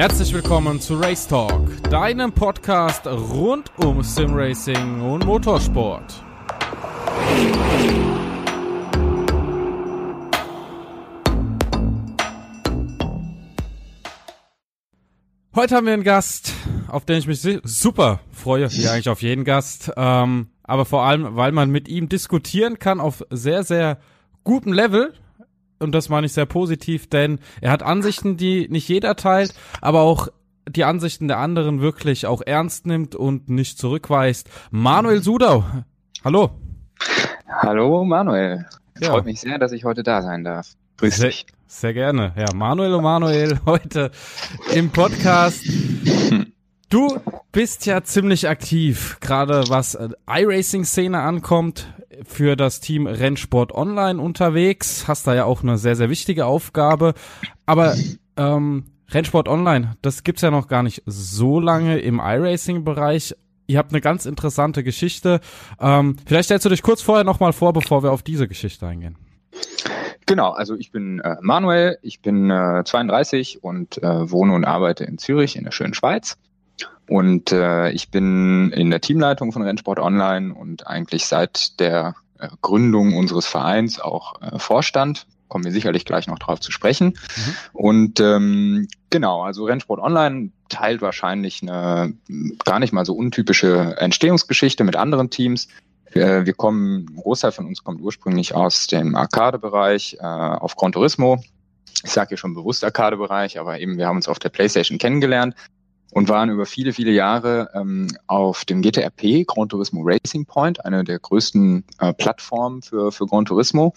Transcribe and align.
Herzlich 0.00 0.32
willkommen 0.32 0.80
zu 0.80 0.94
Race 0.98 1.28
Talk, 1.28 1.82
deinem 1.90 2.32
Podcast 2.32 3.06
rund 3.06 3.70
um 3.76 4.02
Simracing 4.02 5.02
und 5.02 5.26
Motorsport. 5.26 6.24
Heute 15.54 15.76
haben 15.76 15.84
wir 15.84 15.92
einen 15.92 16.02
Gast, 16.02 16.54
auf 16.88 17.04
den 17.04 17.18
ich 17.18 17.26
mich 17.26 17.46
super 17.64 18.20
freue, 18.32 18.72
wie 18.72 18.88
eigentlich 18.88 19.10
auf 19.10 19.20
jeden 19.20 19.44
Gast. 19.44 19.92
Ähm, 19.98 20.48
aber 20.62 20.86
vor 20.86 21.02
allem, 21.02 21.36
weil 21.36 21.52
man 21.52 21.68
mit 21.68 21.88
ihm 21.88 22.08
diskutieren 22.08 22.78
kann 22.78 23.00
auf 23.00 23.22
sehr, 23.28 23.64
sehr 23.64 23.98
gutem 24.44 24.72
Level. 24.72 25.12
Und 25.80 25.92
das 25.92 26.10
meine 26.10 26.26
ich 26.26 26.34
sehr 26.34 26.44
positiv, 26.44 27.08
denn 27.08 27.38
er 27.62 27.70
hat 27.72 27.82
Ansichten, 27.82 28.36
die 28.36 28.68
nicht 28.68 28.86
jeder 28.86 29.16
teilt, 29.16 29.54
aber 29.80 30.02
auch 30.02 30.28
die 30.68 30.84
Ansichten 30.84 31.26
der 31.26 31.38
anderen 31.38 31.80
wirklich 31.80 32.26
auch 32.26 32.42
ernst 32.44 32.86
nimmt 32.86 33.16
und 33.16 33.48
nicht 33.48 33.78
zurückweist. 33.78 34.48
Manuel 34.70 35.22
Sudau, 35.22 35.64
hallo. 36.22 36.50
Hallo 37.48 38.04
Manuel. 38.04 38.66
Ja. 39.00 39.12
Freut 39.12 39.24
mich 39.24 39.40
sehr, 39.40 39.58
dass 39.58 39.72
ich 39.72 39.84
heute 39.84 40.02
da 40.02 40.20
sein 40.20 40.44
darf. 40.44 40.68
Grüß 40.98 41.16
sehr, 41.16 41.28
dich. 41.28 41.46
Sehr 41.66 41.94
gerne. 41.94 42.34
Ja, 42.36 42.54
Manuel 42.54 42.92
und 42.92 43.02
Manuel 43.02 43.58
heute 43.66 44.10
im 44.74 44.90
Podcast. 44.90 45.64
Du 46.90 47.20
bist 47.52 47.86
ja 47.86 48.02
ziemlich 48.02 48.48
aktiv, 48.48 49.18
gerade 49.20 49.62
was 49.68 49.94
äh, 49.94 50.08
iRacing-Szene 50.28 51.20
ankommt, 51.20 51.86
für 52.24 52.56
das 52.56 52.80
Team 52.80 53.06
Rennsport 53.06 53.72
Online 53.72 54.20
unterwegs. 54.20 55.06
Hast 55.06 55.24
da 55.28 55.36
ja 55.36 55.44
auch 55.44 55.62
eine 55.62 55.78
sehr, 55.78 55.94
sehr 55.94 56.10
wichtige 56.10 56.46
Aufgabe. 56.46 57.14
Aber 57.64 57.94
ähm, 58.36 58.86
Rennsport 59.08 59.46
Online, 59.46 59.94
das 60.02 60.24
gibt's 60.24 60.42
ja 60.42 60.50
noch 60.50 60.66
gar 60.66 60.82
nicht 60.82 61.04
so 61.06 61.60
lange 61.60 62.00
im 62.00 62.18
iRacing-Bereich. 62.18 63.36
Ihr 63.68 63.78
habt 63.78 63.92
eine 63.92 64.00
ganz 64.00 64.26
interessante 64.26 64.82
Geschichte. 64.82 65.38
Ähm, 65.78 66.16
vielleicht 66.26 66.46
stellst 66.46 66.66
du 66.66 66.70
dich 66.70 66.82
kurz 66.82 67.02
vorher 67.02 67.22
nochmal 67.22 67.52
vor, 67.52 67.72
bevor 67.72 68.02
wir 68.02 68.10
auf 68.10 68.24
diese 68.24 68.48
Geschichte 68.48 68.88
eingehen. 68.88 69.16
Genau, 70.26 70.50
also 70.50 70.74
ich 70.74 70.90
bin 70.90 71.20
äh, 71.20 71.36
Manuel, 71.40 71.98
ich 72.02 72.20
bin 72.20 72.50
äh, 72.50 72.82
32 72.84 73.62
und 73.62 74.02
äh, 74.02 74.28
wohne 74.28 74.54
und 74.54 74.64
arbeite 74.64 75.04
in 75.04 75.18
Zürich 75.18 75.54
in 75.54 75.62
der 75.62 75.72
schönen 75.72 75.94
Schweiz. 75.94 76.36
Und 77.08 77.50
äh, 77.50 77.90
ich 77.90 78.10
bin 78.10 78.70
in 78.72 78.90
der 78.90 79.00
Teamleitung 79.00 79.52
von 79.52 79.62
Rennsport 79.62 79.98
Online 79.98 80.54
und 80.54 80.86
eigentlich 80.86 81.26
seit 81.26 81.80
der 81.80 82.14
äh, 82.38 82.48
Gründung 82.62 83.16
unseres 83.16 83.46
Vereins 83.46 83.98
auch 83.98 84.40
äh, 84.40 84.58
Vorstand. 84.58 85.26
Kommen 85.48 85.64
wir 85.64 85.72
sicherlich 85.72 86.04
gleich 86.04 86.28
noch 86.28 86.38
drauf 86.38 86.60
zu 86.60 86.70
sprechen. 86.70 87.08
Mhm. 87.08 87.54
Und 87.72 88.20
ähm, 88.20 88.88
genau, 89.10 89.42
also 89.42 89.64
Rennsport 89.64 90.00
Online 90.00 90.50
teilt 90.68 91.02
wahrscheinlich 91.02 91.62
eine 91.62 92.14
gar 92.64 92.78
nicht 92.78 92.92
mal 92.92 93.04
so 93.04 93.14
untypische 93.14 93.96
Entstehungsgeschichte 93.98 94.84
mit 94.84 94.94
anderen 94.94 95.30
Teams. 95.30 95.66
Wir, 96.12 96.46
wir 96.46 96.54
kommen, 96.54 97.06
ein 97.10 97.16
Großteil 97.16 97.50
von 97.50 97.66
uns 97.66 97.82
kommt 97.82 98.00
ursprünglich 98.00 98.54
aus 98.54 98.86
dem 98.86 99.16
Arcade-Bereich 99.16 100.18
äh, 100.20 100.24
auf 100.24 100.76
Gran 100.76 100.92
Turismo. 100.92 101.42
Ich 102.04 102.12
sage 102.12 102.28
hier 102.28 102.38
schon 102.38 102.54
bewusst 102.54 102.84
Arcade-Bereich, 102.84 103.58
aber 103.58 103.80
eben 103.80 103.98
wir 103.98 104.06
haben 104.06 104.16
uns 104.16 104.28
auf 104.28 104.38
der 104.38 104.48
PlayStation 104.48 104.98
kennengelernt 104.98 105.56
und 106.12 106.28
waren 106.28 106.50
über 106.50 106.66
viele, 106.66 106.92
viele 106.92 107.12
Jahre 107.12 107.70
ähm, 107.74 108.08
auf 108.26 108.64
dem 108.64 108.82
GTRP, 108.82 109.46
Gran 109.46 109.68
Turismo 109.68 110.02
Racing 110.04 110.46
Point, 110.46 110.84
eine 110.84 111.04
der 111.04 111.18
größten 111.18 111.84
äh, 111.98 112.12
Plattformen 112.12 112.82
für, 112.82 113.12
für 113.12 113.26
Gran 113.26 113.44
Turismo. 113.44 113.94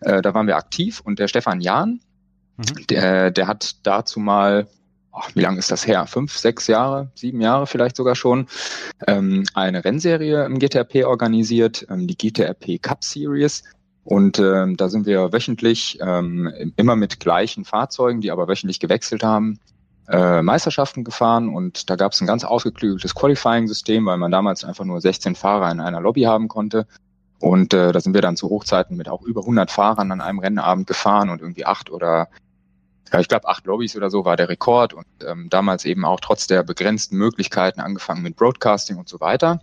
Äh, 0.00 0.22
da 0.22 0.34
waren 0.34 0.46
wir 0.46 0.56
aktiv 0.56 1.00
und 1.04 1.18
der 1.18 1.28
Stefan 1.28 1.60
Jahn, 1.60 2.00
mhm. 2.56 2.86
der, 2.88 3.30
der 3.30 3.46
hat 3.46 3.76
dazu 3.82 4.20
mal 4.20 4.66
ach, 5.12 5.30
wie 5.34 5.40
lange 5.40 5.58
ist 5.58 5.70
das 5.70 5.86
her? 5.86 6.06
Fünf, 6.06 6.36
sechs 6.36 6.66
Jahre, 6.66 7.10
sieben 7.14 7.40
Jahre 7.40 7.66
vielleicht 7.66 7.96
sogar 7.96 8.14
schon, 8.14 8.46
ähm, 9.06 9.44
eine 9.54 9.84
Rennserie 9.84 10.44
im 10.44 10.58
GTRP 10.58 11.04
organisiert, 11.04 11.86
ähm, 11.90 12.06
die 12.06 12.16
GTRP 12.16 12.80
Cup 12.80 13.04
Series. 13.04 13.64
Und 14.04 14.38
ähm, 14.38 14.76
da 14.76 14.88
sind 14.88 15.06
wir 15.06 15.32
wöchentlich 15.32 15.98
ähm, 16.00 16.72
immer 16.76 16.96
mit 16.96 17.20
gleichen 17.20 17.64
Fahrzeugen, 17.64 18.20
die 18.20 18.30
aber 18.30 18.48
wöchentlich 18.48 18.80
gewechselt 18.80 19.22
haben, 19.22 19.60
äh, 20.10 20.42
Meisterschaften 20.42 21.04
gefahren. 21.04 21.48
Und 21.48 21.88
da 21.88 21.96
gab 21.96 22.12
es 22.12 22.20
ein 22.20 22.26
ganz 22.26 22.44
ausgeklügeltes 22.44 23.14
Qualifying-System, 23.14 24.04
weil 24.06 24.18
man 24.18 24.30
damals 24.30 24.64
einfach 24.64 24.84
nur 24.84 25.00
16 25.00 25.34
Fahrer 25.34 25.70
in 25.70 25.80
einer 25.80 26.00
Lobby 26.00 26.22
haben 26.22 26.48
konnte. 26.48 26.86
Und 27.38 27.72
äh, 27.72 27.92
da 27.92 28.00
sind 28.00 28.12
wir 28.14 28.20
dann 28.20 28.36
zu 28.36 28.50
Hochzeiten 28.50 28.96
mit 28.96 29.08
auch 29.08 29.22
über 29.22 29.40
100 29.40 29.70
Fahrern 29.70 30.12
an 30.12 30.20
einem 30.20 30.40
Rennabend 30.40 30.86
gefahren 30.86 31.30
und 31.30 31.40
irgendwie 31.40 31.64
acht 31.64 31.90
oder 31.90 32.28
ja, 33.12 33.18
ich 33.18 33.28
glaube, 33.28 33.48
acht 33.48 33.66
Lobbys 33.66 33.96
oder 33.96 34.10
so 34.10 34.24
war 34.24 34.36
der 34.36 34.48
Rekord 34.48 34.92
und 34.94 35.06
ähm, 35.26 35.48
damals 35.50 35.84
eben 35.84 36.04
auch 36.04 36.20
trotz 36.20 36.46
der 36.46 36.62
begrenzten 36.62 37.16
Möglichkeiten 37.16 37.80
angefangen 37.80 38.22
mit 38.22 38.36
Broadcasting 38.36 38.98
und 38.98 39.08
so 39.08 39.20
weiter. 39.20 39.60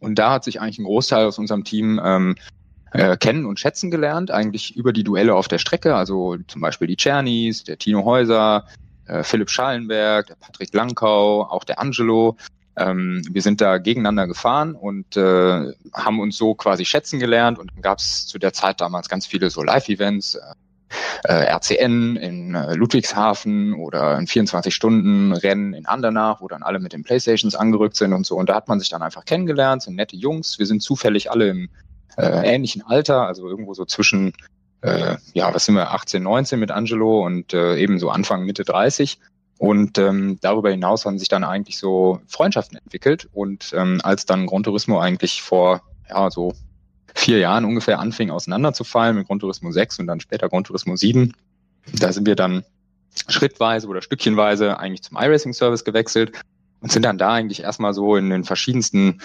Und 0.00 0.18
da 0.18 0.32
hat 0.32 0.44
sich 0.44 0.60
eigentlich 0.60 0.78
ein 0.78 0.84
Großteil 0.84 1.26
aus 1.26 1.38
unserem 1.38 1.64
Team 1.64 2.00
ähm, 2.02 2.34
äh, 2.92 3.16
kennen 3.16 3.46
und 3.46 3.60
schätzen 3.60 3.90
gelernt, 3.90 4.30
eigentlich 4.30 4.74
über 4.74 4.92
die 4.92 5.04
Duelle 5.04 5.34
auf 5.34 5.48
der 5.48 5.58
Strecke, 5.58 5.94
also 5.94 6.36
zum 6.48 6.60
Beispiel 6.60 6.88
die 6.88 6.96
Czernis, 6.96 7.62
der 7.62 7.78
Tino 7.78 8.04
Häuser, 8.04 8.66
äh, 9.06 9.22
Philipp 9.22 9.50
Schallenberg, 9.50 10.26
der 10.26 10.34
Patrick 10.36 10.72
Lankau, 10.74 11.42
auch 11.42 11.64
der 11.64 11.78
Angelo. 11.78 12.36
Ähm, 12.76 13.22
wir 13.30 13.42
sind 13.42 13.60
da 13.60 13.78
gegeneinander 13.78 14.26
gefahren 14.26 14.74
und 14.74 15.16
äh, 15.16 15.72
haben 15.94 16.20
uns 16.20 16.36
so 16.36 16.54
quasi 16.54 16.84
schätzen 16.84 17.18
gelernt 17.18 17.58
und 17.58 17.70
dann 17.74 17.82
gab 17.82 17.98
es 17.98 18.26
zu 18.26 18.38
der 18.38 18.52
Zeit 18.52 18.80
damals 18.80 19.08
ganz 19.08 19.26
viele 19.26 19.48
so 19.48 19.62
Live-Events, 19.62 20.34
äh, 20.34 20.40
äh, 21.24 21.52
RCN 21.52 22.16
in 22.16 22.54
äh, 22.54 22.74
Ludwigshafen 22.74 23.74
oder 23.74 24.16
ein 24.16 24.26
24-Stunden-Rennen 24.26 25.74
in 25.74 25.86
Andernach, 25.86 26.40
wo 26.40 26.48
dann 26.48 26.62
alle 26.62 26.78
mit 26.78 26.92
den 26.92 27.02
Playstations 27.02 27.54
angerückt 27.54 27.96
sind 27.96 28.12
und 28.12 28.26
so. 28.26 28.36
Und 28.36 28.48
da 28.48 28.54
hat 28.54 28.68
man 28.68 28.78
sich 28.78 28.88
dann 28.88 29.02
einfach 29.02 29.24
kennengelernt, 29.24 29.82
sind 29.82 29.96
nette 29.96 30.16
Jungs. 30.16 30.58
Wir 30.58 30.66
sind 30.66 30.82
zufällig 30.82 31.30
alle 31.30 31.48
im 31.48 31.68
äh, 32.16 32.54
ähnlichen 32.54 32.82
Alter, 32.82 33.26
also 33.26 33.48
irgendwo 33.48 33.74
so 33.74 33.84
zwischen, 33.84 34.32
äh, 34.82 35.16
ja, 35.34 35.54
was 35.54 35.66
sind 35.66 35.74
wir, 35.74 35.92
18, 35.92 36.22
19 36.22 36.60
mit 36.60 36.70
Angelo 36.70 37.24
und 37.24 37.52
äh, 37.54 37.76
eben 37.76 37.98
so 37.98 38.10
Anfang, 38.10 38.44
Mitte 38.44 38.64
30. 38.64 39.18
Und 39.58 39.96
ähm, 39.96 40.38
darüber 40.42 40.70
hinaus 40.70 41.06
haben 41.06 41.18
sich 41.18 41.28
dann 41.28 41.44
eigentlich 41.44 41.78
so 41.78 42.20
Freundschaften 42.28 42.78
entwickelt. 42.78 43.28
Und 43.32 43.72
ähm, 43.74 44.00
als 44.02 44.26
dann 44.26 44.46
Gran 44.46 44.62
Turismo 44.62 45.00
eigentlich 45.00 45.42
vor 45.42 45.82
ja 46.08 46.30
so 46.30 46.52
vier 47.14 47.38
Jahren 47.38 47.64
ungefähr 47.64 47.98
anfing 47.98 48.30
auseinanderzufallen 48.30 49.16
mit 49.16 49.26
Grundtourismus 49.26 49.74
6 49.74 50.00
und 50.00 50.06
dann 50.06 50.20
später 50.20 50.48
Grundtourismus 50.48 51.00
7. 51.00 51.32
Da 51.94 52.12
sind 52.12 52.26
wir 52.26 52.36
dann 52.36 52.64
schrittweise 53.28 53.88
oder 53.88 54.02
stückchenweise 54.02 54.78
eigentlich 54.78 55.02
zum 55.02 55.16
iRacing-Service 55.16 55.84
gewechselt 55.84 56.32
und 56.80 56.92
sind 56.92 57.04
dann 57.04 57.16
da 57.16 57.32
eigentlich 57.32 57.62
erstmal 57.62 57.94
so 57.94 58.16
in 58.16 58.28
den 58.28 58.44
verschiedensten 58.44 59.22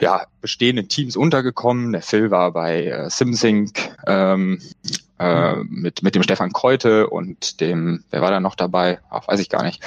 ja, 0.00 0.26
bestehenden 0.40 0.88
Teams 0.88 1.16
untergekommen. 1.16 1.92
Der 1.92 2.02
Phil 2.02 2.30
war 2.30 2.52
bei 2.52 2.86
äh, 2.86 3.10
SimSync 3.10 3.70
ähm, 4.06 4.60
äh, 5.18 5.56
mit, 5.56 6.02
mit 6.02 6.14
dem 6.14 6.22
Stefan 6.22 6.52
Keute 6.52 7.10
und 7.10 7.60
dem, 7.60 8.04
wer 8.10 8.22
war 8.22 8.30
da 8.30 8.40
noch 8.40 8.54
dabei? 8.54 9.00
Ach, 9.10 9.28
weiß 9.28 9.38
ich 9.40 9.50
gar 9.50 9.62
nicht. 9.62 9.82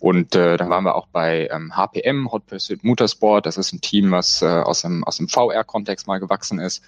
Und 0.00 0.34
äh, 0.34 0.56
dann 0.56 0.70
waren 0.70 0.84
wir 0.84 0.94
auch 0.94 1.06
bei 1.08 1.48
ähm, 1.52 1.76
HPM, 1.76 2.32
Hot 2.32 2.46
Pursuit 2.46 2.82
Motorsport. 2.82 3.44
Das 3.44 3.58
ist 3.58 3.72
ein 3.72 3.82
Team, 3.82 4.10
was 4.10 4.40
äh, 4.40 4.46
aus 4.46 4.82
dem, 4.82 5.04
aus 5.04 5.18
dem 5.18 5.28
VR-Kontext 5.28 6.06
mal 6.06 6.18
gewachsen 6.18 6.58
ist. 6.58 6.82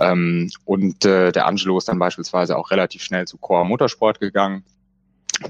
Ähm, 0.00 0.50
und 0.64 1.04
äh, 1.04 1.30
der 1.30 1.46
Angelo 1.46 1.78
ist 1.78 1.88
dann 1.88 2.00
beispielsweise 2.00 2.58
auch 2.58 2.72
relativ 2.72 3.02
schnell 3.02 3.26
zu 3.26 3.38
Core 3.38 3.64
Motorsport 3.64 4.18
gegangen. 4.18 4.64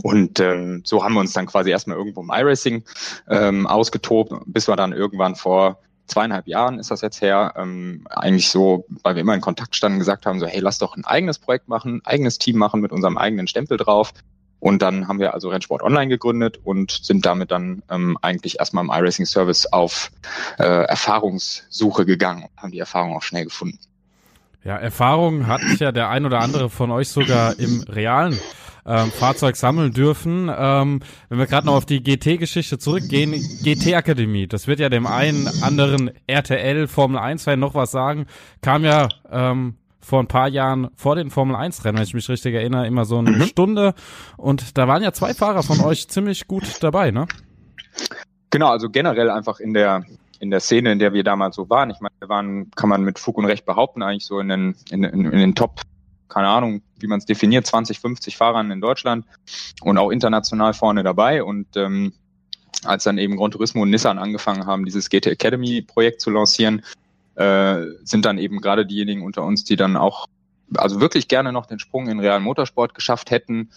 Und 0.03 0.41
ähm, 0.41 0.83
so 0.85 1.03
haben 1.03 1.15
wir 1.15 1.21
uns 1.21 1.33
dann 1.33 1.47
quasi 1.47 1.71
erstmal 1.71 1.97
irgendwo 1.97 2.23
im 2.23 2.31
iRacing 2.31 2.85
ähm, 3.29 3.67
ausgetobt, 3.67 4.33
bis 4.47 4.69
wir 4.69 4.77
dann 4.77 4.93
irgendwann 4.93 5.35
vor 5.35 5.79
zweieinhalb 6.07 6.47
Jahren 6.47 6.79
ist 6.79 6.91
das 6.91 7.01
jetzt 7.01 7.21
her, 7.21 7.55
ähm, 7.57 8.07
eigentlich 8.11 8.49
so, 8.49 8.87
weil 9.03 9.15
wir 9.15 9.23
immer 9.23 9.35
in 9.35 9.41
Kontakt 9.41 9.77
standen, 9.77 9.99
gesagt 9.99 10.27
haben, 10.27 10.41
so, 10.41 10.47
hey, 10.47 10.61
lass 10.61 10.79
doch 10.79 10.97
ein 10.97 11.05
eigenes 11.05 11.39
Projekt 11.39 11.69
machen, 11.69 12.01
eigenes 12.05 12.39
Team 12.39 12.59
machen 12.59 12.81
mit 12.81 12.93
unserem 12.93 13.17
eigenen 13.17 13.47
Stempel 13.47 13.77
drauf. 13.77 14.13
Und 14.61 14.81
dann 14.81 15.09
haben 15.09 15.19
wir 15.19 15.35
also 15.35 15.51
Rennsport 15.51 15.83
Online 15.83 16.09
gegründet 16.09 16.59
und 16.65 16.91
sind 16.91 17.27
damit 17.27 17.51
dann 17.51 17.83
ähm, 17.91 18.17
eigentlich 18.23 18.61
erstmal 18.61 18.85
im 18.85 18.91
iRacing 18.91 19.27
Service 19.27 19.67
auf 19.67 20.11
äh, 20.59 20.65
Erfahrungssuche 20.65 22.07
gegangen 22.07 22.45
und 22.45 22.63
haben 22.63 22.71
die 22.71 22.79
Erfahrung 22.79 23.15
auch 23.15 23.23
schnell 23.23 23.45
gefunden. 23.45 23.79
Ja, 24.65 24.77
Erfahrung 24.77 25.47
hat 25.47 25.61
ja 25.79 25.93
der 25.93 26.09
ein 26.09 26.25
oder 26.25 26.41
andere 26.41 26.71
von 26.71 26.91
euch 26.91 27.11
sogar 27.11 27.59
im 27.59 27.83
realen 27.83 28.39
ähm, 28.87 29.11
Fahrzeug 29.11 29.57
sammeln 29.57 29.93
dürfen. 29.93 30.51
Ähm, 30.57 31.01
wenn 31.29 31.39
wir 31.39 31.47
gerade 31.47 31.67
noch 31.67 31.75
auf 31.75 31.85
die 31.85 32.03
GT-Geschichte 32.03 32.79
zurückgehen, 32.79 33.33
GT 33.63 33.95
Akademie, 33.95 34.47
das 34.47 34.67
wird 34.67 34.81
ja 34.81 34.89
dem 34.89 35.07
einen 35.07 35.49
anderen 35.63 36.13
RTL 36.27 36.87
Formel 36.87 37.19
1 37.19 37.45
Fan 37.45 37.61
noch 37.61 37.75
was 37.75 37.91
sagen, 37.91 38.25
kam 38.63 38.85
ja 38.85 39.09
ähm, 39.31 39.77
vor 40.01 40.21
ein 40.21 40.29
paar 40.29 40.49
Jahren 40.49 40.89
vor 40.97 41.17
den 41.17 41.31
Formel 41.31 41.57
1 41.57 41.85
Rennen, 41.85 41.99
wenn 41.99 42.05
ich 42.05 42.15
mich 42.15 42.29
richtig 42.31 42.55
erinnere, 42.55 42.87
immer 42.87 43.05
so 43.05 43.19
eine 43.19 43.33
mhm. 43.33 43.43
Stunde 43.43 43.95
und 44.39 44.79
da 44.79 44.89
waren 44.89 45.03
ja 45.03 45.13
zwei 45.13 45.35
Fahrer 45.35 45.63
von 45.63 45.81
euch 45.81 46.09
ziemlich 46.09 46.47
gut 46.47 46.83
dabei, 46.83 47.11
ne? 47.11 47.27
Genau, 48.49 48.69
also 48.69 48.89
generell 48.89 49.31
einfach 49.31 49.61
in 49.61 49.75
der 49.75 50.05
in 50.45 50.51
der 50.51 50.61
Szene, 50.61 50.93
in 50.93 50.99
der 50.99 51.13
wir 51.13 51.25
damals 51.25 51.57
so 51.57 51.69
waren. 51.71 51.91
Ich 51.91 52.01
meine, 52.01 52.15
wir 52.21 52.29
waren, 52.29 52.71
kann 52.77 52.91
man 52.91 53.03
mit 53.03 53.19
Fug 53.19 53.39
und 53.39 53.47
Recht 53.47 53.65
behaupten, 53.65 54.03
eigentlich 54.03 54.27
so 54.27 54.39
in 54.39 54.49
den, 54.49 54.77
in, 54.91 55.03
in, 55.03 55.25
in 55.25 55.39
den 55.39 55.55
Top 55.55 55.81
keine 56.29 56.49
Ahnung, 56.49 56.83
wie 56.99 57.07
man 57.07 57.19
es 57.19 57.27
definiert, 57.27 57.67
20, 57.67 58.01
50 58.01 58.37
Fahrern 58.37 58.71
in 58.73 58.81
Deutschland 58.81 59.25
und 59.83 59.99
auch 59.99 60.11
international 60.11 60.75
vorne 60.75 61.05
dabei. 61.05 61.45
Und 61.45 61.77
ähm, 61.77 62.13
als 62.85 63.05
dann 63.05 63.19
eben 63.19 63.37
Gran 63.37 63.53
Turismo 63.53 63.83
und 63.83 63.91
Nissan 63.91 64.19
angefangen 64.19 64.67
haben, 64.67 64.85
dieses 64.85 65.11
GT 65.11 65.29
Academy 65.29 65.81
Projekt 65.81 66.21
zu 66.21 66.31
lancieren, 66.31 66.83
äh, 67.37 67.77
sind 68.03 68.25
dann 68.25 68.39
eben 68.39 68.61
gerade 68.61 68.85
diejenigen 68.85 69.23
unter 69.23 69.45
uns, 69.45 69.63
die 69.65 69.77
dann 69.77 69.97
auch 69.97 70.27
also 70.77 71.01
wirklich 71.01 71.29
gerne 71.29 71.53
noch 71.53 71.67
den 71.67 71.79
Sprung 71.79 72.09
in 72.09 72.21
realen 72.21 72.43
Motorsport 72.43 72.95
geschafft 72.95 73.31
hätten. 73.31 73.71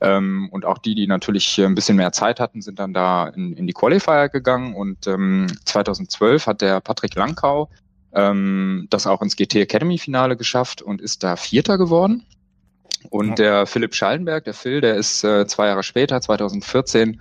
Ähm, 0.00 0.48
und 0.50 0.64
auch 0.64 0.78
die, 0.78 0.94
die 0.94 1.06
natürlich 1.06 1.58
ein 1.58 1.74
bisschen 1.74 1.96
mehr 1.96 2.12
Zeit 2.12 2.40
hatten, 2.40 2.62
sind 2.62 2.78
dann 2.78 2.92
da 2.92 3.28
in, 3.28 3.52
in 3.54 3.66
die 3.66 3.72
Qualifier 3.72 4.28
gegangen. 4.28 4.74
Und 4.74 5.06
ähm, 5.06 5.46
2012 5.64 6.46
hat 6.46 6.60
der 6.60 6.80
Patrick 6.80 7.14
Langkau 7.14 7.68
ähm, 8.12 8.86
das 8.90 9.06
auch 9.06 9.22
ins 9.22 9.36
GT 9.36 9.56
Academy 9.56 9.98
Finale 9.98 10.36
geschafft 10.36 10.82
und 10.82 11.00
ist 11.00 11.22
da 11.22 11.36
Vierter 11.36 11.78
geworden. 11.78 12.26
Und 13.08 13.38
der 13.38 13.66
Philipp 13.66 13.94
Schallenberg, 13.94 14.44
der 14.44 14.54
Phil, 14.54 14.80
der 14.80 14.96
ist 14.96 15.24
äh, 15.24 15.46
zwei 15.46 15.68
Jahre 15.68 15.82
später, 15.82 16.20
2014, 16.20 17.20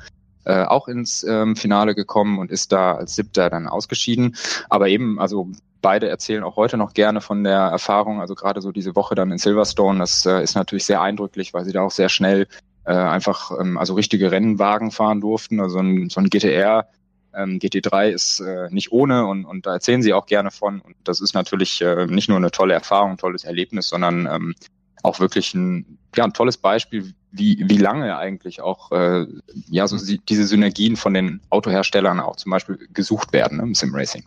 äh, 0.50 0.64
auch 0.64 0.88
ins 0.88 1.24
ähm, 1.24 1.56
Finale 1.56 1.94
gekommen 1.94 2.40
und 2.40 2.50
ist 2.50 2.72
da 2.72 2.96
als 2.96 3.14
Siebter 3.14 3.52
dann 3.52 3.68
ausgeschieden. 3.68 4.36
Aber 4.68 4.88
eben, 4.88 5.20
also 5.20 5.48
beide 5.82 6.10
erzählen 6.10 6.44
auch 6.44 6.56
heute 6.56 6.76
noch 6.76 6.94
gerne 6.94 7.22
von 7.22 7.44
der 7.44 7.60
Erfahrung. 7.60 8.20
Also 8.20 8.34
gerade 8.34 8.60
so 8.60 8.72
diese 8.72 8.96
Woche 8.96 9.14
dann 9.14 9.32
in 9.32 9.38
Silverstone, 9.38 10.00
das 10.00 10.26
äh, 10.26 10.42
ist 10.42 10.56
natürlich 10.56 10.86
sehr 10.86 11.02
eindrücklich, 11.02 11.54
weil 11.54 11.66
sie 11.66 11.72
da 11.72 11.84
auch 11.84 11.92
sehr 11.92 12.10
schnell 12.10 12.48
äh, 12.86 12.94
einfach 12.94 13.52
ähm, 13.60 13.78
also 13.78 13.94
richtige 13.94 14.32
Rennwagen 14.32 14.90
fahren 14.90 15.22
durften. 15.22 15.60
Also 15.60 15.78
ein, 15.78 16.10
so 16.10 16.20
ein 16.20 16.32
GTR, 16.32 16.88
ähm, 17.36 17.60
GT3 17.60 18.10
ist 18.10 18.40
äh, 18.40 18.70
nicht 18.72 18.92
ohne 18.92 19.28
und, 19.28 19.46
und 19.46 19.68
da 19.68 19.74
erzählen 19.74 20.02
sie 20.02 20.14
auch 20.14 20.26
gerne 20.26 20.50
von. 20.50 20.82
Und 20.82 20.96
das 21.04 21.22
ist 21.22 21.36
natürlich 21.36 21.80
äh, 21.82 22.08
nicht 22.08 22.28
nur 22.28 22.38
eine 22.38 22.50
tolle 22.50 22.74
Erfahrung, 22.74 23.12
ein 23.12 23.18
tolles 23.18 23.44
Erlebnis, 23.44 23.88
sondern 23.88 24.26
ähm, 24.26 24.56
auch 25.04 25.20
wirklich 25.20 25.54
ein, 25.54 25.98
ja, 26.16 26.24
ein 26.24 26.34
tolles 26.34 26.58
Beispiel, 26.58 27.14
wie, 27.32 27.64
wie 27.68 27.78
lange 27.78 28.18
eigentlich 28.18 28.62
auch 28.62 28.92
äh, 28.92 29.26
ja 29.70 29.88
so 29.88 29.98
diese 30.28 30.48
Synergien 30.48 30.96
von 30.96 31.14
den 31.14 31.42
Autoherstellern 31.50 32.20
auch 32.20 32.38
zum 32.38 32.52
Beispiel 32.52 32.88
gesucht 32.94 33.34
werden 33.34 33.58
ne, 33.58 33.64
im 33.64 33.76
Simracing. 33.76 34.24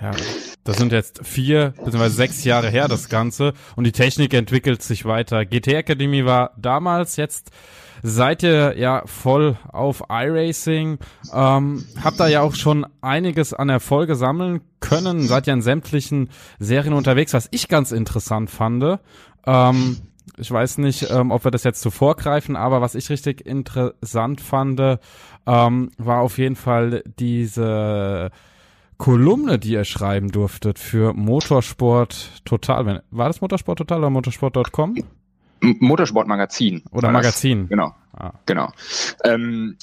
Ja, 0.00 0.12
das 0.62 0.76
sind 0.76 0.92
jetzt 0.92 1.26
vier 1.26 1.74
bzw. 1.84 2.08
sechs 2.08 2.44
Jahre 2.44 2.70
her 2.70 2.86
das 2.86 3.08
Ganze 3.08 3.52
und 3.74 3.82
die 3.82 3.92
Technik 3.92 4.32
entwickelt 4.32 4.82
sich 4.82 5.04
weiter. 5.04 5.44
GT 5.44 5.68
Academy 5.68 6.24
war 6.24 6.52
damals, 6.56 7.16
jetzt 7.16 7.50
seid 8.04 8.44
ihr 8.44 8.78
ja 8.78 9.02
voll 9.06 9.56
auf 9.66 10.04
iRacing, 10.08 10.98
ähm, 11.32 11.84
habt 12.02 12.20
da 12.20 12.28
ja 12.28 12.42
auch 12.42 12.54
schon 12.54 12.86
einiges 13.00 13.52
an 13.52 13.68
Erfolge 13.68 14.14
sammeln 14.14 14.60
können, 14.78 15.22
seid 15.22 15.48
ja 15.48 15.54
in 15.54 15.62
sämtlichen 15.62 16.30
Serien 16.60 16.92
unterwegs, 16.92 17.34
was 17.34 17.48
ich 17.50 17.66
ganz 17.66 17.90
interessant 17.90 18.50
fand. 18.50 19.00
Ähm, 19.46 19.96
ich 20.36 20.50
weiß 20.50 20.78
nicht, 20.78 21.10
ähm, 21.10 21.30
ob 21.30 21.44
wir 21.44 21.50
das 21.50 21.64
jetzt 21.64 21.80
zu 21.80 21.90
vorgreifen, 21.90 22.56
aber 22.56 22.80
was 22.80 22.94
ich 22.94 23.10
richtig 23.10 23.44
interessant 23.44 24.40
fand, 24.40 24.80
ähm, 25.46 25.90
war 25.96 26.20
auf 26.20 26.38
jeden 26.38 26.56
Fall 26.56 27.02
diese 27.18 28.30
Kolumne, 28.98 29.58
die 29.58 29.72
ihr 29.72 29.84
schreiben 29.84 30.30
durftet 30.30 30.78
für 30.78 31.12
Motorsport 31.14 32.42
Total. 32.44 33.02
War 33.10 33.28
das 33.28 33.40
Motorsport 33.40 33.78
Total 33.78 33.98
oder 33.98 34.10
motorsport.com? 34.10 34.96
Motorsportmagazin. 35.60 36.82
Oder 36.90 37.10
Magazin. 37.10 37.62
Das. 37.62 37.68
Genau. 37.70 37.94
Ah. 38.12 38.32
Genau. 38.46 38.72
Ähm, 39.24 39.76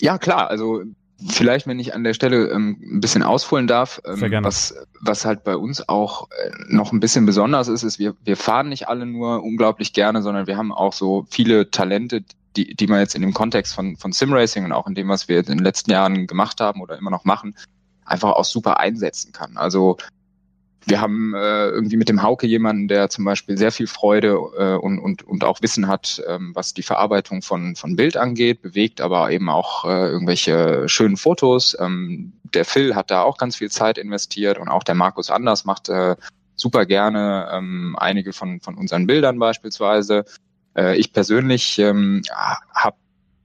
ja, 0.00 0.18
klar, 0.18 0.48
also 0.50 0.82
vielleicht, 1.28 1.66
wenn 1.66 1.78
ich 1.78 1.94
an 1.94 2.04
der 2.04 2.14
Stelle 2.14 2.48
ähm, 2.50 2.78
ein 2.82 3.00
bisschen 3.00 3.22
ausholen 3.22 3.66
darf, 3.66 4.00
ähm, 4.04 4.20
was, 4.42 4.74
was 5.00 5.24
halt 5.24 5.44
bei 5.44 5.56
uns 5.56 5.88
auch 5.88 6.28
äh, 6.30 6.50
noch 6.68 6.92
ein 6.92 7.00
bisschen 7.00 7.26
besonders 7.26 7.68
ist, 7.68 7.82
ist, 7.82 7.98
wir, 7.98 8.14
wir 8.24 8.36
fahren 8.36 8.68
nicht 8.68 8.88
alle 8.88 9.06
nur 9.06 9.42
unglaublich 9.42 9.92
gerne, 9.92 10.22
sondern 10.22 10.46
wir 10.46 10.56
haben 10.56 10.72
auch 10.72 10.92
so 10.92 11.26
viele 11.30 11.70
Talente, 11.70 12.24
die, 12.56 12.74
die 12.74 12.86
man 12.86 13.00
jetzt 13.00 13.14
in 13.14 13.22
dem 13.22 13.34
Kontext 13.34 13.74
von, 13.74 13.96
von 13.96 14.12
Simracing 14.12 14.64
und 14.64 14.72
auch 14.72 14.86
in 14.86 14.94
dem, 14.94 15.08
was 15.08 15.28
wir 15.28 15.38
in 15.38 15.46
den 15.46 15.58
letzten 15.58 15.90
Jahren 15.90 16.26
gemacht 16.26 16.60
haben 16.60 16.80
oder 16.80 16.98
immer 16.98 17.10
noch 17.10 17.24
machen, 17.24 17.56
einfach 18.04 18.32
auch 18.32 18.44
super 18.44 18.78
einsetzen 18.78 19.32
kann. 19.32 19.56
Also 19.56 19.96
wir 20.86 21.00
haben 21.00 21.34
äh, 21.34 21.68
irgendwie 21.68 21.96
mit 21.96 22.08
dem 22.08 22.22
Hauke 22.22 22.46
jemanden, 22.46 22.88
der 22.88 23.08
zum 23.08 23.24
Beispiel 23.24 23.56
sehr 23.56 23.72
viel 23.72 23.86
Freude 23.86 24.36
äh, 24.58 24.74
und, 24.74 24.98
und, 24.98 25.22
und 25.22 25.44
auch 25.44 25.62
Wissen 25.62 25.88
hat, 25.88 26.22
ähm, 26.28 26.52
was 26.54 26.74
die 26.74 26.82
Verarbeitung 26.82 27.42
von, 27.42 27.76
von 27.76 27.96
Bild 27.96 28.16
angeht, 28.16 28.62
bewegt 28.62 29.00
aber 29.00 29.30
eben 29.30 29.48
auch 29.48 29.84
äh, 29.84 30.08
irgendwelche 30.08 30.88
schönen 30.88 31.16
Fotos. 31.16 31.76
Ähm, 31.80 32.32
der 32.42 32.64
Phil 32.64 32.94
hat 32.94 33.10
da 33.10 33.22
auch 33.22 33.38
ganz 33.38 33.56
viel 33.56 33.70
Zeit 33.70 33.98
investiert 33.98 34.58
und 34.58 34.68
auch 34.68 34.82
der 34.82 34.94
Markus 34.94 35.30
Anders 35.30 35.64
macht 35.64 35.88
äh, 35.88 36.16
super 36.56 36.86
gerne 36.86 37.48
ähm, 37.52 37.96
einige 37.98 38.32
von, 38.32 38.60
von 38.60 38.76
unseren 38.76 39.06
Bildern 39.06 39.38
beispielsweise. 39.38 40.24
Äh, 40.76 40.96
ich 40.96 41.12
persönlich 41.12 41.78
ähm, 41.78 42.22
habe 42.74 42.96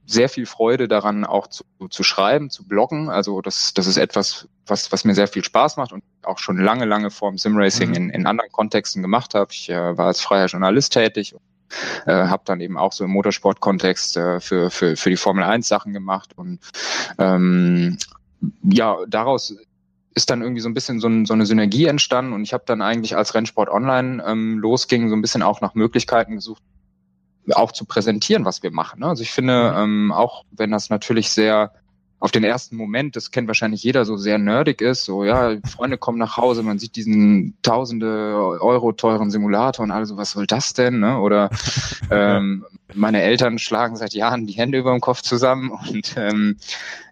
sehr 0.06 0.28
viel 0.28 0.46
Freude 0.46 0.88
daran, 0.88 1.24
auch 1.24 1.46
zu, 1.46 1.64
zu 1.88 2.02
schreiben, 2.02 2.50
zu 2.50 2.66
bloggen. 2.66 3.08
Also 3.08 3.40
das, 3.42 3.74
das 3.74 3.86
ist 3.86 3.96
etwas, 3.96 4.48
was, 4.66 4.90
was 4.92 5.04
mir 5.04 5.14
sehr 5.14 5.28
viel 5.28 5.44
Spaß 5.44 5.76
macht 5.76 5.92
und 5.92 6.02
auch 6.22 6.38
schon 6.38 6.58
lange, 6.58 6.84
lange 6.84 7.10
vor 7.10 7.30
dem 7.30 7.38
Simracing 7.38 7.90
mhm. 7.90 7.96
in, 7.96 8.10
in 8.10 8.26
anderen 8.26 8.50
Kontexten 8.50 9.02
gemacht 9.02 9.34
habe. 9.34 9.52
Ich 9.52 9.70
äh, 9.70 9.96
war 9.96 10.06
als 10.06 10.20
freier 10.20 10.46
Journalist 10.46 10.92
tätig 10.92 11.34
und 11.34 11.42
äh, 12.06 12.26
habe 12.26 12.42
dann 12.44 12.60
eben 12.60 12.76
auch 12.76 12.92
so 12.92 13.04
im 13.04 13.10
Motorsport-Kontext 13.10 14.16
äh, 14.16 14.40
für, 14.40 14.70
für, 14.70 14.96
für 14.96 15.10
die 15.10 15.16
Formel 15.16 15.44
1 15.44 15.68
Sachen 15.68 15.92
gemacht 15.92 16.32
und 16.36 16.58
ähm, 17.18 17.98
ja, 18.62 18.96
daraus 19.06 19.54
ist 20.14 20.30
dann 20.30 20.42
irgendwie 20.42 20.60
so 20.60 20.68
ein 20.68 20.74
bisschen 20.74 20.98
so, 20.98 21.08
ein, 21.08 21.24
so 21.24 21.34
eine 21.34 21.46
Synergie 21.46 21.86
entstanden 21.86 22.32
und 22.32 22.42
ich 22.42 22.52
habe 22.52 22.64
dann 22.66 22.82
eigentlich 22.82 23.16
als 23.16 23.34
Rennsport 23.34 23.68
Online 23.68 24.22
ähm, 24.26 24.58
losging, 24.58 25.08
so 25.08 25.14
ein 25.14 25.22
bisschen 25.22 25.42
auch 25.42 25.60
nach 25.60 25.74
Möglichkeiten 25.74 26.34
gesucht, 26.34 26.62
auch 27.52 27.72
zu 27.72 27.84
präsentieren, 27.84 28.44
was 28.44 28.62
wir 28.62 28.70
machen. 28.70 29.00
Ne? 29.00 29.06
Also 29.06 29.22
ich 29.22 29.32
finde, 29.32 29.74
ähm, 29.76 30.12
auch 30.12 30.44
wenn 30.50 30.70
das 30.70 30.90
natürlich 30.90 31.30
sehr 31.30 31.72
auf 32.20 32.30
den 32.30 32.44
ersten 32.44 32.76
Moment, 32.76 33.16
das 33.16 33.30
kennt 33.30 33.48
wahrscheinlich 33.48 33.82
jeder, 33.82 34.04
so 34.04 34.18
sehr 34.18 34.38
nerdig 34.38 34.82
ist, 34.82 35.04
so 35.04 35.24
ja, 35.24 35.56
Freunde 35.64 35.96
kommen 35.96 36.18
nach 36.18 36.36
Hause, 36.36 36.62
man 36.62 36.78
sieht 36.78 36.94
diesen 36.94 37.56
tausende 37.62 38.60
Euro 38.60 38.92
teuren 38.92 39.30
Simulator 39.30 39.82
und 39.82 39.90
alles, 39.90 40.16
was 40.16 40.32
soll 40.32 40.46
das 40.46 40.74
denn? 40.74 41.00
Ne? 41.00 41.18
Oder 41.18 41.48
ähm, 42.10 42.66
meine 42.94 43.22
Eltern 43.22 43.58
schlagen 43.58 43.96
seit 43.96 44.12
Jahren 44.12 44.46
die 44.46 44.52
Hände 44.52 44.78
über 44.78 44.92
dem 44.92 45.00
Kopf 45.00 45.22
zusammen 45.22 45.70
und 45.90 46.14
ähm, 46.16 46.58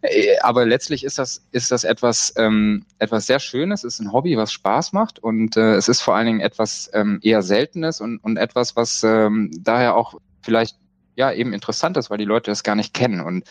äh, 0.03 0.39
aber 0.43 0.67
letztlich 0.67 1.05
ist 1.05 1.19
das 1.19 1.43
ist 1.53 1.73
das 1.73 1.85
etwas 1.85 2.35
ähm, 2.37 2.85
etwas 2.99 3.27
sehr 3.27 3.41
Schönes, 3.41 3.85
ist 3.85 4.01
ein 4.01 4.13
Hobby, 4.13 4.37
was 4.37 4.53
Spaß 4.53 4.93
macht 4.93 5.19
und 5.19 5.57
äh, 5.57 5.75
es 5.77 5.89
ist 5.89 6.03
vor 6.03 6.17
allen 6.17 6.27
Dingen 6.27 6.41
etwas 6.41 6.91
ähm, 6.93 7.19
eher 7.23 7.43
Seltenes 7.43 8.01
und 8.03 8.19
und 8.19 8.37
etwas, 8.37 8.77
was 8.77 9.03
ähm, 9.05 9.51
daher 9.63 9.97
auch 9.97 10.15
vielleicht 10.49 10.77
ja 11.15 11.31
eben 11.33 11.53
interessant 11.53 11.97
ist, 11.99 12.11
weil 12.11 12.19
die 12.19 12.25
Leute 12.25 12.51
das 12.51 12.63
gar 12.63 12.75
nicht 12.75 12.95
kennen. 12.95 13.21
Und 13.21 13.45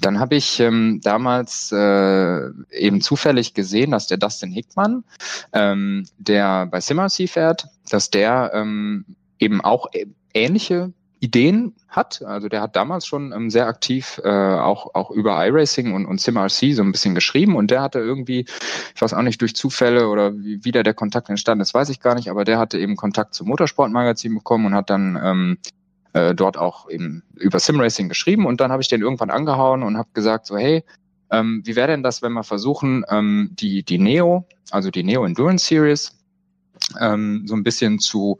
dann 0.00 0.18
habe 0.18 0.36
ich 0.36 0.60
ähm, 0.60 1.00
damals 1.02 1.70
äh, 1.72 2.48
eben 2.70 3.00
zufällig 3.02 3.52
gesehen, 3.52 3.90
dass 3.90 4.06
der 4.06 4.16
Dustin 4.16 4.52
Hickmann, 4.52 5.04
ähm, 5.52 6.06
der 6.16 6.66
bei 6.66 6.80
Simmersea 6.80 7.26
fährt, 7.26 7.66
dass 7.90 8.10
der 8.10 8.52
ähm, 8.54 9.04
eben 9.38 9.60
auch 9.60 9.88
ähnliche 10.32 10.92
Ideen 11.20 11.74
hat. 11.88 12.22
Also 12.22 12.48
der 12.48 12.60
hat 12.60 12.76
damals 12.76 13.06
schon 13.06 13.32
ähm, 13.32 13.50
sehr 13.50 13.66
aktiv 13.66 14.20
äh, 14.22 14.28
auch, 14.28 14.94
auch 14.94 15.10
über 15.10 15.44
iRacing 15.44 15.92
und, 15.94 16.06
und 16.06 16.20
SimRC 16.20 16.74
so 16.74 16.82
ein 16.82 16.92
bisschen 16.92 17.14
geschrieben 17.14 17.56
und 17.56 17.70
der 17.70 17.82
hatte 17.82 17.98
irgendwie, 17.98 18.46
ich 18.94 19.02
weiß 19.02 19.14
auch 19.14 19.22
nicht, 19.22 19.40
durch 19.40 19.56
Zufälle 19.56 20.08
oder 20.08 20.32
wie 20.38 20.64
wieder 20.64 20.84
der 20.84 20.94
Kontakt 20.94 21.28
entstanden 21.28 21.62
ist, 21.62 21.74
weiß 21.74 21.88
ich 21.88 22.00
gar 22.00 22.14
nicht, 22.14 22.30
aber 22.30 22.44
der 22.44 22.58
hatte 22.58 22.78
eben 22.78 22.94
Kontakt 22.94 23.34
zum 23.34 23.48
Motorsportmagazin 23.48 24.34
bekommen 24.34 24.66
und 24.66 24.74
hat 24.74 24.90
dann 24.90 25.18
ähm, 25.20 25.58
äh, 26.12 26.34
dort 26.34 26.56
auch 26.56 26.88
eben 26.90 27.22
über 27.34 27.60
Simracing 27.60 28.08
geschrieben 28.08 28.46
und 28.46 28.60
dann 28.60 28.72
habe 28.72 28.82
ich 28.82 28.88
den 28.88 29.02
irgendwann 29.02 29.30
angehauen 29.30 29.82
und 29.82 29.96
habe 29.96 30.08
gesagt 30.14 30.46
so 30.46 30.56
hey 30.56 30.84
ähm, 31.30 31.62
wie 31.64 31.76
wäre 31.76 31.88
denn 31.88 32.02
das 32.02 32.22
wenn 32.22 32.32
wir 32.32 32.44
versuchen 32.44 33.04
ähm, 33.10 33.50
die 33.52 33.82
die 33.82 33.98
Neo 33.98 34.46
also 34.70 34.90
die 34.90 35.02
Neo 35.02 35.24
Endurance 35.24 35.66
Series 35.66 36.16
ähm, 37.00 37.44
so 37.46 37.54
ein 37.54 37.64
bisschen 37.64 37.98
zu 37.98 38.38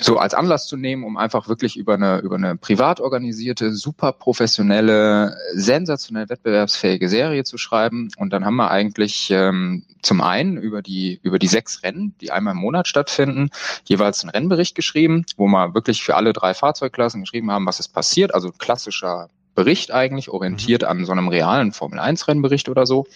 so 0.00 0.18
als 0.18 0.34
Anlass 0.34 0.66
zu 0.66 0.76
nehmen, 0.76 1.04
um 1.04 1.16
einfach 1.16 1.48
wirklich 1.48 1.76
über 1.76 1.94
eine, 1.94 2.18
über 2.20 2.36
eine 2.36 2.56
privat 2.56 3.00
organisierte, 3.00 3.72
super 3.72 4.12
professionelle, 4.12 5.36
sensationell 5.54 6.28
wettbewerbsfähige 6.28 7.08
Serie 7.08 7.44
zu 7.44 7.58
schreiben. 7.58 8.08
Und 8.16 8.32
dann 8.32 8.44
haben 8.44 8.56
wir 8.56 8.70
eigentlich 8.70 9.30
ähm, 9.30 9.84
zum 10.02 10.20
einen 10.20 10.56
über 10.56 10.82
die, 10.82 11.20
über 11.22 11.38
die 11.38 11.48
sechs 11.48 11.82
Rennen, 11.82 12.14
die 12.20 12.30
einmal 12.30 12.54
im 12.54 12.60
Monat 12.60 12.88
stattfinden, 12.88 13.50
jeweils 13.84 14.22
einen 14.22 14.30
Rennbericht 14.30 14.74
geschrieben, 14.74 15.24
wo 15.36 15.46
wir 15.46 15.74
wirklich 15.74 16.02
für 16.02 16.16
alle 16.16 16.32
drei 16.32 16.54
Fahrzeugklassen 16.54 17.22
geschrieben 17.22 17.50
haben, 17.50 17.66
was 17.66 17.80
ist 17.80 17.88
passiert. 17.88 18.34
Also 18.34 18.50
klassischer 18.50 19.28
Bericht 19.54 19.92
eigentlich, 19.92 20.30
orientiert 20.30 20.82
mhm. 20.82 20.88
an 20.88 21.04
so 21.04 21.12
einem 21.12 21.28
realen 21.28 21.72
Formel-1-Rennbericht 21.72 22.68
oder 22.68 22.86
so. 22.86 23.06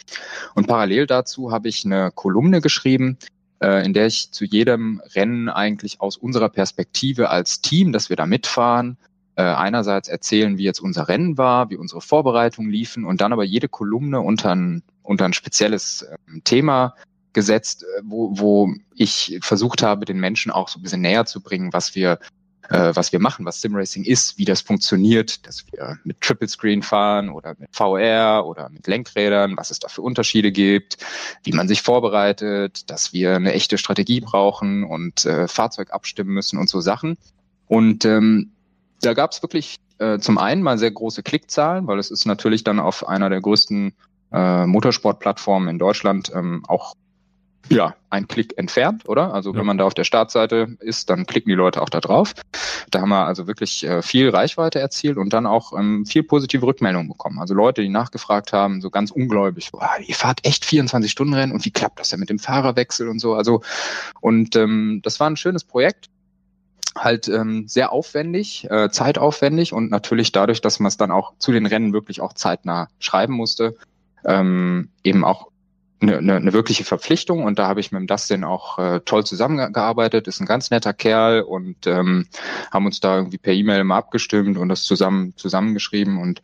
Und 0.55 0.67
parallel 0.67 1.07
dazu 1.07 1.53
habe 1.53 1.69
ich 1.69 1.85
eine 1.85 2.11
Kolumne 2.15 2.61
geschrieben, 2.61 3.19
in 3.61 3.95
der 3.95 4.07
ich 4.07 4.31
zu 4.31 4.45
jedem 4.45 5.01
Rennen 5.15 5.49
eigentlich 5.49 6.01
aus 6.01 6.17
unserer 6.17 6.51
Perspektive 6.51 7.31
als 7.31 7.61
Team, 7.63 7.93
dass 7.93 8.11
wir 8.11 8.17
da 8.17 8.27
mitfahren, 8.27 8.99
äh, 9.37 9.43
einerseits 9.43 10.09
erzählen, 10.09 10.59
wie 10.59 10.65
jetzt 10.65 10.81
unser 10.81 11.09
Rennen 11.09 11.37
war, 11.37 11.71
wie 11.71 11.77
unsere 11.77 12.01
Vorbereitungen 12.01 12.71
liefen 12.71 13.05
und 13.05 13.21
dann 13.21 13.33
aber 13.33 13.45
jede 13.45 13.69
Kolumne 13.69 14.21
unter 14.21 14.55
ein, 14.55 14.83
unter 15.03 15.25
ein 15.25 15.33
spezielles 15.33 16.07
ähm, 16.29 16.43
Thema 16.45 16.95
gesetzt, 17.33 17.83
äh, 17.83 18.03
wo, 18.05 18.39
wo 18.39 18.73
ich 18.95 19.39
versucht 19.43 19.83
habe, 19.83 20.05
den 20.05 20.21
Menschen 20.21 20.53
auch 20.53 20.69
so 20.69 20.79
ein 20.79 20.83
bisschen 20.83 21.01
näher 21.01 21.27
zu 21.27 21.41
bringen, 21.41 21.73
was 21.73 21.97
wir 21.97 22.21
äh, 22.71 22.93
was 22.95 23.13
wir 23.13 23.21
machen, 23.21 23.45
was 23.45 23.61
Simracing 23.61 24.05
ist, 24.05 24.39
wie 24.39 24.45
das 24.45 24.61
funktioniert, 24.61 25.47
dass 25.47 25.65
wir 25.71 25.99
mit 26.05 26.21
Triple 26.21 26.49
Screen 26.49 26.83
fahren 26.83 27.29
oder 27.29 27.55
mit 27.59 27.69
VR 27.73 28.47
oder 28.47 28.69
mit 28.69 28.87
Lenkrädern, 28.87 29.57
was 29.57 29.71
es 29.71 29.79
da 29.79 29.89
für 29.89 30.03
Unterschiede 30.03 30.53
gibt, 30.53 30.99
wie 31.43 31.53
man 31.53 31.69
sich 31.69 31.83
vorbereitet, 31.83 32.91
dass 32.91 33.13
wir 33.13 33.37
eine 33.37 33.53
echte 33.53 33.79
Strategie 33.79 34.21
brauchen 34.21 34.85
und 34.85 35.27
äh, 35.27 35.49
Fahrzeug 35.49 35.93
abstimmen 35.93 36.31
müssen 36.31 36.59
und 36.59 36.69
so 36.69 36.81
Sachen. 36.81 37.19
Und 37.67 38.05
ähm, 38.05 38.53
da 39.01 39.15
gab 39.15 39.33
es 39.33 39.43
wirklich 39.43 39.79
äh, 39.99 40.19
zum 40.19 40.39
einen 40.39 40.63
mal 40.63 40.79
sehr 40.79 40.91
große 40.91 41.23
Klickzahlen, 41.23 41.87
weil 41.87 41.99
es 41.99 42.11
ist 42.11 42.25
natürlich 42.27 42.65
dann 42.65 42.81
auf 42.81 43.07
einer 43.07 43.31
der 43.31 43.41
größten 43.41 43.95
äh, 44.33 44.67
Motorsportplattformen 44.67 45.69
in 45.69 45.79
Deutschland 45.79 46.33
ähm, 46.35 46.65
auch 46.67 46.95
ja, 47.69 47.95
ein 48.11 48.29
Klick 48.29 48.57
entfernt, 48.59 49.09
oder? 49.09 49.33
Also 49.33 49.53
ja. 49.53 49.59
wenn 49.59 49.67
man 49.67 49.79
da 49.79 49.85
auf 49.85 49.95
der 49.95 50.05
Startseite 50.05 50.77
ist, 50.81 51.11
dann 51.11 51.27
klicken 51.27 51.49
die 51.49 51.57
Leute 51.57 51.83
auch 51.83 51.89
da 51.89 52.01
drauf. 52.01 52.35
Da 52.91 53.01
haben 53.01 53.09
wir 53.09 53.27
also 53.27 53.47
wirklich 53.47 53.85
äh, 53.85 54.03
viel 54.03 54.31
Reichweite 54.31 54.79
erzielt 54.79 55.17
und 55.17 55.33
dann 55.33 55.47
auch 55.47 55.73
ähm, 55.79 56.07
viel 56.07 56.23
positive 56.23 56.67
Rückmeldungen 56.67 57.09
bekommen. 57.09 57.39
Also 57.39 57.55
Leute, 57.55 57.83
die 57.83 57.89
nachgefragt 57.89 58.53
haben, 58.53 58.81
so 58.81 58.91
ganz 58.91 59.11
ungläubig, 59.11 59.71
ihr 60.07 60.15
fahrt 60.15 60.45
echt 60.45 60.65
24 60.65 61.11
Stunden 61.11 61.35
Rennen 61.35 61.53
und 61.53 61.65
wie 61.65 61.71
klappt 61.71 62.01
das 62.01 62.11
denn 62.11 62.21
mit 62.21 62.31
dem 62.31 62.39
Fahrerwechsel 62.39 63.09
und 63.09 63.19
so? 63.19 63.35
Also 63.35 63.63
und 64.21 64.57
ähm, 64.57 65.01
das 65.03 65.19
war 65.21 65.29
ein 65.29 65.37
schönes 65.37 65.65
Projekt 65.65 66.11
halt 66.97 67.29
ähm, 67.29 67.67
sehr 67.67 67.91
aufwendig, 67.91 68.69
äh, 68.71 68.89
zeitaufwendig 68.89 69.73
und 69.73 69.91
natürlich 69.91 70.31
dadurch, 70.31 70.61
dass 70.61 70.79
man 70.79 70.89
es 70.89 70.97
dann 70.97 71.11
auch 71.11 71.33
zu 71.39 71.51
den 71.51 71.67
Rennen 71.67 71.93
wirklich 71.93 72.21
auch 72.21 72.35
zeitnah 72.35 72.89
schreiben 73.01 73.35
musste, 73.35 73.75
ähm, 74.25 74.91
eben 75.03 75.25
auch 75.25 75.49
eine, 76.09 76.19
eine, 76.19 76.37
eine 76.37 76.53
wirkliche 76.53 76.85
Verpflichtung 76.85 77.43
und 77.43 77.59
da 77.59 77.67
habe 77.67 77.81
ich 77.81 77.93
mit 77.93 78.01
dem 78.01 78.07
Dustin 78.07 78.45
auch 78.45 78.79
äh, 78.79 79.01
toll 79.01 79.25
zusammengearbeitet, 79.25 80.29
ist 80.29 80.41
ein 80.41 80.47
ganz 80.47 80.71
netter 80.71 80.93
Kerl 80.93 81.43
und 81.43 81.87
ähm, 81.87 82.27
haben 82.73 82.87
uns 82.87 83.01
da 83.01 83.17
irgendwie 83.17 83.39
per 83.39 83.53
E-Mail 83.53 83.85
mal 83.85 83.99
abgestimmt 83.99 84.57
und 84.57 84.69
das 84.69 84.85
zusammen 84.85 85.35
zusammengeschrieben 85.37 86.19
und 86.19 86.43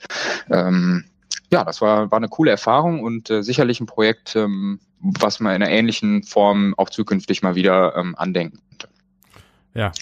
ähm, 0.50 1.04
ja, 1.52 1.64
das 1.64 1.80
war, 1.80 2.10
war 2.10 2.16
eine 2.18 2.28
coole 2.28 2.50
Erfahrung 2.50 3.02
und 3.02 3.30
äh, 3.30 3.42
sicherlich 3.42 3.80
ein 3.80 3.86
Projekt, 3.86 4.36
ähm, 4.36 4.80
was 5.00 5.40
man 5.40 5.54
in 5.54 5.62
einer 5.62 5.72
ähnlichen 5.72 6.22
Form 6.22 6.74
auch 6.76 6.90
zukünftig 6.90 7.42
mal 7.42 7.54
wieder 7.54 7.96
ähm, 7.96 8.14
andenken 8.16 8.60
könnte. 8.68 8.88
Ja. 9.74 9.92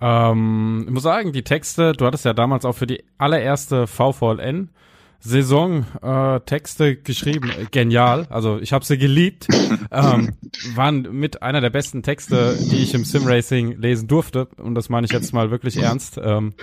Ähm, 0.00 0.84
ich 0.86 0.92
muss 0.92 1.02
sagen, 1.02 1.32
die 1.32 1.44
Texte, 1.44 1.92
du 1.92 2.06
hattest 2.06 2.24
ja 2.24 2.32
damals 2.32 2.64
auch 2.64 2.74
für 2.74 2.86
die 2.86 3.04
allererste 3.18 3.86
VVLN 3.86 4.70
Saison 5.20 5.84
äh, 6.02 6.40
Texte 6.40 6.96
geschrieben, 6.96 7.50
genial. 7.70 8.26
Also 8.30 8.58
ich 8.58 8.72
habe 8.72 8.84
sie 8.84 8.98
geliebt. 8.98 9.46
ähm, 9.90 10.36
waren 10.74 11.02
mit 11.12 11.42
einer 11.42 11.60
der 11.60 11.70
besten 11.70 12.02
Texte, 12.02 12.56
die 12.58 12.82
ich 12.82 12.94
im 12.94 13.04
Simracing 13.04 13.78
lesen 13.78 14.08
durfte. 14.08 14.46
Und 14.56 14.74
das 14.74 14.88
meine 14.88 15.06
ich 15.06 15.12
jetzt 15.12 15.32
mal 15.32 15.50
wirklich 15.50 15.76
ernst. 15.76 16.18
Ähm, 16.22 16.54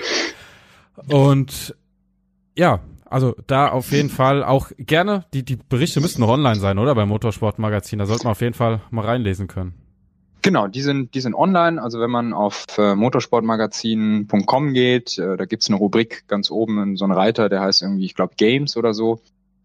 und 1.07 1.75
ja, 2.57 2.79
also 3.05 3.35
da 3.45 3.69
auf 3.69 3.91
jeden 3.91 4.09
Fall 4.09 4.43
auch 4.43 4.71
gerne, 4.77 5.25
die, 5.33 5.43
die 5.43 5.55
Berichte 5.55 6.01
müssten 6.01 6.21
noch 6.21 6.29
online 6.29 6.59
sein, 6.59 6.79
oder? 6.79 6.95
Beim 6.95 7.09
Motorsportmagazin. 7.09 7.99
Da 7.99 8.05
sollte 8.05 8.23
man 8.23 8.31
auf 8.31 8.41
jeden 8.41 8.55
Fall 8.55 8.81
mal 8.89 9.05
reinlesen 9.05 9.47
können. 9.47 9.86
Genau, 10.47 10.67
die 10.67 10.81
sind, 10.81 11.13
die 11.13 11.19
sind 11.19 11.35
online. 11.35 11.81
Also 11.81 11.99
wenn 11.99 12.09
man 12.09 12.31
auf 12.31 12.67
äh, 12.77 12.95
motorsportmagazin.com 12.95 14.71
geht, 14.71 15.17
äh, 15.17 15.35
da 15.35 15.43
gibt's 15.43 15.67
eine 15.67 15.75
Rubrik 15.75 16.23
ganz 16.29 16.49
oben, 16.49 16.95
so 16.95 17.03
einen 17.03 17.11
Reiter, 17.11 17.49
der 17.49 17.59
heißt 17.59 17.81
irgendwie, 17.81 18.05
ich 18.05 18.15
glaube, 18.15 18.35
Games 18.37 18.77
oder 18.77 18.93
so. 18.93 19.19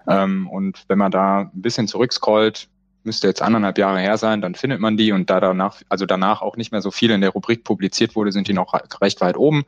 Ähm, 0.08 0.48
und 0.48 0.82
wenn 0.88 0.98
man 0.98 1.12
da 1.12 1.42
ein 1.42 1.62
bisschen 1.62 1.86
zurückscrollt, 1.86 2.66
müsste 3.04 3.28
jetzt 3.28 3.42
anderthalb 3.42 3.78
Jahre 3.78 4.00
her 4.00 4.16
sein, 4.16 4.40
dann 4.40 4.56
findet 4.56 4.80
man 4.80 4.96
die 4.96 5.12
und 5.12 5.30
da 5.30 5.38
danach, 5.38 5.82
also 5.88 6.04
danach 6.04 6.42
auch 6.42 6.56
nicht 6.56 6.72
mehr 6.72 6.82
so 6.82 6.90
viel 6.90 7.12
in 7.12 7.20
der 7.20 7.30
Rubrik 7.30 7.62
publiziert 7.62 8.16
wurde, 8.16 8.32
sind 8.32 8.48
die 8.48 8.52
noch 8.52 8.74
recht 9.00 9.20
weit 9.20 9.36
oben. 9.36 9.62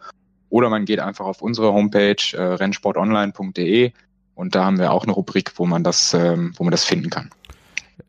Oder 0.50 0.68
man 0.68 0.84
geht 0.84 0.98
einfach 0.98 1.26
auf 1.26 1.42
unsere 1.42 1.72
Homepage 1.72 2.16
äh, 2.32 2.42
rennsportonline.de 2.42 3.92
und 4.34 4.56
da 4.56 4.64
haben 4.64 4.80
wir 4.80 4.90
auch 4.90 5.04
eine 5.04 5.12
Rubrik, 5.12 5.52
wo 5.58 5.64
man 5.64 5.84
das, 5.84 6.12
ähm, 6.12 6.54
wo 6.56 6.64
man 6.64 6.72
das 6.72 6.84
finden 6.84 7.10
kann. 7.10 7.30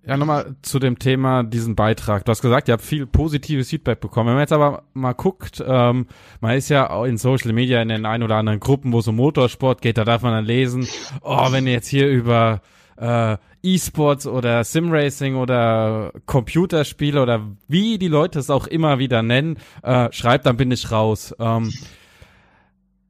Ja, 0.08 0.18
nochmal 0.18 0.56
zu 0.62 0.78
dem 0.78 1.00
Thema 1.00 1.44
diesen 1.44 1.76
Beitrag. 1.76 2.26
Du 2.26 2.30
hast 2.30 2.44
gesagt, 2.44 2.68
ihr 2.68 2.74
habt 2.74 2.84
viel 2.84 3.08
positives 3.08 3.70
Feedback 3.70 4.00
bekommen. 4.00 4.28
Wenn 4.28 4.36
man 4.36 4.44
jetzt 4.44 4.54
aber 4.54 4.84
mal 4.94 5.14
guckt, 5.14 5.64
ähm, 5.66 6.06
man 6.42 6.56
ist 6.56 6.70
ja 6.70 7.06
in 7.06 7.18
Social 7.18 7.54
Media 7.54 7.82
in 7.82 7.88
den 7.88 8.06
ein 8.06 8.22
oder 8.22 8.36
anderen 8.36 8.60
Gruppen, 8.60 8.94
wo 8.94 9.00
es 9.00 9.08
um 9.08 9.16
Motorsport 9.16 9.82
geht, 9.82 9.98
da 9.98 10.04
darf 10.04 10.22
man 10.22 10.34
dann 10.34 10.46
lesen, 10.46 10.88
oh, 11.22 11.52
wenn 11.52 11.66
ihr 11.66 11.74
jetzt 11.74 11.88
hier 11.88 12.08
über 12.08 12.62
äh, 12.98 13.38
E-Sports 13.64 14.28
oder 14.28 14.64
Simracing 14.64 15.38
oder 15.38 16.12
Computerspiele 16.28 17.20
oder 17.20 17.42
wie 17.68 17.98
die 17.98 18.08
Leute 18.08 18.38
es 18.38 18.52
auch 18.52 18.68
immer 18.68 19.00
wieder 19.00 19.24
nennen, 19.24 19.58
äh, 19.82 20.12
schreibt, 20.12 20.46
dann 20.46 20.58
bin 20.58 20.70
ich 20.70 20.92
raus. 20.92 21.34
Ähm, 21.40 21.74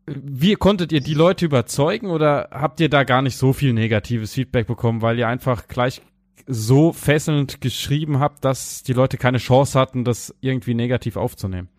wie 0.07 0.55
konntet 0.55 0.93
ihr 0.93 1.01
die 1.01 1.13
Leute 1.13 1.43
überzeugen 1.43 2.07
oder 2.07 2.47
habt 2.51 2.79
ihr 2.79 2.89
da 2.89 3.03
gar 3.03 3.21
nicht 3.21 3.35
so 3.35 3.51
viel 3.51 3.73
negatives 3.73 4.33
Feedback 4.33 4.65
bekommen, 4.65 5.01
weil 5.01 5.19
ihr 5.19 5.27
einfach 5.27 5.67
gleich 5.67 6.01
so 6.47 6.93
fesselnd 6.93 7.61
geschrieben 7.61 8.19
habt, 8.19 8.45
dass 8.45 8.83
die 8.83 8.93
Leute 8.93 9.17
keine 9.17 9.37
Chance 9.37 9.79
hatten, 9.79 10.03
das 10.03 10.33
irgendwie 10.41 10.73
negativ 10.73 11.17
aufzunehmen? 11.17 11.69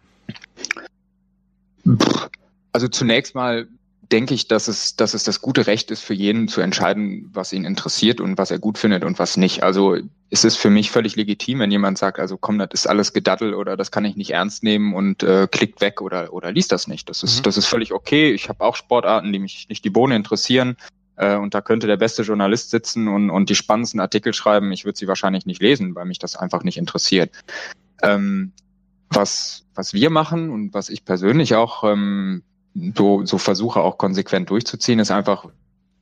Also 2.73 2.89
zunächst 2.89 3.35
mal 3.35 3.69
denke 4.13 4.35
ich, 4.35 4.49
dass 4.49 4.69
es, 4.69 4.97
dass 4.97 5.15
es 5.15 5.25
das 5.25 5.41
gute 5.41 5.67
Recht 5.67 5.91
ist 5.91 6.03
für 6.03 6.15
jeden 6.15 6.49
zu 6.49 6.61
entscheiden, 6.61 7.29
was 7.33 7.53
ihn 7.53 7.65
interessiert 7.65 8.21
und 8.21 8.39
was 8.39 8.51
er 8.51 8.59
gut 8.59 8.79
findet 8.79 9.05
und 9.05 9.19
was 9.19 9.37
nicht. 9.37 9.63
Also 9.63 9.97
ist 10.29 10.45
es 10.45 10.57
für 10.57 10.71
mich 10.71 10.91
völlig 10.91 11.17
legitim, 11.17 11.61
wenn 11.61 11.71
jemand 11.71 11.99
sagt, 11.99 12.19
also 12.19 12.37
komm, 12.37 12.59
das 12.59 12.71
ist 12.73 12.87
alles 12.87 13.13
Gedattel 13.13 13.55
oder 13.55 13.77
das 13.77 13.91
kann 13.91 14.05
ich 14.05 14.17
nicht 14.17 14.31
ernst 14.31 14.63
nehmen 14.63 14.95
und 14.95 15.23
äh, 15.23 15.49
klickt 15.51 15.81
weg 15.81 16.01
oder, 16.01 16.33
oder 16.33 16.53
liest 16.53 16.73
das 16.73 16.89
nicht. 16.89 17.09
Das 17.09 17.23
ist, 17.23 17.39
mhm. 17.39 17.43
das 17.45 17.57
ist 17.57 17.67
völlig 17.67 17.93
okay. 17.93 18.33
Ich 18.33 18.49
habe 18.49 18.65
auch 18.65 18.77
Sportarten, 18.77 19.33
die 19.33 19.39
mich 19.39 19.69
nicht 19.69 19.85
die 19.85 19.91
Bohne 19.91 20.17
interessieren. 20.17 20.77
Äh, 21.17 21.37
und 21.37 21.55
da 21.55 21.61
könnte 21.61 21.87
der 21.87 21.97
beste 21.97 22.23
Journalist 22.23 22.71
sitzen 22.71 23.09
und, 23.09 23.31
und 23.31 23.51
die 23.51 23.55
spannendsten 23.55 24.01
Artikel 24.01 24.33
schreiben. 24.33 24.73
Ich 24.73 24.85
würde 24.85 24.99
sie 24.99 25.09
wahrscheinlich 25.09 25.47
nicht 25.47 25.63
lesen, 25.63 25.95
weil 25.95 26.05
mich 26.05 26.19
das 26.19 26.37
einfach 26.37 26.63
nicht 26.63 26.77
interessiert. 26.77 27.31
Ähm, 28.03 28.53
was, 29.09 29.65
was 29.75 29.93
wir 29.95 30.11
machen 30.11 30.51
und 30.51 30.75
was 30.75 30.89
ich 30.89 31.05
persönlich 31.05 31.55
auch 31.55 31.85
ähm, 31.85 32.43
so, 32.95 33.25
so 33.25 33.39
versuche 33.39 33.81
auch 33.81 33.99
konsequent 33.99 34.51
durchzuziehen, 34.51 34.99
ist 34.99 35.11
einfach, 35.11 35.47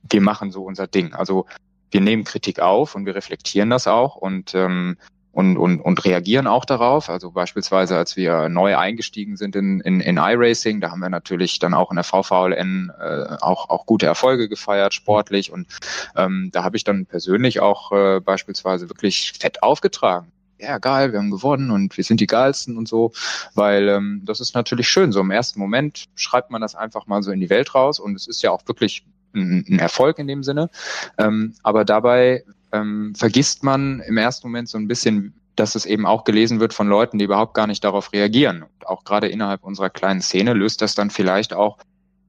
wir 0.09 0.21
machen 0.21 0.51
so 0.51 0.63
unser 0.63 0.87
Ding. 0.87 1.13
Also 1.13 1.45
wir 1.91 2.01
nehmen 2.01 2.23
Kritik 2.23 2.59
auf 2.59 2.95
und 2.95 3.05
wir 3.05 3.15
reflektieren 3.15 3.69
das 3.69 3.87
auch 3.87 4.15
und 4.15 4.53
ähm, 4.55 4.97
und, 5.35 5.57
und, 5.57 5.81
und 5.81 6.05
reagieren 6.05 6.47
auch 6.47 6.63
darauf. 6.63 7.09
Also 7.09 7.31
beispielsweise, 7.31 7.97
als 7.97 8.15
wir 8.15 8.47
neu 8.47 8.77
eingestiegen 8.77 9.35
sind 9.35 9.57
in, 9.57 9.81
in, 9.81 9.99
in 9.99 10.15
iRacing, 10.15 10.79
da 10.79 10.91
haben 10.91 11.01
wir 11.01 11.09
natürlich 11.09 11.59
dann 11.59 11.73
auch 11.73 11.91
in 11.91 11.95
der 11.95 12.05
VVLN 12.05 12.89
äh, 12.97 13.35
auch, 13.41 13.69
auch 13.69 13.85
gute 13.85 14.05
Erfolge 14.05 14.47
gefeiert, 14.47 14.93
sportlich. 14.93 15.51
Und 15.51 15.67
ähm, 16.15 16.51
da 16.53 16.63
habe 16.63 16.77
ich 16.77 16.85
dann 16.85 17.05
persönlich 17.05 17.59
auch 17.59 17.91
äh, 17.91 18.21
beispielsweise 18.21 18.89
wirklich 18.89 19.33
fett 19.37 19.61
aufgetragen 19.61 20.31
ja 20.57 20.77
geil, 20.77 21.11
wir 21.11 21.19
haben 21.19 21.31
gewonnen 21.31 21.69
und 21.69 21.97
wir 21.97 22.03
sind 22.05 22.21
die 22.21 22.27
geilsten 22.27 22.77
und 22.77 22.87
so, 22.87 23.11
weil 23.55 23.89
ähm, 23.89 24.21
das 24.23 24.39
ist 24.39 24.55
natürlich 24.55 24.87
schön. 24.87 25.11
So 25.11 25.19
im 25.19 25.29
ersten 25.29 25.59
Moment 25.59 26.05
schreibt 26.15 26.49
man 26.49 26.61
das 26.61 26.75
einfach 26.75 27.07
mal 27.07 27.21
so 27.23 27.31
in 27.31 27.41
die 27.41 27.49
Welt 27.49 27.75
raus 27.75 27.99
und 27.99 28.15
es 28.15 28.25
ist 28.25 28.41
ja 28.41 28.51
auch 28.51 28.61
wirklich 28.65 29.03
ein, 29.33 29.65
ein 29.67 29.79
Erfolg 29.79 30.17
in 30.17 30.27
dem 30.27 30.43
Sinne. 30.43 30.69
Ähm, 31.17 31.55
aber 31.61 31.83
dabei 31.83 32.45
ähm, 32.75 33.13
vergisst 33.15 33.63
man 33.63 34.01
im 34.01 34.17
ersten 34.17 34.47
Moment 34.47 34.69
so 34.69 34.77
ein 34.77 34.87
bisschen, 34.87 35.33
dass 35.55 35.75
es 35.75 35.85
eben 35.85 36.05
auch 36.05 36.23
gelesen 36.23 36.59
wird 36.59 36.73
von 36.73 36.87
Leuten, 36.87 37.17
die 37.17 37.25
überhaupt 37.25 37.53
gar 37.53 37.67
nicht 37.67 37.83
darauf 37.83 38.11
reagieren. 38.13 38.63
Und 38.63 38.87
auch 38.87 39.03
gerade 39.03 39.27
innerhalb 39.27 39.63
unserer 39.63 39.89
kleinen 39.89 40.21
Szene 40.21 40.53
löst 40.53 40.81
das 40.81 40.95
dann 40.95 41.09
vielleicht 41.09 41.53
auch 41.53 41.77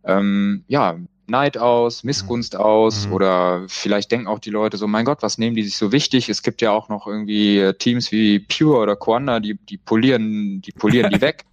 ähm, 0.04 0.64
ja 0.68 0.96
Neid 1.28 1.58
aus, 1.58 2.04
Missgunst 2.04 2.54
mhm. 2.54 2.60
aus 2.60 3.06
mhm. 3.06 3.12
oder 3.12 3.64
vielleicht 3.66 4.12
denken 4.12 4.28
auch 4.28 4.38
die 4.38 4.50
Leute 4.50 4.76
so, 4.76 4.86
mein 4.86 5.04
Gott, 5.04 5.22
was 5.22 5.38
nehmen 5.38 5.56
die 5.56 5.64
sich 5.64 5.76
so 5.76 5.90
wichtig? 5.90 6.28
Es 6.28 6.42
gibt 6.42 6.62
ja 6.62 6.70
auch 6.70 6.88
noch 6.88 7.06
irgendwie 7.06 7.58
äh, 7.58 7.74
Teams 7.74 8.12
wie 8.12 8.38
Pure 8.38 8.78
oder 8.78 8.96
Quanda, 8.96 9.40
die, 9.40 9.54
die 9.54 9.76
polieren, 9.76 10.62
die 10.62 10.72
polieren 10.72 11.10
die 11.10 11.20
weg. 11.20 11.44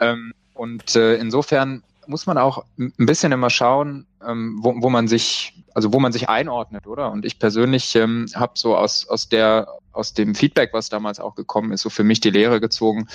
ähm, 0.00 0.34
und 0.52 0.94
äh, 0.94 1.16
insofern 1.16 1.82
muss 2.06 2.26
man 2.26 2.36
auch 2.36 2.64
ein 2.78 2.92
bisschen 2.98 3.32
immer 3.32 3.50
schauen, 3.50 4.06
ähm, 4.26 4.58
wo, 4.60 4.74
wo 4.76 4.90
man 4.90 5.08
sich, 5.08 5.54
also 5.74 5.92
wo 5.92 6.00
man 6.00 6.12
sich 6.12 6.28
einordnet, 6.28 6.86
oder? 6.86 7.10
Und 7.10 7.24
ich 7.24 7.38
persönlich 7.38 7.94
ähm, 7.96 8.26
habe 8.34 8.52
so 8.56 8.76
aus, 8.76 9.08
aus 9.08 9.28
der 9.28 9.68
aus 9.98 10.14
dem 10.14 10.34
Feedback, 10.34 10.70
was 10.72 10.88
damals 10.88 11.20
auch 11.20 11.34
gekommen 11.34 11.72
ist, 11.72 11.82
so 11.82 11.90
für 11.90 12.04
mich 12.04 12.20
die 12.20 12.30
Lehre 12.30 12.60
gezogen. 12.60 13.08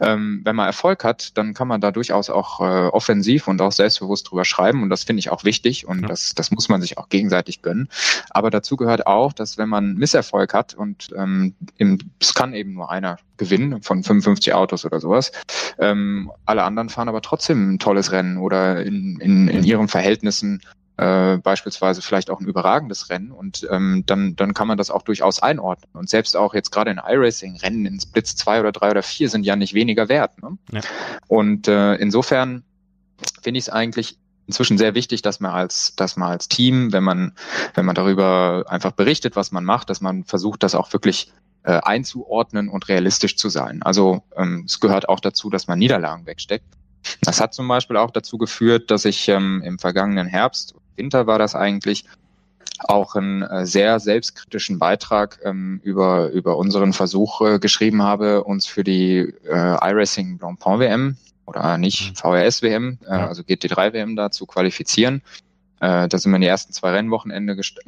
Ähm, 0.00 0.40
wenn 0.44 0.56
man 0.56 0.66
Erfolg 0.66 1.04
hat, 1.04 1.38
dann 1.38 1.54
kann 1.54 1.68
man 1.68 1.80
da 1.80 1.92
durchaus 1.92 2.28
auch 2.28 2.60
äh, 2.60 2.88
offensiv 2.88 3.46
und 3.48 3.62
auch 3.62 3.72
selbstbewusst 3.72 4.30
drüber 4.30 4.44
schreiben. 4.44 4.82
Und 4.82 4.90
das 4.90 5.04
finde 5.04 5.20
ich 5.20 5.30
auch 5.30 5.44
wichtig 5.44 5.86
und 5.86 6.02
ja. 6.02 6.08
das, 6.08 6.34
das 6.34 6.50
muss 6.50 6.68
man 6.68 6.82
sich 6.82 6.98
auch 6.98 7.08
gegenseitig 7.08 7.62
gönnen. 7.62 7.88
Aber 8.30 8.50
dazu 8.50 8.76
gehört 8.76 9.06
auch, 9.06 9.32
dass 9.32 9.56
wenn 9.56 9.68
man 9.68 9.94
Misserfolg 9.94 10.52
hat 10.52 10.74
und 10.74 11.08
ähm, 11.16 11.54
im, 11.76 11.98
es 12.20 12.34
kann 12.34 12.52
eben 12.54 12.74
nur 12.74 12.90
einer 12.90 13.18
gewinnen 13.36 13.82
von 13.82 14.02
55 14.02 14.54
Autos 14.54 14.84
oder 14.84 15.00
sowas, 15.00 15.32
ähm, 15.78 16.30
alle 16.44 16.64
anderen 16.64 16.88
fahren 16.88 17.08
aber 17.08 17.22
trotzdem 17.22 17.74
ein 17.74 17.78
tolles 17.78 18.12
Rennen 18.12 18.38
oder 18.38 18.84
in, 18.84 19.18
in, 19.20 19.48
in 19.48 19.64
ihren 19.64 19.88
Verhältnissen 19.88 20.60
äh, 20.96 21.38
beispielsweise 21.38 22.02
vielleicht 22.02 22.30
auch 22.30 22.40
ein 22.40 22.46
überragendes 22.46 23.10
Rennen 23.10 23.32
und 23.32 23.66
ähm, 23.70 24.04
dann, 24.06 24.36
dann 24.36 24.54
kann 24.54 24.68
man 24.68 24.78
das 24.78 24.90
auch 24.90 25.02
durchaus 25.02 25.42
einordnen. 25.42 25.90
Und 25.94 26.08
selbst 26.08 26.36
auch 26.36 26.54
jetzt 26.54 26.70
gerade 26.70 26.90
in 26.90 27.00
iRacing, 27.04 27.56
Rennen 27.56 27.86
in 27.86 27.98
Splits 27.98 28.36
zwei 28.36 28.60
oder 28.60 28.70
drei 28.70 28.90
oder 28.90 29.02
vier 29.02 29.28
sind 29.28 29.44
ja 29.44 29.56
nicht 29.56 29.74
weniger 29.74 30.08
wert. 30.08 30.40
Ne? 30.42 30.56
Ja. 30.70 30.80
Und 31.26 31.66
äh, 31.66 31.94
insofern 31.96 32.62
finde 33.42 33.58
ich 33.58 33.64
es 33.64 33.70
eigentlich 33.70 34.18
inzwischen 34.46 34.78
sehr 34.78 34.94
wichtig, 34.94 35.22
dass 35.22 35.40
man 35.40 35.52
als, 35.52 35.96
dass 35.96 36.16
man 36.16 36.30
als 36.30 36.48
Team, 36.48 36.92
wenn 36.92 37.02
man, 37.02 37.32
wenn 37.74 37.86
man 37.86 37.94
darüber 37.94 38.64
einfach 38.68 38.92
berichtet, 38.92 39.36
was 39.36 39.52
man 39.52 39.64
macht, 39.64 39.90
dass 39.90 40.00
man 40.00 40.24
versucht, 40.24 40.62
das 40.62 40.74
auch 40.74 40.92
wirklich 40.92 41.32
äh, 41.64 41.80
einzuordnen 41.82 42.68
und 42.68 42.88
realistisch 42.88 43.36
zu 43.36 43.48
sein. 43.48 43.82
Also 43.82 44.22
ähm, 44.36 44.64
es 44.66 44.80
gehört 44.80 45.08
auch 45.08 45.20
dazu, 45.20 45.50
dass 45.50 45.66
man 45.66 45.78
Niederlagen 45.78 46.26
wegsteckt. 46.26 46.66
Das 47.22 47.40
hat 47.40 47.52
zum 47.52 47.68
Beispiel 47.68 47.96
auch 47.96 48.10
dazu 48.10 48.38
geführt, 48.38 48.90
dass 48.90 49.04
ich 49.04 49.28
ähm, 49.28 49.62
im 49.64 49.78
vergangenen 49.78 50.26
Herbst, 50.26 50.74
Winter 50.96 51.26
war 51.26 51.38
das 51.38 51.54
eigentlich, 51.54 52.04
auch 52.80 53.14
einen 53.14 53.42
äh, 53.42 53.66
sehr 53.66 54.00
selbstkritischen 54.00 54.78
Beitrag 54.78 55.38
ähm, 55.44 55.80
über, 55.82 56.30
über 56.30 56.56
unseren 56.56 56.92
Versuch 56.92 57.40
äh, 57.40 57.58
geschrieben 57.58 58.02
habe, 58.02 58.44
uns 58.44 58.66
für 58.66 58.84
die 58.84 59.18
äh, 59.18 59.90
iRacing 59.90 60.38
Blancpain 60.38 60.80
WM 60.80 61.16
oder 61.46 61.78
nicht 61.78 62.10
mhm. 62.10 62.16
VRS 62.16 62.62
WM, 62.62 62.98
äh, 63.06 63.10
also 63.10 63.42
GT3 63.42 63.92
WM 63.92 64.16
da 64.16 64.30
zu 64.30 64.46
qualifizieren. 64.46 65.22
Äh, 65.80 66.08
da 66.08 66.18
sind 66.18 66.32
wir 66.32 66.36
in 66.36 66.42
die 66.42 66.48
ersten 66.48 66.72
zwei 66.72 66.90
Rennwochenende 66.90 67.56
gest 67.56 67.80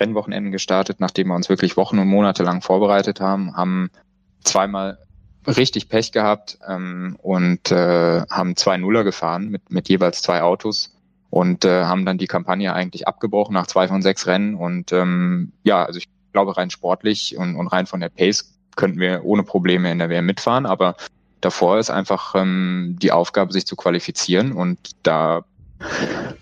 Rennwochenenden 0.00 0.50
gestartet, 0.50 0.98
nachdem 0.98 1.28
wir 1.28 1.36
uns 1.36 1.48
wirklich 1.48 1.76
Wochen 1.76 2.00
und 2.00 2.08
Monate 2.08 2.42
lang 2.42 2.60
vorbereitet 2.60 3.20
haben, 3.20 3.56
haben 3.56 3.90
zweimal 4.42 4.98
richtig 5.46 5.88
Pech 5.88 6.10
gehabt 6.10 6.58
ähm, 6.68 7.16
und 7.22 7.70
äh, 7.70 8.22
haben 8.28 8.56
zwei 8.56 8.78
Nuller 8.78 9.04
gefahren 9.04 9.48
mit, 9.48 9.70
mit 9.70 9.88
jeweils 9.88 10.20
zwei 10.20 10.42
Autos 10.42 10.92
und 11.32 11.64
äh, 11.64 11.84
haben 11.84 12.04
dann 12.04 12.18
die 12.18 12.26
Kampagne 12.26 12.74
eigentlich 12.74 13.08
abgebrochen 13.08 13.54
nach 13.54 13.66
zwei 13.66 13.88
von 13.88 14.02
sechs 14.02 14.26
Rennen. 14.26 14.54
Und 14.54 14.92
ähm, 14.92 15.52
ja, 15.62 15.82
also 15.82 15.96
ich 15.96 16.06
glaube 16.34 16.58
rein 16.58 16.68
sportlich 16.68 17.38
und, 17.38 17.56
und 17.56 17.68
rein 17.68 17.86
von 17.86 18.00
der 18.00 18.10
Pace 18.10 18.52
könnten 18.76 19.00
wir 19.00 19.24
ohne 19.24 19.42
Probleme 19.42 19.90
in 19.90 19.98
der 19.98 20.10
WM 20.10 20.26
mitfahren, 20.26 20.66
aber 20.66 20.94
davor 21.40 21.78
ist 21.78 21.88
einfach 21.88 22.34
ähm, 22.34 22.98
die 23.00 23.12
Aufgabe, 23.12 23.50
sich 23.50 23.64
zu 23.64 23.76
qualifizieren 23.76 24.52
und 24.52 24.78
da 25.04 25.42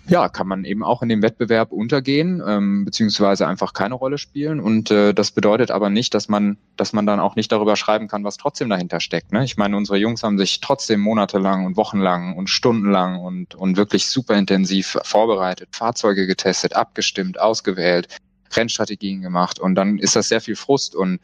ja, 0.07 0.29
kann 0.29 0.47
man 0.47 0.65
eben 0.65 0.83
auch 0.83 1.01
in 1.01 1.09
dem 1.09 1.21
Wettbewerb 1.21 1.71
untergehen, 1.71 2.41
ähm, 2.45 2.85
beziehungsweise 2.85 3.47
einfach 3.47 3.73
keine 3.73 3.95
Rolle 3.95 4.17
spielen. 4.17 4.59
Und 4.59 4.91
äh, 4.91 5.13
das 5.13 5.31
bedeutet 5.31 5.71
aber 5.71 5.89
nicht, 5.89 6.13
dass 6.13 6.27
man, 6.27 6.57
dass 6.75 6.93
man 6.93 7.05
dann 7.05 7.19
auch 7.19 7.35
nicht 7.35 7.51
darüber 7.51 7.75
schreiben 7.75 8.07
kann, 8.07 8.23
was 8.23 8.37
trotzdem 8.37 8.69
dahinter 8.69 8.99
steckt. 8.99 9.31
Ne? 9.31 9.43
Ich 9.43 9.57
meine, 9.57 9.77
unsere 9.77 9.97
Jungs 9.97 10.23
haben 10.23 10.37
sich 10.37 10.59
trotzdem 10.59 10.99
monatelang 10.99 11.65
und 11.65 11.77
wochenlang 11.77 12.35
und 12.35 12.49
stundenlang 12.49 13.19
und, 13.19 13.55
und 13.55 13.77
wirklich 13.77 14.07
super 14.07 14.35
intensiv 14.35 14.97
vorbereitet, 15.03 15.69
Fahrzeuge 15.71 16.27
getestet, 16.27 16.75
abgestimmt, 16.75 17.39
ausgewählt, 17.39 18.07
Rennstrategien 18.53 19.21
gemacht 19.21 19.59
und 19.59 19.75
dann 19.75 19.97
ist 19.97 20.15
das 20.15 20.27
sehr 20.27 20.41
viel 20.41 20.57
Frust 20.57 20.93
und 20.93 21.19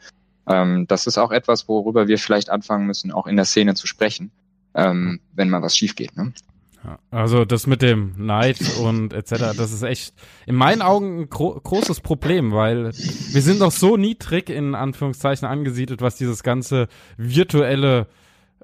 ähm, 0.46 0.86
das 0.88 1.06
ist 1.06 1.18
auch 1.18 1.30
etwas, 1.30 1.68
worüber 1.68 2.08
wir 2.08 2.18
vielleicht 2.18 2.48
anfangen 2.48 2.86
müssen, 2.86 3.12
auch 3.12 3.26
in 3.26 3.36
der 3.36 3.44
Szene 3.44 3.74
zu 3.74 3.86
sprechen, 3.86 4.30
ähm, 4.74 5.20
wenn 5.34 5.50
mal 5.50 5.60
was 5.60 5.76
schief 5.76 5.94
geht. 5.94 6.16
Ne? 6.16 6.32
Also 7.10 7.44
das 7.44 7.66
mit 7.66 7.82
dem 7.82 8.14
Neid 8.16 8.58
und 8.80 9.12
etc., 9.12 9.56
das 9.56 9.72
ist 9.72 9.82
echt 9.82 10.14
in 10.46 10.54
meinen 10.54 10.82
Augen 10.82 11.22
ein 11.22 11.28
gro 11.28 11.58
großes 11.60 12.00
Problem, 12.00 12.52
weil 12.52 12.92
wir 12.92 13.42
sind 13.42 13.60
doch 13.60 13.72
so 13.72 13.96
niedrig 13.96 14.48
in 14.50 14.74
Anführungszeichen 14.74 15.46
angesiedelt, 15.46 16.00
was 16.00 16.16
dieses 16.16 16.42
ganze 16.42 16.88
virtuelle 17.16 18.06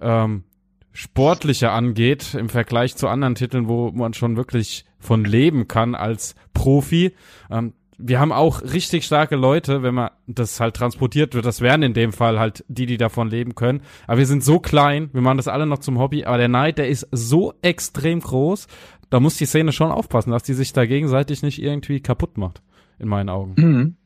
ähm, 0.00 0.44
Sportliche 0.92 1.70
angeht, 1.70 2.34
im 2.34 2.48
Vergleich 2.48 2.96
zu 2.96 3.08
anderen 3.08 3.34
Titeln, 3.34 3.66
wo 3.66 3.90
man 3.90 4.14
schon 4.14 4.36
wirklich 4.36 4.84
von 5.00 5.24
leben 5.24 5.66
kann 5.66 5.94
als 5.96 6.36
Profi. 6.54 7.14
Ähm, 7.50 7.74
wir 7.98 8.20
haben 8.20 8.32
auch 8.32 8.62
richtig 8.62 9.04
starke 9.04 9.36
Leute, 9.36 9.82
wenn 9.82 9.94
man 9.94 10.10
das 10.26 10.60
halt 10.60 10.74
transportiert 10.74 11.34
wird. 11.34 11.46
Das 11.46 11.60
wären 11.60 11.82
in 11.82 11.94
dem 11.94 12.12
Fall 12.12 12.38
halt 12.38 12.64
die, 12.68 12.86
die 12.86 12.96
davon 12.96 13.28
leben 13.28 13.54
können. 13.54 13.82
Aber 14.06 14.18
wir 14.18 14.26
sind 14.26 14.44
so 14.44 14.58
klein, 14.58 15.10
wir 15.12 15.20
machen 15.20 15.36
das 15.36 15.48
alle 15.48 15.66
noch 15.66 15.78
zum 15.78 15.98
Hobby. 15.98 16.24
Aber 16.24 16.38
der 16.38 16.48
Neid, 16.48 16.78
der 16.78 16.88
ist 16.88 17.06
so 17.10 17.54
extrem 17.62 18.20
groß. 18.20 18.66
Da 19.10 19.20
muss 19.20 19.36
die 19.36 19.46
Szene 19.46 19.72
schon 19.72 19.90
aufpassen, 19.90 20.30
dass 20.30 20.42
die 20.42 20.54
sich 20.54 20.72
da 20.72 20.86
gegenseitig 20.86 21.42
nicht 21.42 21.62
irgendwie 21.62 22.00
kaputt 22.00 22.36
macht. 22.36 22.62
In 22.98 23.08
meinen 23.08 23.28
Augen. 23.28 23.54
Mhm. 23.56 23.96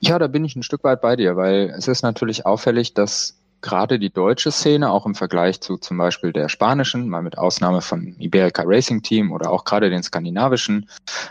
Ja, 0.00 0.18
da 0.18 0.26
bin 0.26 0.44
ich 0.44 0.56
ein 0.56 0.62
Stück 0.62 0.84
weit 0.84 1.00
bei 1.00 1.16
dir, 1.16 1.36
weil 1.36 1.72
es 1.76 1.88
ist 1.88 2.02
natürlich 2.02 2.46
auffällig, 2.46 2.94
dass 2.94 3.38
gerade 3.60 3.98
die 3.98 4.10
deutsche 4.10 4.52
Szene, 4.52 4.90
auch 4.90 5.06
im 5.06 5.14
Vergleich 5.14 5.60
zu 5.60 5.76
zum 5.76 5.98
Beispiel 5.98 6.32
der 6.32 6.48
spanischen, 6.48 7.08
mal 7.08 7.22
mit 7.22 7.38
Ausnahme 7.38 7.80
von 7.80 8.14
Iberica 8.18 8.62
Racing 8.64 9.02
Team 9.02 9.32
oder 9.32 9.50
auch 9.50 9.64
gerade 9.64 9.90
den 9.90 10.02
skandinavischen 10.02 10.88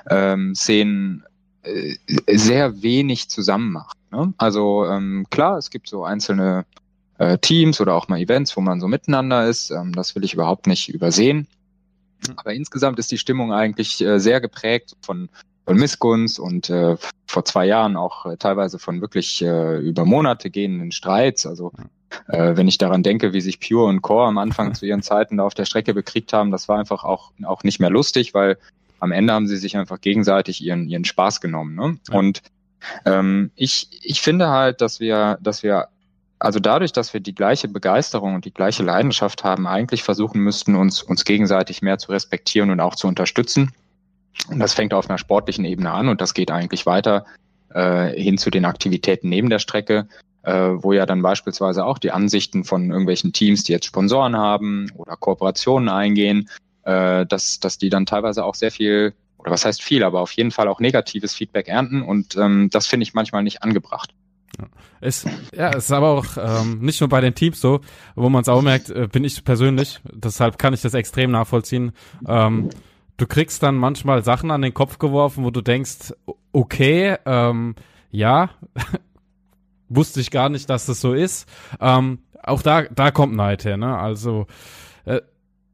ähm, 0.10 0.54
Szenen, 0.54 1.24
sehr 2.28 2.82
wenig 2.82 3.30
zusammen 3.30 3.72
macht. 3.72 3.98
Ne? 4.12 4.34
Also 4.38 4.86
ähm, 4.86 5.26
klar, 5.30 5.58
es 5.58 5.70
gibt 5.70 5.90
so 5.90 6.04
einzelne 6.04 6.66
äh, 7.18 7.38
Teams 7.38 7.82
oder 7.82 7.96
auch 7.96 8.08
mal 8.08 8.20
Events, 8.20 8.56
wo 8.56 8.62
man 8.62 8.80
so 8.80 8.88
miteinander 8.88 9.48
ist. 9.48 9.72
Ähm, 9.72 9.94
das 9.94 10.16
will 10.16 10.24
ich 10.24 10.34
überhaupt 10.34 10.68
nicht 10.68 10.90
übersehen. 10.90 11.48
Aber 12.36 12.54
insgesamt 12.54 13.00
ist 13.00 13.12
die 13.12 13.18
Stimmung 13.18 13.54
eigentlich 13.54 14.02
äh, 14.02 14.20
sehr 14.20 14.42
geprägt 14.42 14.96
von, 15.02 15.30
von 15.66 15.78
Missgunst 15.78 16.40
und 16.40 16.70
äh, 16.70 16.98
vor 17.28 17.46
zwei 17.46 17.66
Jahren 17.66 17.96
auch 17.96 18.26
äh, 18.26 18.38
teilweise 18.38 18.80
von 18.80 19.02
wirklich 19.02 19.42
äh, 19.42 19.78
über 19.80 20.06
Monate 20.06 20.50
gehenden 20.50 20.92
Streits. 20.92 21.46
Also 21.46 21.72
äh, 22.28 22.56
wenn 22.56 22.68
ich 22.68 22.78
daran 22.78 23.04
denke, 23.04 23.34
wie 23.34 23.42
sich 23.42 23.60
Pure 23.60 23.86
und 23.86 24.02
Core 24.02 24.28
am 24.28 24.38
Anfang 24.38 24.74
zu 24.76 24.86
ihren 24.86 25.04
Zeiten 25.04 25.38
da 25.38 25.44
auf 25.44 25.54
der 25.54 25.66
Strecke 25.66 25.94
bekriegt 25.94 26.34
haben, 26.34 26.52
das 26.52 26.68
war 26.68 26.80
einfach 26.80 27.04
auch, 27.04 27.32
auch 27.44 27.64
nicht 27.64 27.80
mehr 27.80 27.90
lustig, 27.90 28.34
weil 28.34 28.58
am 29.00 29.12
Ende 29.12 29.34
haben 29.34 29.48
sie 29.48 29.58
sich 29.58 29.78
einfach 29.78 30.02
gegenseitig 30.02 30.64
ihren, 30.64 30.88
ihren 30.88 31.06
Spaß 31.06 31.42
genommen. 31.42 31.76
Ne? 31.76 31.98
Ja. 32.10 32.18
Und 32.18 32.42
ähm, 33.06 33.52
ich, 33.56 33.90
ich 34.02 34.22
finde 34.22 34.50
halt, 34.50 34.82
dass 34.82 35.00
wir, 35.00 35.38
dass 35.42 35.64
wir, 35.64 35.88
also 36.40 36.60
dadurch, 36.60 36.94
dass 36.94 37.14
wir 37.14 37.22
die 37.22 37.36
gleiche 37.36 37.68
Begeisterung 37.68 38.36
und 38.36 38.46
die 38.46 38.54
gleiche 38.54 38.84
Leidenschaft 38.84 39.44
haben, 39.44 39.68
eigentlich 39.68 40.04
versuchen 40.04 40.42
müssten, 40.42 40.76
uns, 40.76 41.02
uns 41.02 41.26
gegenseitig 41.26 41.82
mehr 41.82 41.98
zu 41.98 42.12
respektieren 42.12 42.70
und 42.70 42.80
auch 42.80 42.96
zu 42.96 43.08
unterstützen. 43.08 43.72
Und 44.50 44.60
das 44.60 44.74
fängt 44.74 44.94
auf 44.94 45.10
einer 45.10 45.18
sportlichen 45.18 45.66
Ebene 45.66 45.92
an 45.92 46.10
und 46.10 46.22
das 46.22 46.34
geht 46.34 46.52
eigentlich 46.52 46.86
weiter 46.86 47.26
äh, 47.74 48.10
hin 48.10 48.38
zu 48.38 48.50
den 48.50 48.66
Aktivitäten 48.66 49.30
neben 49.30 49.50
der 49.50 49.60
Strecke, 49.60 50.08
äh, 50.44 50.54
wo 50.54 50.94
ja 50.94 51.06
dann 51.06 51.22
beispielsweise 51.22 51.84
auch 51.84 51.98
die 51.98 52.12
Ansichten 52.12 52.64
von 52.64 52.90
irgendwelchen 52.92 53.34
Teams, 53.34 53.64
die 53.64 53.72
jetzt 53.72 53.86
Sponsoren 53.86 54.38
haben 54.38 54.92
oder 54.96 55.16
Kooperationen 55.16 55.90
eingehen, 55.90 56.50
äh, 56.88 57.26
dass, 57.26 57.60
dass 57.60 57.78
die 57.78 57.90
dann 57.90 58.06
teilweise 58.06 58.46
auch 58.46 58.56
sehr 58.56 58.72
viel, 58.72 59.14
oder 59.38 59.52
was 59.52 59.66
heißt 59.66 59.84
viel, 59.84 60.04
aber 60.04 60.22
auf 60.22 60.32
jeden 60.32 60.52
Fall 60.52 60.70
auch 60.70 60.80
negatives 60.80 61.34
Feedback 61.34 61.68
ernten 61.68 62.02
und 62.02 62.38
ähm, 62.38 62.70
das 62.72 62.88
finde 62.88 63.04
ich 63.04 63.14
manchmal 63.14 63.44
nicht 63.44 63.62
angebracht. 63.62 64.14
Ja. 64.58 64.68
Es, 65.02 65.26
ja, 65.54 65.70
ist 65.76 65.92
aber 65.92 66.10
auch 66.12 66.26
ähm, 66.38 66.80
nicht 66.80 67.02
nur 67.02 67.10
bei 67.10 67.20
den 67.20 67.36
Teams 67.36 67.60
so, 67.60 67.82
wo 68.16 68.30
man 68.30 68.42
es 68.42 68.50
auch 68.50 68.62
merkt, 68.62 68.90
äh, 68.90 69.08
bin 69.12 69.26
ich 69.26 69.44
persönlich, 69.44 70.00
deshalb 70.12 70.58
kann 70.58 70.74
ich 70.74 70.82
das 70.82 70.94
extrem 70.94 71.32
nachvollziehen. 71.32 71.92
Ähm, 72.26 72.70
du 73.18 73.28
kriegst 73.28 73.62
dann 73.62 73.76
manchmal 73.76 74.24
Sachen 74.24 74.50
an 74.50 74.62
den 74.62 74.74
Kopf 74.74 74.98
geworfen, 74.98 75.44
wo 75.44 75.52
du 75.52 75.62
denkst, 75.62 76.14
okay, 76.54 77.18
ähm, 77.26 77.76
ja, 78.12 78.52
wusste 79.90 80.22
ich 80.22 80.32
gar 80.32 80.48
nicht, 80.48 80.70
dass 80.70 80.86
das 80.86 81.02
so 81.02 81.14
ist. 81.14 81.50
Ähm, 81.82 82.20
auch 82.42 82.62
da, 82.62 82.84
da 82.84 83.12
kommt 83.12 83.36
Neid 83.36 83.66
her, 83.66 83.76
ne? 83.76 83.98
Also 83.98 84.48
äh, 85.04 85.22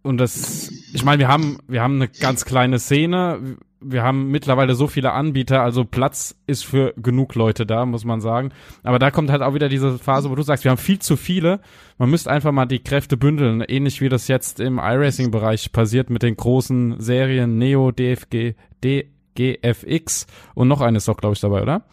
und 0.04 0.18
das, 0.18 0.70
ich 0.94 1.06
meine, 1.06 1.20
wir 1.20 1.28
haben, 1.30 1.60
wir 1.68 1.82
haben 1.82 1.96
eine 1.96 2.10
ganz 2.10 2.44
kleine 2.44 2.78
Szene. 2.78 3.58
Wir 3.80 4.04
haben 4.04 4.30
mittlerweile 4.32 4.76
so 4.76 4.88
viele 4.88 5.14
Anbieter, 5.14 5.62
also 5.62 5.86
Platz 5.86 6.38
ist 6.46 6.64
für 6.66 6.94
genug 6.98 7.36
Leute 7.36 7.66
da, 7.66 7.86
muss 7.86 8.06
man 8.06 8.22
sagen. 8.22 8.52
Aber 8.84 9.00
da 9.00 9.12
kommt 9.12 9.32
halt 9.32 9.42
auch 9.42 9.54
wieder 9.54 9.70
diese 9.70 9.98
Phase, 9.98 10.30
wo 10.30 10.36
du 10.36 10.42
sagst, 10.42 10.66
wir 10.66 10.72
haben 10.72 10.78
viel 10.78 11.00
zu 11.00 11.16
viele. 11.16 11.62
Man 11.98 12.10
müsste 12.10 12.32
einfach 12.32 12.52
mal 12.52 12.66
die 12.66 12.84
Kräfte 12.84 13.16
bündeln, 13.18 13.62
ähnlich 13.62 14.02
wie 14.02 14.10
das 14.10 14.28
jetzt 14.28 14.60
im 14.60 14.78
iRacing-Bereich 14.78 15.72
passiert 15.72 16.10
mit 16.10 16.22
den 16.22 16.36
großen 16.36 17.00
Serien 17.00 17.58
Neo, 17.58 17.92
DFG, 17.92 18.56
DGFX 18.84 20.28
und 20.54 20.68
noch 20.68 20.82
eine 20.82 20.98
ist 20.98 21.08
doch, 21.08 21.18
glaube 21.18 21.34
ich, 21.34 21.40
dabei, 21.40 21.62
oder? 21.62 21.84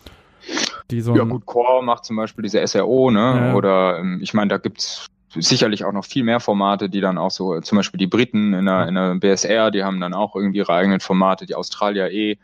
Die 0.91 1.01
so 1.01 1.15
ja 1.15 1.25
gut, 1.25 1.47
Core 1.47 1.85
macht 1.85 2.05
zum 2.05 2.17
Beispiel 2.17 2.43
diese 2.43 2.67
SRO, 2.67 3.11
ne? 3.11 3.21
Ja. 3.21 3.55
Oder 3.55 3.99
ähm, 4.01 4.19
ich 4.21 4.35
meine, 4.35 4.49
da 4.49 4.59
gibt's 4.59 5.07
sicherlich 5.35 5.85
auch 5.85 5.93
noch 5.93 6.05
viel 6.05 6.25
mehr 6.25 6.41
Formate, 6.41 6.89
die 6.89 7.01
dann 7.01 7.19
auch 7.19 7.31
so, 7.31 7.61
zum 7.61 7.77
Beispiel 7.77 7.99
die 7.99 8.07
Briten 8.07 8.53
in 8.55 8.67
der, 8.67 8.89
in 8.89 8.95
der 8.95 9.15
BSR, 9.15 9.71
die 9.71 9.85
haben 9.85 10.01
dann 10.01 10.15
auch 10.15 10.35
irgendwie 10.35 10.59
ihre 10.59 10.75
eigenen 10.75 11.01
Formate, 11.01 11.47
die 11.47 11.55
Australier 11.55 12.11
eh. 12.11 12.39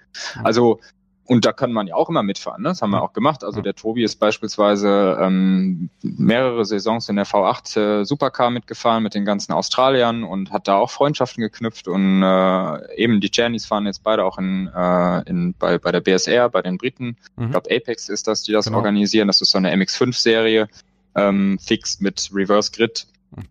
Also, 0.44 0.80
und 1.24 1.44
da 1.44 1.52
kann 1.52 1.72
man 1.72 1.88
ja 1.88 1.96
auch 1.96 2.08
immer 2.08 2.22
mitfahren, 2.22 2.62
ne? 2.62 2.68
das 2.68 2.82
haben 2.82 2.90
wir 2.90 3.02
auch 3.02 3.12
gemacht. 3.12 3.42
Also 3.42 3.60
der 3.60 3.74
Tobi 3.74 4.04
ist 4.04 4.16
beispielsweise 4.20 5.18
ähm, 5.20 5.90
mehrere 6.02 6.64
Saisons 6.64 7.08
in 7.08 7.16
der 7.16 7.26
V8 7.26 7.80
äh, 7.80 8.04
Supercar 8.04 8.50
mitgefahren 8.50 9.02
mit 9.02 9.14
den 9.14 9.24
ganzen 9.24 9.52
Australiern 9.52 10.22
und 10.22 10.52
hat 10.52 10.68
da 10.68 10.76
auch 10.76 10.90
Freundschaften 10.90 11.42
geknüpft 11.42 11.88
und 11.88 12.22
äh, 12.22 12.94
eben 12.94 13.20
die 13.20 13.30
Jannys 13.32 13.66
fahren 13.66 13.86
jetzt 13.86 14.04
beide 14.04 14.24
auch 14.24 14.38
in, 14.38 14.68
äh, 14.68 15.28
in, 15.28 15.54
bei, 15.58 15.78
bei 15.78 15.90
der 15.90 16.00
BSR, 16.00 16.48
bei 16.48 16.62
den 16.62 16.78
Briten. 16.78 17.16
Mhm. 17.34 17.46
Ich 17.46 17.50
glaube 17.50 17.74
Apex 17.74 18.08
ist 18.08 18.28
das, 18.28 18.42
die 18.42 18.52
das 18.52 18.66
genau. 18.66 18.76
organisieren. 18.76 19.26
Das 19.26 19.40
ist 19.40 19.50
so 19.50 19.58
eine 19.58 19.74
MX5-Serie 19.74 20.68
ähm, 21.16 21.58
fix 21.58 22.00
mit 22.00 22.30
Reverse 22.32 22.70
Grid. 22.70 23.06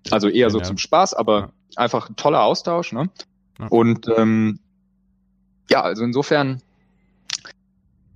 Also 0.09 0.29
eher 0.29 0.49
so 0.49 0.59
zum 0.61 0.77
Spaß, 0.77 1.13
aber 1.13 1.51
einfach 1.75 2.09
ein 2.09 2.15
toller 2.15 2.43
Austausch. 2.43 2.93
Ne? 2.93 3.09
Und 3.69 4.07
ähm, 4.15 4.59
ja, 5.69 5.81
also 5.81 6.03
insofern 6.03 6.61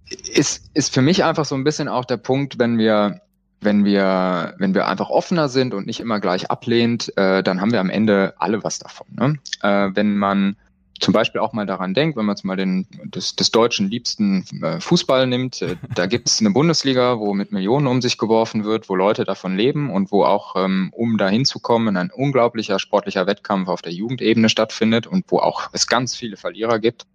ist, 0.09 0.69
ist 0.73 0.93
für 0.93 1.01
mich 1.01 1.23
einfach 1.23 1.45
so 1.45 1.55
ein 1.55 1.63
bisschen 1.63 1.88
auch 1.88 2.05
der 2.05 2.17
Punkt, 2.17 2.59
wenn 2.59 2.77
wir, 2.77 3.21
wenn 3.62 3.85
wir, 3.85 4.55
wenn 4.57 4.73
wir 4.73 4.88
einfach 4.88 5.09
offener 5.09 5.49
sind 5.49 5.73
und 5.73 5.85
nicht 5.85 5.99
immer 5.99 6.19
gleich 6.19 6.49
ablehnt, 6.49 7.15
äh, 7.17 7.43
dann 7.43 7.62
haben 7.62 7.71
wir 7.71 7.79
am 7.79 7.89
Ende 7.89 8.33
alle 8.38 8.63
was 8.63 8.79
davon. 8.79 9.07
Ne? 9.12 9.39
Äh, 9.62 9.91
wenn 9.95 10.17
man 10.17 10.55
zum 10.99 11.13
Beispiel 11.13 11.41
auch 11.41 11.53
mal 11.53 11.65
daran 11.65 11.93
denkt, 11.93 12.17
wenn 12.17 12.25
man 12.25 12.35
jetzt 12.35 12.43
mal 12.43 12.55
den 12.55 12.88
des, 13.03 13.35
des 13.35 13.51
deutschen 13.51 13.89
liebsten 13.89 14.45
äh, 14.62 14.79
Fußball 14.79 15.27
nimmt, 15.27 15.62
äh, 15.62 15.75
da 15.95 16.05
gibt 16.05 16.27
es 16.27 16.39
eine 16.39 16.51
Bundesliga, 16.51 17.19
wo 17.19 17.33
mit 17.33 17.51
Millionen 17.51 17.88
um 17.88 18.01
sich 18.01 18.17
geworfen 18.17 18.63
wird, 18.63 18.89
wo 18.89 18.95
Leute 18.95 19.23
davon 19.23 19.55
leben 19.55 19.89
und 19.89 20.12
wo 20.12 20.23
auch, 20.23 20.55
ähm, 20.55 20.91
um 20.93 21.17
dahin 21.17 21.45
zu 21.45 21.59
kommen, 21.59 21.97
ein 21.97 22.12
unglaublicher 22.12 22.79
sportlicher 22.79 23.27
Wettkampf 23.27 23.69
auf 23.69 23.81
der 23.81 23.93
Jugendebene 23.93 24.49
stattfindet 24.49 25.07
und 25.07 25.25
wo 25.29 25.39
auch 25.39 25.69
es 25.73 25.88
ganz 25.88 26.15
viele 26.15 26.38
Verlierer 26.38 26.79
gibt. 26.79 27.05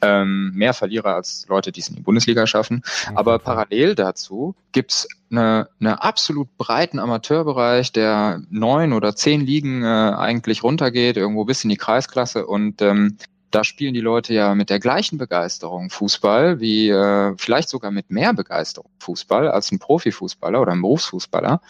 Ähm, 0.00 0.52
mehr 0.54 0.74
Verlierer 0.74 1.14
als 1.14 1.46
Leute, 1.48 1.72
die 1.72 1.80
es 1.80 1.88
in 1.88 1.96
die 1.96 2.02
Bundesliga 2.02 2.46
schaffen. 2.46 2.82
Mhm. 3.10 3.16
Aber 3.16 3.38
parallel 3.38 3.94
dazu 3.94 4.54
gibt's 4.72 5.08
eine, 5.30 5.68
eine 5.80 6.02
absolut 6.02 6.56
breiten 6.56 6.98
Amateurbereich, 6.98 7.92
der 7.92 8.42
neun 8.50 8.92
oder 8.92 9.14
zehn 9.14 9.40
Ligen 9.40 9.82
äh, 9.82 9.86
eigentlich 9.86 10.62
runtergeht, 10.62 11.16
irgendwo 11.16 11.44
bis 11.44 11.64
in 11.64 11.70
die 11.70 11.76
Kreisklasse 11.76 12.46
und 12.46 12.82
ähm, 12.82 13.16
da 13.52 13.64
spielen 13.64 13.94
die 13.94 14.00
Leute 14.00 14.34
ja 14.34 14.54
mit 14.54 14.70
der 14.70 14.80
gleichen 14.80 15.18
Begeisterung 15.18 15.90
Fußball, 15.90 16.60
wie 16.60 16.88
äh, 16.88 17.34
vielleicht 17.36 17.68
sogar 17.68 17.90
mit 17.90 18.10
mehr 18.10 18.32
Begeisterung 18.32 18.90
Fußball 18.98 19.48
als 19.48 19.70
ein 19.70 19.78
Profifußballer 19.78 20.60
oder 20.60 20.72
ein 20.72 20.80
Berufsfußballer. 20.80 21.60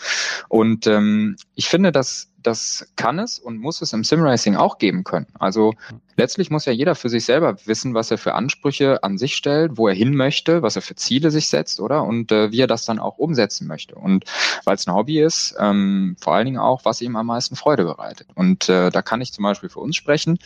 Und 0.49 0.87
ähm, 0.87 1.37
ich 1.55 1.69
finde, 1.69 1.93
dass 1.93 2.32
das 2.43 2.93
kann 2.97 3.19
es 3.19 3.39
und 3.39 3.59
muss 3.59 3.83
es 3.83 3.93
im 3.93 4.05
Simracing 4.05 4.57
auch 4.57 4.79
geben 4.79 5.05
können. 5.05 5.27
Also 5.39 5.75
letztlich 6.17 6.51
muss 6.51 6.65
ja 6.65 6.73
jeder 6.73 6.95
für 6.95 7.09
sich 7.09 7.25
selber 7.25 7.57
wissen, 7.67 7.95
was 7.95 8.11
er 8.11 8.19
für 8.19 8.35
Ansprüche 8.35 9.03
an 9.03 9.19
sich 9.19 9.35
stellt, 9.35 9.77
wo 9.77 9.89
er 9.89 9.95
hin 9.95 10.15
möchte, 10.15 10.63
was 10.63 10.77
er 10.77 10.83
für 10.83 10.95
Ziele 10.95 11.31
sich 11.31 11.49
setzt, 11.49 11.81
oder? 11.81 12.05
Und 12.05 12.33
äh, 12.33 12.53
wie 12.53 12.61
er 12.61 12.67
das 12.67 12.85
dann 12.85 12.99
auch 12.99 13.19
umsetzen 13.19 13.67
möchte. 13.67 13.95
Und 13.95 14.25
weil 14.65 14.75
es 14.75 14.87
ein 14.87 14.95
Hobby 14.95 15.21
ist, 15.21 15.55
ähm, 15.59 16.17
vor 16.21 16.35
allen 16.35 16.47
Dingen 16.47 16.59
auch, 16.59 16.85
was 16.85 17.01
ihm 17.01 17.17
am 17.17 17.27
meisten 17.27 17.57
Freude 17.57 17.85
bereitet. 17.85 18.29
Und 18.35 18.69
äh, 18.69 18.91
da 18.91 19.03
kann 19.03 19.21
ich 19.21 19.33
zum 19.33 19.45
Beispiel 19.45 19.69
für 19.69 19.81
uns 19.81 19.97
sprechen. 19.97 20.39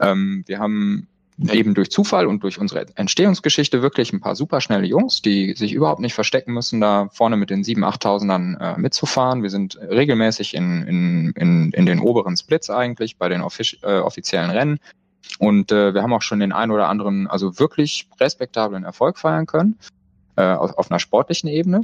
Ähm, 0.00 0.44
wir 0.46 0.58
haben 0.58 1.08
eben 1.38 1.74
durch 1.74 1.90
Zufall 1.90 2.26
und 2.26 2.42
durch 2.42 2.58
unsere 2.58 2.86
Entstehungsgeschichte 2.96 3.82
wirklich 3.82 4.12
ein 4.12 4.20
paar 4.20 4.36
superschnelle 4.36 4.86
Jungs, 4.86 5.20
die 5.20 5.54
sich 5.54 5.72
überhaupt 5.72 6.00
nicht 6.00 6.14
verstecken 6.14 6.52
müssen, 6.52 6.80
da 6.80 7.08
vorne 7.12 7.36
mit 7.36 7.50
den 7.50 7.64
7.000, 7.64 8.02
8.000ern 8.02 8.60
äh, 8.60 8.78
mitzufahren. 8.78 9.42
Wir 9.42 9.50
sind 9.50 9.76
regelmäßig 9.76 10.54
in, 10.54 10.82
in, 10.82 11.32
in, 11.36 11.72
in 11.72 11.86
den 11.86 11.98
oberen 11.98 12.36
Splits 12.36 12.70
eigentlich 12.70 13.16
bei 13.16 13.28
den 13.28 13.40
offic 13.40 13.78
äh, 13.82 13.98
offiziellen 13.98 14.50
Rennen. 14.50 14.78
Und 15.38 15.72
äh, 15.72 15.94
wir 15.94 16.02
haben 16.02 16.12
auch 16.12 16.22
schon 16.22 16.40
den 16.40 16.52
einen 16.52 16.70
oder 16.70 16.88
anderen, 16.88 17.26
also 17.26 17.58
wirklich 17.58 18.08
respektablen 18.20 18.84
Erfolg 18.84 19.18
feiern 19.18 19.46
können, 19.46 19.78
äh, 20.36 20.44
auf, 20.44 20.78
auf 20.78 20.90
einer 20.90 21.00
sportlichen 21.00 21.48
Ebene. 21.48 21.82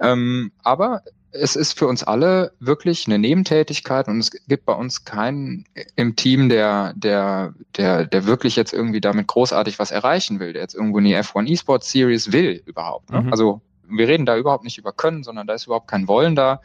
Ähm, 0.00 0.52
aber 0.62 1.02
es 1.34 1.56
ist 1.56 1.76
für 1.78 1.88
uns 1.88 2.04
alle 2.04 2.52
wirklich 2.60 3.06
eine 3.06 3.18
Nebentätigkeit 3.18 4.06
und 4.06 4.20
es 4.20 4.30
gibt 4.30 4.64
bei 4.64 4.72
uns 4.72 5.04
keinen 5.04 5.64
im 5.96 6.14
Team, 6.14 6.48
der, 6.48 6.92
der, 6.94 7.54
der, 7.76 8.06
der 8.06 8.24
wirklich 8.26 8.54
jetzt 8.54 8.72
irgendwie 8.72 9.00
damit 9.00 9.26
großartig 9.26 9.78
was 9.78 9.90
erreichen 9.90 10.38
will, 10.38 10.52
der 10.52 10.62
jetzt 10.62 10.74
irgendwo 10.74 10.98
in 10.98 11.04
die 11.04 11.16
F1 11.16 11.50
eSports 11.50 11.90
Series 11.90 12.32
will 12.32 12.62
überhaupt. 12.66 13.10
Ne? 13.10 13.22
Mhm. 13.22 13.32
Also 13.32 13.60
wir 13.86 14.06
reden 14.06 14.26
da 14.26 14.36
überhaupt 14.36 14.64
nicht 14.64 14.78
über 14.78 14.92
Können, 14.92 15.24
sondern 15.24 15.46
da 15.46 15.54
ist 15.54 15.66
überhaupt 15.66 15.88
kein 15.88 16.06
Wollen 16.06 16.36
da. 16.36 16.60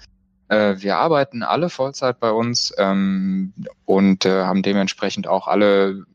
Äh, 0.49 0.75
wir 0.77 0.97
arbeiten 0.97 1.41
alle 1.41 1.69
Vollzeit 1.69 2.19
bei 2.19 2.31
uns 2.31 2.73
ähm, 2.77 3.53
und 3.85 4.25
äh, 4.25 4.43
haben 4.43 4.61
dementsprechend 4.61 5.27
auch 5.27 5.47
alle 5.47 6.05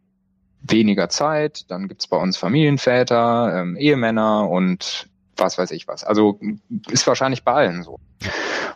weniger 0.63 1.09
Zeit. 1.09 1.71
Dann 1.71 1.89
gibt's 1.89 2.07
bei 2.07 2.17
uns 2.17 2.37
Familienväter, 2.37 3.63
ähm, 3.63 3.77
Ehemänner 3.77 4.49
und 4.49 5.09
was 5.37 5.59
weiß 5.59 5.71
ich 5.71 5.89
was. 5.89 6.05
Also 6.05 6.39
ist 6.89 7.07
wahrscheinlich 7.07 7.45
bei 7.45 7.53
allen 7.53 7.83
so. 7.83 7.99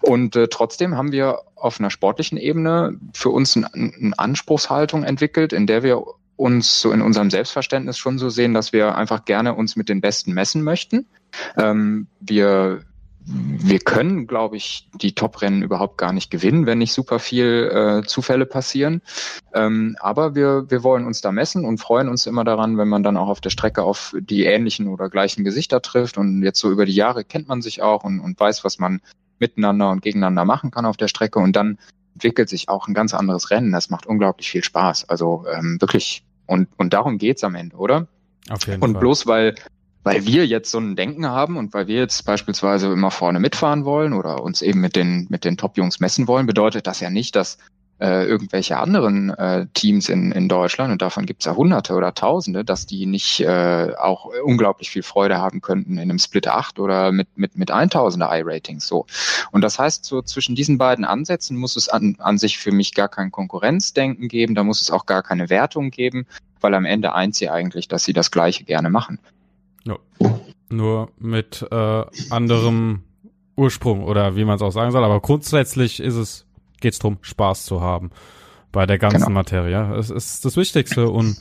Und 0.01 0.37
äh, 0.37 0.49
trotzdem 0.49 0.97
haben 0.97 1.13
wir 1.13 1.41
auf 1.55 1.81
einer 1.81 1.91
sportlichen 1.91 2.39
Ebene 2.39 2.99
für 3.13 3.31
uns 3.31 3.57
eine 3.57 3.69
ein 3.75 4.15
Anspruchshaltung 4.17 5.03
entwickelt, 5.05 5.53
in 5.53 5.67
der 5.67 5.83
wir 5.83 6.03
uns 6.37 6.81
so 6.81 6.93
in 6.93 7.03
unserem 7.03 7.31
Selbstverständnis 7.31 7.99
schon 7.99 8.19
so 8.19 8.29
sehen, 8.29 8.55
dass 8.55 8.73
wir 8.73 8.95
einfach 8.95 9.25
gerne 9.25 9.55
uns 9.55 9.75
mit 9.75 9.89
den 9.89 10.01
Besten 10.01 10.33
messen 10.33 10.63
möchten. 10.63 11.07
Ähm, 11.57 12.07
wir 12.21 12.83
wir 13.31 13.81
können, 13.81 14.27
glaube 14.27 14.57
ich, 14.57 14.89
die 14.95 15.15
Top-Rennen 15.15 15.63
überhaupt 15.63 15.99
gar 15.99 16.15
nicht 16.15 16.31
gewinnen, 16.31 16.65
wenn 16.65 16.79
nicht 16.79 16.95
super 16.95 17.19
viel 17.19 17.71
äh, 17.71 18.07
Zufälle 18.07 18.47
passieren. 18.47 19.03
Ähm, 19.53 19.97
aber 20.01 20.35
wir, 20.35 20.71
wir 20.71 20.83
wollen 20.83 21.05
uns 21.05 21.21
da 21.21 21.31
messen 21.31 21.67
und 21.67 21.79
freuen 21.79 22.09
uns 22.09 22.27
immer 22.27 22.45
daran, 22.45 22.79
wenn 22.79 22.89
man 22.89 23.03
dann 23.03 23.19
auch 23.19 23.29
auf 23.29 23.43
der 23.43 23.51
Strecke 23.51 23.83
auf 23.83 24.15
die 24.19 24.45
ähnlichen 24.45 24.89
oder 24.89 25.11
gleichen 25.11 25.45
Gesichter 25.45 25.83
trifft. 25.83 26.17
Und 26.17 26.43
jetzt 26.43 26.59
so 26.59 26.71
über 26.71 26.87
die 26.87 26.95
Jahre 26.95 27.23
kennt 27.23 27.49
man 27.49 27.61
sich 27.61 27.83
auch 27.83 28.03
und, 28.03 28.21
und 28.21 28.41
weiß, 28.41 28.65
was 28.65 28.79
man 28.79 29.03
miteinander 29.39 29.91
und 29.91 30.01
gegeneinander 30.01 30.47
machen 30.47 30.71
kann 30.71 30.87
auf 30.87 30.97
der 30.97 31.09
Strecke. 31.09 31.39
Und 31.39 31.55
dann 31.55 31.79
entwickelt 32.15 32.49
sich 32.49 32.71
auch 32.71 32.89
ein 32.89 32.95
ganz 32.95 33.13
anderes 33.13 33.51
Rennen. 33.51 33.73
Das 33.73 33.91
macht 33.91 34.07
unglaublich 34.07 34.51
viel 34.51 34.65
Spaß. 34.65 35.09
Also 35.11 35.45
ähm, 35.53 35.79
wirklich, 35.81 36.25
und, 36.47 36.69
und 36.79 36.95
darum 36.95 37.19
geht's 37.19 37.45
am 37.45 37.55
Ende, 37.55 37.77
oder? 37.77 38.09
Auf 38.49 38.67
jeden 38.67 38.83
und 38.83 38.93
Fall. 38.93 39.01
bloß 39.01 39.27
weil 39.27 39.55
weil 40.09 40.25
wir 40.25 40.47
jetzt 40.47 40.71
so 40.71 40.79
ein 40.79 40.97
Denken 40.97 41.27
haben 41.27 41.59
und 41.59 41.75
weil 41.75 41.87
wir 41.87 41.97
jetzt 41.97 42.25
beispielsweise 42.25 42.91
immer 42.91 43.11
vorne 43.11 43.41
mitfahren 43.41 43.85
wollen 43.85 44.15
oder 44.15 44.43
uns 44.43 44.63
eben 44.63 44.81
mit 44.81 44.97
den, 44.97 45.27
mit 45.29 45.45
den 45.45 45.59
Top-Jungs 45.59 46.01
messen 46.01 46.27
wollen, 46.27 46.47
bedeutet 46.47 46.87
das 46.87 47.01
ja 47.01 47.11
nicht, 47.11 47.37
dass 47.37 47.59
äh, 48.01 48.25
irgendwelche 48.25 48.79
anderen 48.79 49.29
äh, 49.31 49.67
Teams 49.75 50.09
in, 50.09 50.33
in 50.33 50.49
Deutschland, 50.49 50.93
und 50.93 51.03
davon 51.03 51.27
gibt 51.27 51.43
es 51.43 51.45
ja 51.45 51.57
Hunderte 51.57 51.93
oder 51.93 52.15
Tausende, 52.15 52.65
dass 52.65 52.87
die 52.87 53.05
nicht 53.05 53.41
äh, 53.41 53.93
auch 53.99 54.31
unglaublich 54.43 54.89
viel 54.89 55.03
Freude 55.03 55.37
haben 55.37 55.61
könnten 55.61 55.99
in 55.99 56.11
einem 56.11 56.19
Split 56.19 56.49
8 56.49 56.79
oder 56.79 57.13
mit, 57.13 57.29
mit, 57.37 57.59
mit 57.59 57.71
1000er 57.71 58.41
I-Ratings. 58.41 58.87
So. 58.87 59.05
Und 59.51 59.61
das 59.61 59.79
heißt, 59.79 60.07
so 60.07 60.23
zwischen 60.23 60.55
diesen 60.55 60.79
beiden 60.79 61.05
Ansätzen 61.05 61.59
muss 61.59 61.77
es 61.77 61.91
an, 61.91 62.17
an 62.19 62.39
sich 62.39 62.57
für 62.57 62.73
mich 62.73 62.95
gar 62.95 63.09
kein 63.09 63.31
Konkurrenzdenken 63.31 64.29
geben, 64.29 64.55
da 64.55 64.65
muss 64.65 64.81
es 64.81 64.91
auch 64.91 65.05
gar 65.05 65.23
keine 65.23 65.51
Wertung 65.51 65.91
geben, 65.91 66.27
weil 66.63 66.73
am 66.73 66.87
Ende 66.87 67.15
eint 67.15 67.35
sie 67.35 67.51
eigentlich, 67.51 67.89
dass 67.89 68.05
sie 68.05 68.15
das 68.15 68.31
Gleiche 68.31 68.65
gerne 68.65 68.89
machen. 68.89 69.19
Ja. 69.89 69.99
Nur 70.71 71.11
mit 71.19 71.67
äh, 71.71 72.05
anderem 72.31 73.03
Ursprung 73.57 74.05
oder 74.05 74.37
wie 74.37 74.45
man 74.45 74.57
es 74.57 74.63
auch 74.63 74.71
sagen 74.71 74.93
soll. 74.93 75.05
Aber 75.05 75.21
grundsätzlich 75.21 76.01
ist 76.01 76.15
es, 76.15 76.47
geht 76.81 76.93
es 76.93 76.99
darum, 76.99 77.19
Spaß 77.23 77.65
zu 77.65 77.81
haben 77.81 78.11
bei 78.71 78.87
der 78.87 78.99
ganzen 78.99 79.19
genau. 79.19 79.31
Materie. 79.31 79.97
Es 79.97 80.11
ist 80.11 80.45
das 80.45 80.57
Wichtigste. 80.57 81.09
Und 81.09 81.37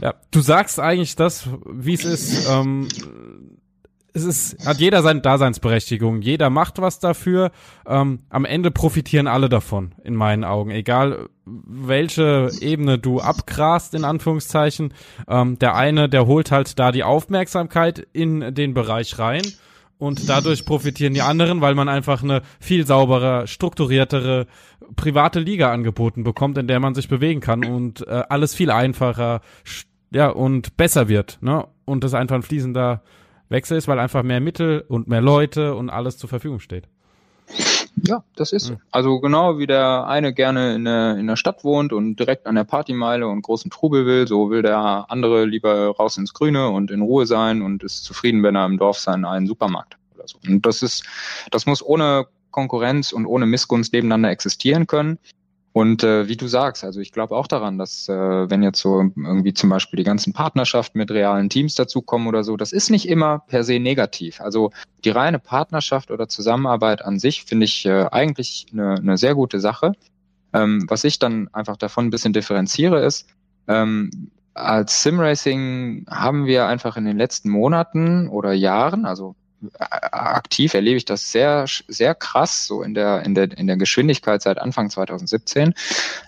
ja, 0.00 0.14
du 0.30 0.40
sagst 0.40 0.78
eigentlich 0.78 1.16
das, 1.16 1.48
wie 1.66 1.94
es 1.94 2.04
ist. 2.04 2.48
Ähm, 2.48 2.88
es 4.14 4.24
ist, 4.24 4.66
hat 4.66 4.78
jeder 4.78 5.02
seine 5.02 5.20
Daseinsberechtigung. 5.20 6.20
Jeder 6.20 6.50
macht 6.50 6.80
was 6.80 6.98
dafür. 6.98 7.50
Ähm, 7.86 8.20
am 8.28 8.44
Ende 8.44 8.70
profitieren 8.70 9.26
alle 9.26 9.48
davon, 9.48 9.94
in 10.04 10.14
meinen 10.14 10.44
Augen. 10.44 10.70
Egal, 10.70 11.28
welche 11.44 12.50
Ebene 12.60 12.98
du 12.98 13.20
abgrast, 13.20 13.94
in 13.94 14.04
Anführungszeichen. 14.04 14.92
Ähm, 15.28 15.58
der 15.58 15.74
eine, 15.76 16.08
der 16.08 16.26
holt 16.26 16.50
halt 16.50 16.78
da 16.78 16.92
die 16.92 17.04
Aufmerksamkeit 17.04 18.06
in 18.12 18.54
den 18.54 18.74
Bereich 18.74 19.18
rein. 19.18 19.42
Und 19.98 20.28
dadurch 20.28 20.66
profitieren 20.66 21.14
die 21.14 21.22
anderen, 21.22 21.60
weil 21.60 21.76
man 21.76 21.88
einfach 21.88 22.24
eine 22.24 22.42
viel 22.58 22.86
saubere, 22.86 23.46
strukturiertere 23.46 24.46
private 24.96 25.38
Liga 25.38 25.70
angeboten 25.72 26.24
bekommt, 26.24 26.58
in 26.58 26.66
der 26.66 26.80
man 26.80 26.94
sich 26.94 27.08
bewegen 27.08 27.40
kann 27.40 27.64
und 27.64 28.06
äh, 28.08 28.24
alles 28.28 28.52
viel 28.52 28.72
einfacher, 28.72 29.42
ja, 30.10 30.28
und 30.28 30.76
besser 30.76 31.08
wird, 31.08 31.38
ne? 31.40 31.66
Und 31.84 32.02
das 32.02 32.14
einfach 32.14 32.34
ein 32.34 32.42
fließender 32.42 33.02
Wechsel 33.52 33.78
ist, 33.78 33.88
weil 33.88 33.98
einfach 33.98 34.22
mehr 34.22 34.40
Mittel 34.40 34.84
und 34.88 35.06
mehr 35.06 35.20
Leute 35.20 35.74
und 35.74 35.90
alles 35.90 36.18
zur 36.18 36.28
Verfügung 36.28 36.60
steht. 36.60 36.88
Ja, 38.04 38.24
das 38.34 38.52
ist 38.52 38.66
so. 38.66 38.76
Also 38.90 39.20
genau 39.20 39.58
wie 39.58 39.66
der 39.66 40.06
eine 40.06 40.32
gerne 40.32 40.74
in 40.74 40.84
der, 40.84 41.16
in 41.18 41.26
der 41.26 41.36
Stadt 41.36 41.62
wohnt 41.62 41.92
und 41.92 42.16
direkt 42.16 42.46
an 42.46 42.54
der 42.54 42.64
Partymeile 42.64 43.28
und 43.28 43.42
großen 43.42 43.70
Trubel 43.70 44.06
will, 44.06 44.26
so 44.26 44.50
will 44.50 44.62
der 44.62 45.06
andere 45.08 45.44
lieber 45.44 45.94
raus 45.94 46.16
ins 46.16 46.32
Grüne 46.32 46.70
und 46.70 46.90
in 46.90 47.02
Ruhe 47.02 47.26
sein 47.26 47.62
und 47.62 47.84
ist 47.84 48.04
zufrieden, 48.04 48.42
wenn 48.42 48.56
er 48.56 48.66
im 48.66 48.78
Dorf 48.78 48.98
seinen 48.98 49.24
einen 49.24 49.46
Supermarkt 49.46 49.94
hat 49.94 50.00
oder 50.14 50.24
so. 50.26 50.38
Und 50.46 50.64
das 50.66 50.82
ist, 50.82 51.04
das 51.50 51.66
muss 51.66 51.84
ohne 51.84 52.26
Konkurrenz 52.50 53.12
und 53.12 53.26
ohne 53.26 53.46
Missgunst 53.46 53.92
nebeneinander 53.92 54.30
existieren 54.30 54.86
können. 54.86 55.18
Und 55.72 56.04
äh, 56.04 56.28
wie 56.28 56.36
du 56.36 56.48
sagst, 56.48 56.84
also 56.84 57.00
ich 57.00 57.12
glaube 57.12 57.34
auch 57.34 57.46
daran, 57.46 57.78
dass 57.78 58.08
äh, 58.08 58.50
wenn 58.50 58.62
jetzt 58.62 58.80
so 58.80 59.00
irgendwie 59.16 59.54
zum 59.54 59.70
Beispiel 59.70 59.96
die 59.96 60.04
ganzen 60.04 60.34
Partnerschaften 60.34 60.98
mit 60.98 61.10
realen 61.10 61.48
Teams 61.48 61.74
dazukommen 61.74 62.28
oder 62.28 62.44
so, 62.44 62.58
das 62.58 62.72
ist 62.72 62.90
nicht 62.90 63.08
immer 63.08 63.38
per 63.38 63.64
se 63.64 63.80
negativ. 63.80 64.40
Also 64.42 64.70
die 65.04 65.10
reine 65.10 65.38
Partnerschaft 65.38 66.10
oder 66.10 66.28
Zusammenarbeit 66.28 67.02
an 67.02 67.18
sich 67.18 67.44
finde 67.44 67.64
ich 67.64 67.86
äh, 67.86 68.06
eigentlich 68.10 68.66
eine, 68.72 68.96
eine 68.96 69.16
sehr 69.16 69.34
gute 69.34 69.60
Sache. 69.60 69.92
Ähm, 70.52 70.84
was 70.88 71.04
ich 71.04 71.18
dann 71.18 71.48
einfach 71.54 71.78
davon 71.78 72.06
ein 72.06 72.10
bisschen 72.10 72.34
differenziere 72.34 73.02
ist, 73.02 73.26
ähm, 73.66 74.30
als 74.54 75.02
Simracing 75.02 76.04
haben 76.10 76.44
wir 76.44 76.66
einfach 76.66 76.98
in 76.98 77.06
den 77.06 77.16
letzten 77.16 77.48
Monaten 77.48 78.28
oder 78.28 78.52
Jahren, 78.52 79.06
also 79.06 79.34
aktiv 79.78 80.74
erlebe 80.74 80.96
ich 80.96 81.04
das 81.04 81.30
sehr, 81.30 81.66
sehr 81.88 82.14
krass, 82.14 82.66
so 82.66 82.82
in 82.82 82.94
der, 82.94 83.22
in 83.24 83.34
der, 83.34 83.56
in 83.56 83.66
der 83.66 83.76
Geschwindigkeit 83.76 84.42
seit 84.42 84.58
Anfang 84.58 84.90
2017, 84.90 85.74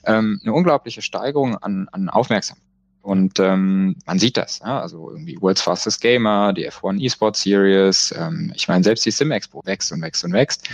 ähm, 0.05 0.41
eine 0.43 0.53
unglaubliche 0.53 1.03
Steigerung 1.03 1.57
an, 1.57 1.89
an 1.93 2.09
Aufmerksamkeit 2.09 2.63
Und 3.03 3.39
ähm, 3.39 3.97
man 4.07 4.19
sieht 4.19 4.37
das, 4.37 4.61
ja? 4.61 4.81
also 4.81 5.11
irgendwie 5.11 5.41
World's 5.41 5.63
Fastest 5.63 6.01
Gamer, 6.01 6.53
die 6.53 6.69
F1 6.71 7.05
eSports 7.05 7.43
Series, 7.43 8.15
ähm, 8.17 8.53
ich 8.55 8.69
meine, 8.69 8.85
selbst 8.85 9.05
die 9.05 9.11
Sim 9.11 9.31
Expo 9.31 9.63
wächst 9.65 9.93
und 9.93 10.01
wächst 10.03 10.25
und 10.25 10.33
wächst. 10.33 10.69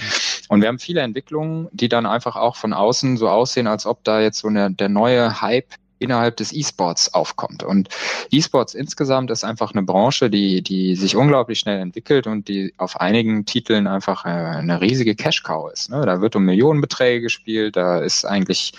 Und 0.48 0.60
wir 0.60 0.68
haben 0.68 0.78
viele 0.78 1.00
Entwicklungen, 1.00 1.68
die 1.72 1.88
dann 1.88 2.06
einfach 2.06 2.36
auch 2.36 2.56
von 2.56 2.72
außen 2.72 3.16
so 3.16 3.28
aussehen, 3.28 3.66
als 3.66 3.86
ob 3.86 4.04
da 4.04 4.20
jetzt 4.20 4.38
so 4.38 4.48
eine, 4.48 4.70
der 4.70 4.88
neue 4.88 5.40
Hype 5.40 5.74
innerhalb 6.00 6.36
des 6.36 6.52
E-Sports 6.52 7.14
aufkommt. 7.14 7.62
Und 7.62 7.88
E-Sports 8.30 8.74
insgesamt 8.74 9.30
ist 9.30 9.44
einfach 9.44 9.72
eine 9.72 9.82
Branche, 9.82 10.30
die, 10.30 10.62
die 10.62 10.96
sich 10.96 11.14
unglaublich 11.14 11.60
schnell 11.60 11.78
entwickelt 11.78 12.26
und 12.26 12.48
die 12.48 12.74
auf 12.78 13.00
einigen 13.00 13.44
Titeln 13.44 13.86
einfach 13.86 14.24
äh, 14.24 14.28
eine 14.28 14.80
riesige 14.80 15.14
Cash-Cow 15.14 15.70
ist. 15.72 15.90
Ne? 15.90 16.04
Da 16.04 16.20
wird 16.20 16.34
um 16.34 16.44
Millionenbeträge 16.44 17.20
gespielt, 17.20 17.76
da 17.76 17.98
ist 17.98 18.24
eigentlich 18.24 18.72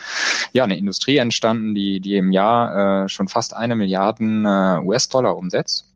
ja 0.52 0.64
eine 0.64 0.78
Industrie 0.78 1.18
entstanden, 1.18 1.76
die, 1.76 2.00
die 2.00 2.18
im 2.18 2.32
Jahr 2.32 3.04
äh, 3.06 3.10
schon 3.10 3.28
fast 3.28 3.56
eine 3.56 3.76
Milliarden 3.76 4.46
äh, 4.46 4.80
US-Dollar 4.84 5.38
umsetzt. 5.38 5.91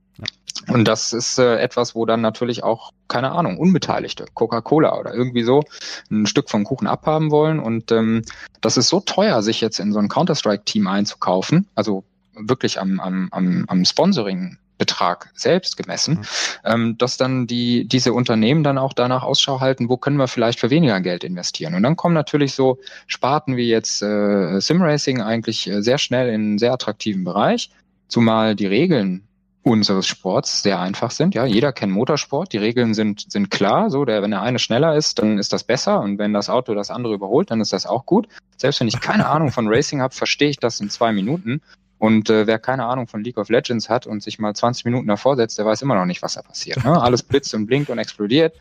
Und 0.67 0.87
das 0.87 1.13
ist 1.13 1.37
äh, 1.37 1.57
etwas, 1.57 1.95
wo 1.95 2.05
dann 2.05 2.21
natürlich 2.21 2.63
auch, 2.63 2.91
keine 3.07 3.31
Ahnung, 3.31 3.57
Unbeteiligte, 3.57 4.25
Coca-Cola 4.33 4.97
oder 4.97 5.13
irgendwie 5.13 5.43
so, 5.43 5.63
ein 6.09 6.25
Stück 6.25 6.49
vom 6.49 6.63
Kuchen 6.63 6.87
abhaben 6.87 7.29
wollen. 7.29 7.59
Und 7.59 7.91
ähm, 7.91 8.23
das 8.61 8.77
ist 8.77 8.89
so 8.89 8.99
teuer, 8.99 9.41
sich 9.43 9.61
jetzt 9.61 9.79
in 9.79 9.93
so 9.93 9.99
ein 9.99 10.09
Counter-Strike-Team 10.09 10.87
einzukaufen, 10.87 11.67
also 11.75 12.03
wirklich 12.35 12.79
am, 12.79 12.99
am, 12.99 13.27
am, 13.31 13.65
am 13.67 13.85
Sponsoring 13.85 14.57
Betrag 14.77 15.31
selbst 15.35 15.77
gemessen, 15.77 16.15
mhm. 16.15 16.25
ähm, 16.65 16.97
dass 16.97 17.17
dann 17.17 17.47
die 17.47 17.87
diese 17.87 18.13
Unternehmen 18.13 18.63
dann 18.63 18.77
auch 18.77 18.93
danach 18.93 19.23
Ausschau 19.23 19.61
halten, 19.61 19.89
wo 19.89 19.97
können 19.97 20.17
wir 20.17 20.27
vielleicht 20.27 20.59
für 20.59 20.69
weniger 20.69 20.99
Geld 20.99 21.23
investieren. 21.23 21.75
Und 21.75 21.83
dann 21.83 21.95
kommen 21.95 22.13
natürlich 22.13 22.53
so 22.53 22.79
Sparten 23.07 23.55
wie 23.55 23.69
jetzt 23.69 24.01
äh, 24.01 24.59
Simracing 24.59 25.21
eigentlich 25.21 25.67
äh, 25.67 25.81
sehr 25.81 25.97
schnell 25.97 26.27
in 26.27 26.41
einen 26.41 26.57
sehr 26.57 26.73
attraktiven 26.73 27.23
Bereich, 27.23 27.69
zumal 28.09 28.55
die 28.55 28.67
Regeln 28.67 29.24
unseres 29.65 30.05
Sports 30.05 30.61
sehr 30.61 30.79
einfach 30.79 31.09
sind. 31.09 31.33
Ja, 31.33 31.45
jeder 31.45 31.73
kennt 31.73 31.91
Motorsport. 31.91 32.53
Die 32.53 32.57
Regeln 32.57 32.93
sind, 32.93 33.25
sind 33.31 33.49
klar. 33.49 33.89
So, 33.89 34.05
der, 34.05 34.21
wenn 34.21 34.29
der 34.29 34.43
eine 34.43 34.59
schneller 34.59 34.95
ist, 34.95 35.17
dann 35.17 35.39
ist 35.39 35.53
das 35.53 35.63
besser. 35.63 36.01
Und 36.01 36.19
wenn 36.19 36.33
das 36.33 36.51
Auto 36.51 36.75
das 36.75 36.91
andere 36.91 37.15
überholt, 37.15 37.49
dann 37.49 37.61
ist 37.61 37.73
das 37.73 37.87
auch 37.87 38.05
gut. 38.05 38.27
Selbst 38.57 38.79
wenn 38.79 38.87
ich 38.87 39.01
keine 39.01 39.25
Ahnung 39.29 39.51
von 39.51 39.67
Racing 39.67 40.01
habe, 40.01 40.13
verstehe 40.13 40.49
ich 40.49 40.57
das 40.57 40.79
in 40.79 40.91
zwei 40.91 41.11
Minuten. 41.11 41.61
Und 41.97 42.29
äh, 42.29 42.45
wer 42.45 42.59
keine 42.59 42.85
Ahnung 42.85 43.07
von 43.07 43.23
League 43.23 43.39
of 43.39 43.49
Legends 43.49 43.89
hat 43.89 44.05
und 44.05 44.21
sich 44.21 44.37
mal 44.37 44.53
20 44.53 44.85
Minuten 44.85 45.07
davor 45.07 45.35
setzt, 45.35 45.57
der 45.57 45.65
weiß 45.65 45.81
immer 45.81 45.95
noch 45.95 46.05
nicht, 46.05 46.21
was 46.21 46.35
da 46.35 46.43
passiert. 46.43 46.83
Ne? 46.83 47.01
Alles 47.01 47.23
blitzt 47.23 47.55
und 47.55 47.65
blinkt 47.65 47.89
und 47.89 47.97
explodiert. 47.97 48.53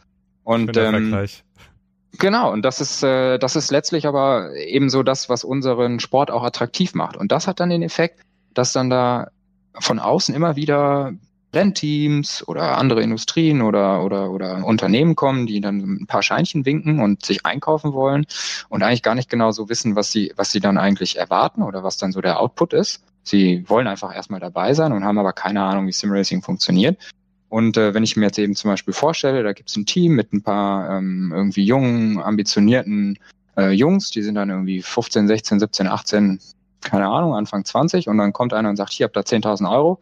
Und 0.43 0.75
ähm, 0.79 1.29
Genau, 2.19 2.51
und 2.53 2.63
das 2.63 2.81
ist, 2.81 3.03
äh, 3.03 3.39
das 3.39 3.57
ist 3.57 3.71
letztlich 3.71 4.07
aber 4.07 4.55
eben 4.55 4.89
so 4.89 5.03
das, 5.03 5.29
was 5.29 5.45
unseren 5.45 6.01
Sport 6.01 6.31
auch 6.31 6.45
attraktiv 6.45 6.95
macht. 6.95 7.17
Und 7.17 7.31
das 7.33 7.47
hat 7.47 7.61
dann 7.61 7.71
den 7.71 7.83
Effekt, 7.83 8.21
dass 8.55 8.73
dann 8.73 8.89
da 8.89 9.29
von 9.79 9.99
außen 9.99 10.35
immer 10.35 10.57
wieder 10.57 11.15
Rennteams 11.55 12.47
oder 12.47 12.79
andere 12.79 13.03
Industrien 13.03 13.63
oder, 13.63 14.05
oder, 14.05 14.31
oder 14.31 14.65
Unternehmen 14.65 15.15
kommen, 15.17 15.47
die 15.47 15.61
dann 15.61 16.01
ein 16.03 16.07
paar 16.07 16.23
Scheinchen 16.23 16.67
winken 16.67 17.01
und 17.01 17.25
sich 17.25 17.47
einkaufen 17.47 17.93
wollen 17.93 18.27
und 18.69 18.83
eigentlich 18.83 19.03
gar 19.03 19.15
nicht 19.15 19.31
genau 19.31 19.53
so 19.53 19.69
wissen, 19.69 19.97
was 19.97 20.11
sie, 20.11 20.33
was 20.37 20.51
sie 20.51 20.61
dann 20.61 20.79
eigentlich 20.79 21.17
erwarten 21.17 21.63
oder 21.63 21.83
was 21.83 21.97
dann 21.97 22.13
so 22.13 22.21
der 22.21 22.41
Output 22.41 22.73
ist. 22.73 23.03
Sie 23.23 23.65
wollen 23.69 23.87
einfach 23.87 24.15
erstmal 24.15 24.41
dabei 24.41 24.75
sein 24.75 24.93
und 24.93 25.05
haben 25.05 25.19
aber 25.19 25.33
keine 25.33 25.63
Ahnung, 25.63 25.87
wie 25.87 25.93
Simracing 25.93 26.43
funktioniert. 26.43 26.99
Und 27.49 27.77
äh, 27.77 27.95
wenn 27.95 28.03
ich 28.03 28.17
mir 28.17 28.27
jetzt 28.27 28.39
eben 28.39 28.57
zum 28.57 28.71
Beispiel 28.71 28.93
vorstelle, 28.93 29.43
da 29.43 29.53
gibt 29.53 29.71
es 29.71 29.77
ein 29.77 29.87
Team 29.87 30.15
mit 30.15 30.33
ein 30.33 30.43
paar 30.43 30.99
ähm, 30.99 31.33
irgendwie 31.35 31.65
jungen, 31.65 32.21
ambitionierten 32.21 33.19
äh, 33.57 33.71
Jungs, 33.71 34.11
die 34.11 34.23
sind 34.23 34.35
dann 34.35 34.51
irgendwie 34.51 34.83
15, 34.83 35.29
16, 35.29 35.61
17, 35.61 35.87
18, 35.87 36.41
keine 36.85 37.09
Ahnung, 37.09 37.35
Anfang 37.35 37.65
20 37.65 38.09
und 38.09 38.19
dann 38.19 38.33
kommt 38.33 38.53
einer 38.53 38.69
und 38.69 38.77
sagt, 38.77 38.93
hier 38.93 39.05
habt 39.05 39.17
ihr 39.17 39.23
10.000 39.23 39.71
Euro, 39.71 40.01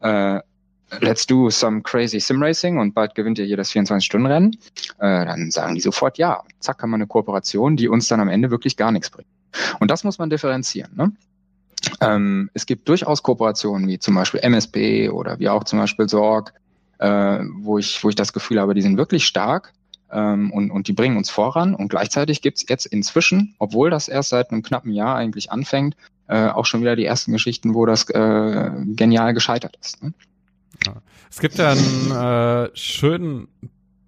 äh, 0.00 0.40
let's 1.00 1.26
do 1.26 1.50
some 1.50 1.82
crazy 1.82 2.20
sim 2.20 2.42
racing 2.42 2.78
und 2.78 2.94
bald 2.94 3.14
gewinnt 3.14 3.38
ihr 3.38 3.44
hier 3.44 3.56
das 3.56 3.70
24-Stunden-Rennen, 3.72 4.56
äh, 4.98 5.24
dann 5.24 5.50
sagen 5.50 5.74
die 5.74 5.80
sofort 5.80 6.18
ja. 6.18 6.42
Zack, 6.60 6.82
haben 6.82 6.90
wir 6.90 6.96
eine 6.96 7.06
Kooperation, 7.06 7.76
die 7.76 7.88
uns 7.88 8.08
dann 8.08 8.20
am 8.20 8.28
Ende 8.28 8.50
wirklich 8.50 8.76
gar 8.76 8.92
nichts 8.92 9.10
bringt. 9.10 9.28
Und 9.80 9.90
das 9.90 10.04
muss 10.04 10.18
man 10.18 10.30
differenzieren. 10.30 10.92
Ne? 10.94 11.12
Ähm, 12.00 12.50
es 12.54 12.66
gibt 12.66 12.88
durchaus 12.88 13.22
Kooperationen 13.22 13.88
wie 13.88 13.98
zum 13.98 14.14
Beispiel 14.14 14.40
MSB 14.40 15.08
oder 15.10 15.38
wie 15.38 15.48
auch 15.48 15.64
zum 15.64 15.78
Beispiel 15.78 16.08
Sorg, 16.08 16.52
äh, 16.98 17.40
wo, 17.60 17.78
ich, 17.78 18.02
wo 18.02 18.08
ich 18.08 18.14
das 18.14 18.32
Gefühl 18.32 18.60
habe, 18.60 18.74
die 18.74 18.82
sind 18.82 18.96
wirklich 18.96 19.26
stark 19.26 19.72
ähm, 20.10 20.52
und, 20.52 20.70
und 20.70 20.88
die 20.88 20.92
bringen 20.92 21.16
uns 21.16 21.30
voran. 21.30 21.74
Und 21.74 21.88
gleichzeitig 21.88 22.42
gibt 22.42 22.58
es 22.58 22.68
jetzt 22.68 22.86
inzwischen, 22.86 23.54
obwohl 23.58 23.90
das 23.90 24.08
erst 24.08 24.30
seit 24.30 24.50
einem 24.50 24.62
knappen 24.62 24.92
Jahr 24.92 25.16
eigentlich 25.16 25.50
anfängt, 25.50 25.96
äh, 26.28 26.48
auch 26.48 26.66
schon 26.66 26.80
wieder 26.80 26.96
die 26.96 27.04
ersten 27.04 27.32
Geschichten, 27.32 27.74
wo 27.74 27.86
das 27.86 28.08
äh, 28.10 28.70
genial 28.86 29.34
gescheitert 29.34 29.76
ist. 29.80 30.02
Ne? 30.02 30.12
Ja. 30.86 30.94
Es 31.30 31.40
gibt 31.40 31.56
ja 31.58 31.70
einen 31.70 32.66
äh, 32.66 32.70
schönen 32.74 33.48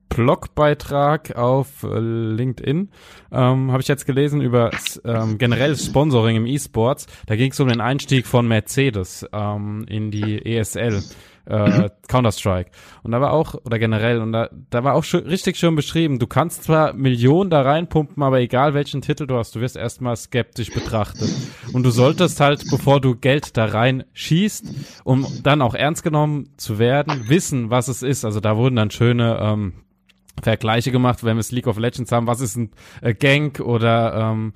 Blogbeitrag 0.08 1.36
auf 1.36 1.84
äh, 1.84 1.98
LinkedIn, 1.98 2.88
ähm, 3.30 3.70
habe 3.70 3.80
ich 3.82 3.88
jetzt 3.88 4.06
gelesen, 4.06 4.40
über 4.40 4.70
ähm, 5.04 5.38
generell 5.38 5.76
Sponsoring 5.76 6.36
im 6.36 6.46
E-Sports. 6.46 7.06
Da 7.26 7.36
ging 7.36 7.52
es 7.52 7.60
um 7.60 7.68
den 7.68 7.80
Einstieg 7.80 8.26
von 8.26 8.48
Mercedes 8.48 9.26
ähm, 9.32 9.84
in 9.88 10.10
die 10.10 10.44
ESL 10.44 11.02
äh. 11.48 11.90
Counter-Strike. 12.08 12.70
Und 13.02 13.12
da 13.12 13.20
war 13.20 13.32
auch, 13.32 13.54
oder 13.64 13.78
generell, 13.78 14.20
und 14.20 14.32
da, 14.32 14.48
da 14.70 14.84
war 14.84 14.94
auch 14.94 15.04
schön, 15.04 15.26
richtig 15.26 15.56
schön 15.56 15.76
beschrieben, 15.76 16.18
du 16.18 16.26
kannst 16.26 16.64
zwar 16.64 16.92
Millionen 16.92 17.50
da 17.50 17.62
reinpumpen, 17.62 18.22
aber 18.22 18.40
egal 18.40 18.74
welchen 18.74 19.02
Titel 19.02 19.26
du 19.26 19.36
hast, 19.36 19.54
du 19.54 19.60
wirst 19.60 19.76
erstmal 19.76 20.16
skeptisch 20.16 20.72
betrachtet. 20.72 21.30
Und 21.72 21.82
du 21.82 21.90
solltest 21.90 22.40
halt, 22.40 22.64
bevor 22.70 23.00
du 23.00 23.14
Geld 23.14 23.56
da 23.56 23.66
rein 23.66 24.04
schießt, 24.12 24.66
um 25.04 25.26
dann 25.42 25.62
auch 25.62 25.74
ernst 25.74 26.02
genommen 26.02 26.50
zu 26.56 26.78
werden, 26.78 27.28
wissen, 27.28 27.70
was 27.70 27.88
es 27.88 28.02
ist. 28.02 28.24
Also 28.24 28.40
da 28.40 28.56
wurden 28.56 28.76
dann 28.76 28.90
schöne 28.90 29.38
ähm, 29.40 29.72
Vergleiche 30.42 30.92
gemacht, 30.92 31.24
wenn 31.24 31.36
wir 31.36 31.40
es 31.40 31.52
League 31.52 31.66
of 31.66 31.78
Legends 31.78 32.12
haben, 32.12 32.26
was 32.26 32.40
ist 32.40 32.56
ein 32.56 32.70
äh, 33.00 33.14
Gank 33.14 33.60
oder 33.60 34.14
ähm, 34.14 34.52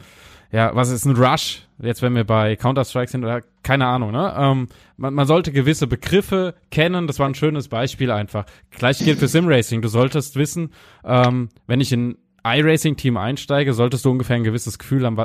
ja, 0.52 0.74
was 0.74 0.90
ist 0.90 1.06
ein 1.06 1.16
Rush? 1.16 1.62
Jetzt, 1.80 2.02
wenn 2.02 2.14
wir 2.14 2.24
bei 2.24 2.56
Counter-Strike 2.56 3.10
sind 3.10 3.24
oder 3.24 3.40
keine 3.62 3.86
Ahnung, 3.86 4.12
ne? 4.12 4.34
Ähm, 4.36 4.68
man, 4.98 5.14
man 5.14 5.26
sollte 5.26 5.50
gewisse 5.50 5.86
Begriffe 5.86 6.54
kennen. 6.70 7.06
Das 7.06 7.18
war 7.18 7.26
ein 7.26 7.34
schönes 7.34 7.68
Beispiel 7.68 8.10
einfach. 8.10 8.44
Gleich 8.70 8.98
gilt 8.98 9.18
für 9.18 9.28
Sim-Racing. 9.28 9.80
Du 9.80 9.88
solltest 9.88 10.36
wissen, 10.36 10.72
ähm, 11.04 11.48
wenn 11.66 11.80
ich 11.80 11.90
in 11.90 12.18
iRacing-Team 12.44 13.16
einsteige, 13.16 13.72
solltest 13.72 14.04
du 14.04 14.10
ungefähr 14.10 14.36
ein 14.36 14.44
gewisses 14.44 14.78
Gefühl 14.78 15.06
haben, 15.06 15.16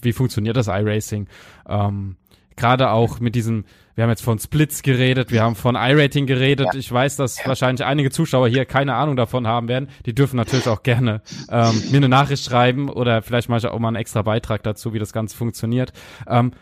wie 0.00 0.12
funktioniert 0.12 0.56
das 0.56 0.66
iRacing. 0.66 1.28
Ähm, 1.68 2.16
Gerade 2.56 2.90
auch 2.90 3.20
mit 3.20 3.34
diesem, 3.34 3.64
wir 3.94 4.04
haben 4.04 4.10
jetzt 4.10 4.22
von 4.22 4.38
Splits 4.38 4.82
geredet, 4.82 5.30
wir 5.30 5.42
haben 5.42 5.56
von 5.56 5.74
iRating 5.74 6.26
geredet. 6.26 6.68
Ja. 6.72 6.78
Ich 6.78 6.90
weiß, 6.90 7.16
dass 7.16 7.44
wahrscheinlich 7.46 7.84
einige 7.84 8.10
Zuschauer 8.10 8.48
hier 8.48 8.64
keine 8.64 8.94
Ahnung 8.94 9.16
davon 9.16 9.46
haben 9.46 9.68
werden. 9.68 9.88
Die 10.06 10.14
dürfen 10.14 10.36
natürlich 10.36 10.68
auch 10.68 10.82
gerne 10.82 11.22
ähm, 11.50 11.82
mir 11.90 11.98
eine 11.98 12.08
Nachricht 12.08 12.44
schreiben 12.44 12.88
oder 12.88 13.22
vielleicht 13.22 13.48
mache 13.48 13.58
ich 13.58 13.66
auch 13.66 13.78
mal 13.78 13.88
einen 13.88 13.96
extra 13.96 14.22
Beitrag 14.22 14.62
dazu, 14.62 14.92
wie 14.92 14.98
das 14.98 15.12
Ganze 15.12 15.36
funktioniert. 15.36 15.92
Ähm, 16.28 16.52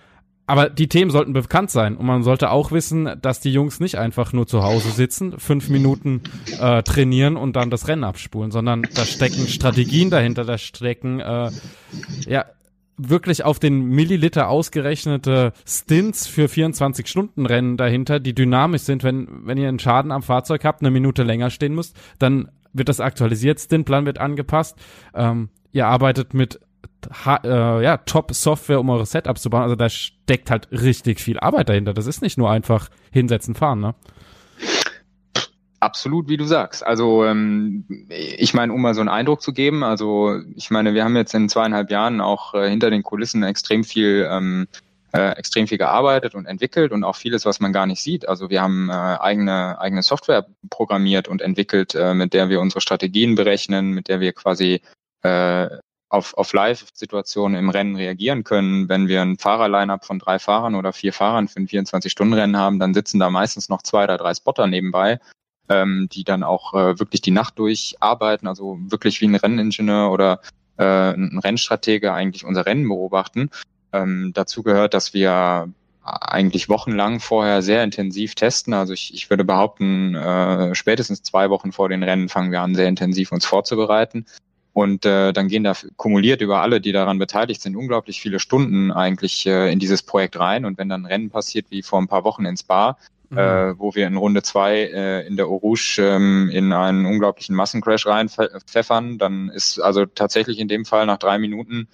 aber 0.47 0.69
die 0.69 0.89
Themen 0.89 1.11
sollten 1.11 1.33
bekannt 1.33 1.71
sein 1.71 1.97
und 1.97 2.05
man 2.05 2.23
sollte 2.25 2.51
auch 2.51 2.73
wissen, 2.73 3.09
dass 3.23 3.41
die 3.41 3.53
Jungs 3.53 3.79
nicht 3.79 3.97
einfach 3.97 4.33
nur 4.33 4.47
zu 4.47 4.63
Hause 4.63 4.91
sitzen, 4.91 5.39
fünf 5.39 5.69
Minuten 5.69 6.23
äh, 6.61 6.83
trainieren 6.83 7.37
und 7.37 7.55
dann 7.55 7.71
das 7.71 7.87
Rennen 7.87 8.05
abspulen, 8.05 8.51
sondern 8.51 8.83
da 8.95 9.05
stecken 9.05 9.47
Strategien 9.47 10.11
dahinter, 10.11 10.45
da 10.45 10.59
stecken 10.59 11.21
äh, 11.21 11.51
ja 12.27 12.45
wirklich 12.97 13.45
auf 13.45 13.59
den 13.59 13.85
Milliliter 13.85 14.49
ausgerechnete 14.49 15.53
Stints 15.67 16.27
für 16.27 16.47
24-Stunden-Rennen 16.47 17.77
dahinter, 17.77 18.21
die 18.21 18.35
dynamisch 18.35 18.83
sind. 18.83 19.03
Wenn, 19.03 19.47
wenn 19.47 19.59
ihr 19.59 19.69
einen 19.69 19.79
Schaden 19.79 20.13
am 20.13 20.23
Fahrzeug 20.23 20.65
habt, 20.65 20.83
eine 20.83 20.91
Minute 20.91 21.23
länger 21.23 21.51
stehen 21.51 21.75
müsst, 21.75 21.97
dann 22.19 22.51
wird 22.73 22.89
das 22.89 23.01
aktualisiert, 23.01 23.61
Stintplan 23.61 24.07
wird 24.07 24.19
angepasst. 24.19 24.79
Ähm, 25.15 25.51
ihr 25.73 25.87
arbeitet 25.87 26.35
mit 26.35 26.61
äh, 27.27 27.85
ja, 27.85 27.97
Top-Software, 27.99 28.81
um 28.81 28.91
eure 28.91 29.07
Setups 29.07 29.43
zu 29.43 29.51
bauen. 29.51 29.63
Also 29.63 29.77
da 29.77 29.89
steckt 29.89 30.51
halt 30.51 30.69
richtig 30.71 31.21
viel 31.21 31.39
Arbeit 31.39 31.69
dahinter. 31.69 31.95
Das 31.95 32.07
ist 32.07 32.23
nicht 32.23 32.39
nur 32.39 32.51
einfach 32.51 32.89
hinsetzen, 33.11 33.55
fahren, 33.55 33.81
ne? 33.81 33.95
Absolut, 35.83 36.29
wie 36.29 36.37
du 36.37 36.45
sagst. 36.45 36.87
Also 36.87 37.25
ähm, 37.25 38.07
ich 38.09 38.55
meine, 38.55 38.73
um 38.73 38.81
mal 38.81 38.95
so 38.95 39.01
einen 39.01 39.09
Eindruck 39.09 39.43
zu 39.43 39.53
geben, 39.53 39.83
also 39.83 40.39
ich 40.55 40.71
meine, 40.71 40.95
wir 40.95 41.03
haben 41.03 41.17
jetzt 41.17 41.35
in 41.35 41.49
zweieinhalb 41.49 41.91
Jahren 41.91 42.21
auch 42.21 42.55
äh, 42.55 42.71
hinter 42.71 42.89
den 42.89 43.03
Kulissen 43.03 43.43
extrem 43.43 43.83
viel 43.83 44.29
ähm, 44.31 44.69
äh, 45.13 45.33
extrem 45.33 45.67
viel 45.67 45.79
gearbeitet 45.79 46.37
und 46.37 46.47
entwickelt 46.47 46.93
und 46.93 47.03
auch 47.03 47.17
vieles, 47.17 47.47
was 47.47 47.59
man 47.59 47.73
gar 47.73 47.87
nicht 47.87 48.01
sieht. 48.01 48.29
Also 48.29 48.49
wir 48.49 48.63
haben 48.63 48.91
äh, 48.91 48.93
eigene 48.93 49.81
eigene 49.81 50.05
Software 50.05 50.47
programmiert 50.71 51.27
und 51.27 51.43
entwickelt, 51.43 51.97
äh, 51.97 52.15
mit 52.15 52.33
der 52.33 52.49
wir 52.49 52.61
unsere 52.61 52.81
Strategien 52.81 53.35
berechnen, 53.35 53.91
mit 53.91 54.07
der 54.07 54.21
wir 54.21 54.33
quasi 54.35 54.83
äh, 55.23 55.69
auf, 56.11 56.35
auf 56.35 56.53
Live-Situationen 56.53 57.59
im 57.59 57.71
Rennen 57.71 57.97
reagieren 57.97 58.45
können. 58.45 58.89
Wenn 58.89 59.09
wir 59.09 59.21
ein 59.23 59.37
Fahrerline-up 59.37 60.05
von 60.05 60.21
drei 60.21 60.39
Fahrern 60.39 60.77
oder 60.77 60.93
vier 60.93 61.13
Fahrern 61.13 61.49
für 61.49 61.59
ein 61.59 61.67
24-Stunden-Rennen 61.67 62.57
haben, 62.57 62.79
dann 62.79 62.95
sitzen 62.95 63.19
da 63.19 63.31
meistens 63.31 63.69
noch 63.69 63.83
zwei 63.83 64.05
oder 64.05 64.19
drei 64.19 64.33
Spotter 64.33 64.69
nebenbei, 64.69 65.19
ähm, 65.69 66.09
die 66.13 66.25
dann 66.25 66.43
auch 66.43 66.75
äh, 66.75 66.99
wirklich 66.99 67.21
die 67.21 67.31
Nacht 67.31 67.59
durcharbeiten, 67.59 68.49
also 68.49 68.79
wirklich 68.81 69.21
wie 69.21 69.27
ein 69.27 69.35
Renningenieur 69.35 70.11
oder 70.11 70.41
äh, 70.77 71.13
ein 71.13 71.39
Rennstratege 71.39 72.13
eigentlich 72.13 72.45
unser 72.45 72.67
Rennen 72.67 72.89
beobachten. 72.89 73.51
Ähm, 73.93 74.33
dazu 74.35 74.63
gehört, 74.63 74.95
dass 74.95 75.15
wir 75.15 75.73
eigentlich 76.05 76.69
wochenlang 76.69 77.21
vorher 77.21 77.63
sehr 77.63 77.85
intensiv 77.85 78.35
testen. 78.35 78.75
Also 78.75 78.93
ich, 78.93 79.15
ich 79.15 79.31
würde 79.31 79.45
behaupten, 79.45 80.15
äh, 80.15 80.75
spätestens 80.75 81.23
zwei 81.23 81.49
Wochen 81.51 81.73
vor 81.73 81.89
den 81.89 82.03
Rennen 82.03 82.29
fangen 82.29 82.51
wir 82.51 82.61
an, 82.61 82.75
sehr 82.75 82.89
intensiv 82.89 83.31
uns 83.31 83.47
vorzubereiten. 83.47 84.27
Und 84.73 85.05
äh, 85.05 85.33
dann 85.33 85.49
gehen 85.49 85.65
da 85.65 85.75
kumuliert 85.97 86.41
über 86.41 86.61
alle, 86.61 86.81
die 86.81 86.93
daran 86.93 87.19
beteiligt 87.19 87.61
sind, 87.61 87.77
unglaublich 87.77 88.21
viele 88.21 88.39
Stunden 88.39 88.91
eigentlich 88.91 89.47
äh, 89.47 89.71
in 89.71 89.79
dieses 89.79 90.03
Projekt 90.03 90.39
rein. 90.39 90.65
Und 90.65 90.79
wenn 90.79 90.89
dann 90.89 91.03
ein 91.03 91.07
Rennen 91.07 91.31
passiert, 91.31 91.67
wie 91.71 91.83
vor 91.83 92.01
ein 92.01 92.09
paar 92.09 92.25
Wochen 92.25 92.47
ins 92.47 92.63
Bar, 92.63 92.97
mhm. 93.29 93.39
äh, 93.39 93.79
wo 93.79 93.95
wir 93.95 94.07
in 94.07 94.17
Runde 94.17 94.43
zwei 94.43 94.85
äh, 94.85 95.27
in 95.27 95.37
der 95.37 95.51
Orouge 95.51 95.99
ähm, 95.99 96.49
in 96.51 96.73
einen 96.73 97.05
unglaublichen 97.05 97.55
Massencrash 97.55 98.07
reinpfeffern, 98.07 99.19
dann 99.19 99.51
ist 99.51 99.79
also 99.79 100.07
tatsächlich 100.07 100.59
in 100.59 100.69
dem 100.69 100.87
Fall 100.87 101.05
nach 101.05 101.19
drei 101.19 101.39
Minuten 101.39 101.89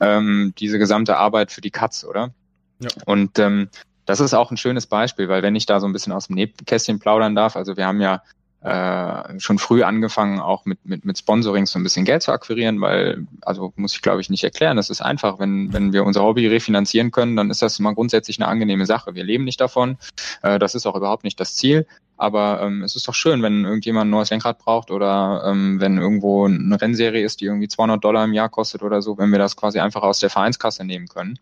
ähm, 0.00 0.54
diese 0.58 0.78
gesamte 0.78 1.18
Arbeit 1.18 1.52
für 1.52 1.60
die 1.60 1.70
Katz, 1.70 2.04
oder? 2.04 2.30
Ja. 2.78 2.88
Und 3.04 3.38
ähm, 3.38 3.68
das 4.06 4.20
ist 4.20 4.34
auch 4.34 4.50
ein 4.50 4.56
schönes 4.56 4.86
Beispiel, 4.86 5.28
weil 5.28 5.42
wenn 5.42 5.54
ich 5.54 5.66
da 5.66 5.80
so 5.80 5.86
ein 5.86 5.92
bisschen 5.92 6.12
aus 6.12 6.26
dem 6.26 6.36
Nebenkästchen 6.36 6.98
plaudern 6.98 7.34
darf, 7.34 7.56
also 7.56 7.76
wir 7.76 7.86
haben 7.86 8.00
ja 8.00 8.22
äh, 8.64 9.40
schon 9.40 9.58
früh 9.58 9.82
angefangen, 9.82 10.38
auch 10.40 10.64
mit, 10.64 10.78
mit, 10.84 11.04
mit 11.04 11.18
Sponsoring 11.18 11.66
so 11.66 11.78
ein 11.78 11.82
bisschen 11.82 12.04
Geld 12.04 12.22
zu 12.22 12.32
akquirieren, 12.32 12.80
weil, 12.80 13.26
also 13.40 13.72
muss 13.76 13.94
ich 13.94 14.02
glaube 14.02 14.20
ich 14.20 14.30
nicht 14.30 14.44
erklären, 14.44 14.76
das 14.76 14.90
ist 14.90 15.00
einfach, 15.00 15.38
wenn, 15.38 15.72
wenn 15.72 15.92
wir 15.92 16.04
unser 16.04 16.22
Hobby 16.22 16.46
refinanzieren 16.46 17.10
können, 17.10 17.34
dann 17.34 17.50
ist 17.50 17.62
das 17.62 17.78
mal 17.80 17.94
grundsätzlich 17.94 18.40
eine 18.40 18.48
angenehme 18.48 18.86
Sache. 18.86 19.14
Wir 19.14 19.24
leben 19.24 19.44
nicht 19.44 19.60
davon, 19.60 19.98
äh, 20.42 20.58
das 20.58 20.74
ist 20.74 20.86
auch 20.86 20.94
überhaupt 20.94 21.24
nicht 21.24 21.40
das 21.40 21.56
Ziel, 21.56 21.86
aber 22.16 22.60
ähm, 22.62 22.84
es 22.84 22.94
ist 22.94 23.08
doch 23.08 23.14
schön, 23.14 23.42
wenn 23.42 23.64
irgendjemand 23.64 24.06
ein 24.06 24.10
neues 24.10 24.30
Lenkrad 24.30 24.58
braucht 24.58 24.92
oder 24.92 25.42
ähm, 25.44 25.80
wenn 25.80 25.98
irgendwo 25.98 26.46
eine 26.46 26.80
Rennserie 26.80 27.24
ist, 27.24 27.40
die 27.40 27.46
irgendwie 27.46 27.66
200 27.66 28.02
Dollar 28.04 28.24
im 28.24 28.32
Jahr 28.32 28.48
kostet 28.48 28.82
oder 28.84 29.02
so, 29.02 29.18
wenn 29.18 29.30
wir 29.30 29.40
das 29.40 29.56
quasi 29.56 29.80
einfach 29.80 30.02
aus 30.02 30.20
der 30.20 30.30
Vereinskasse 30.30 30.84
nehmen 30.84 31.08
können. 31.08 31.36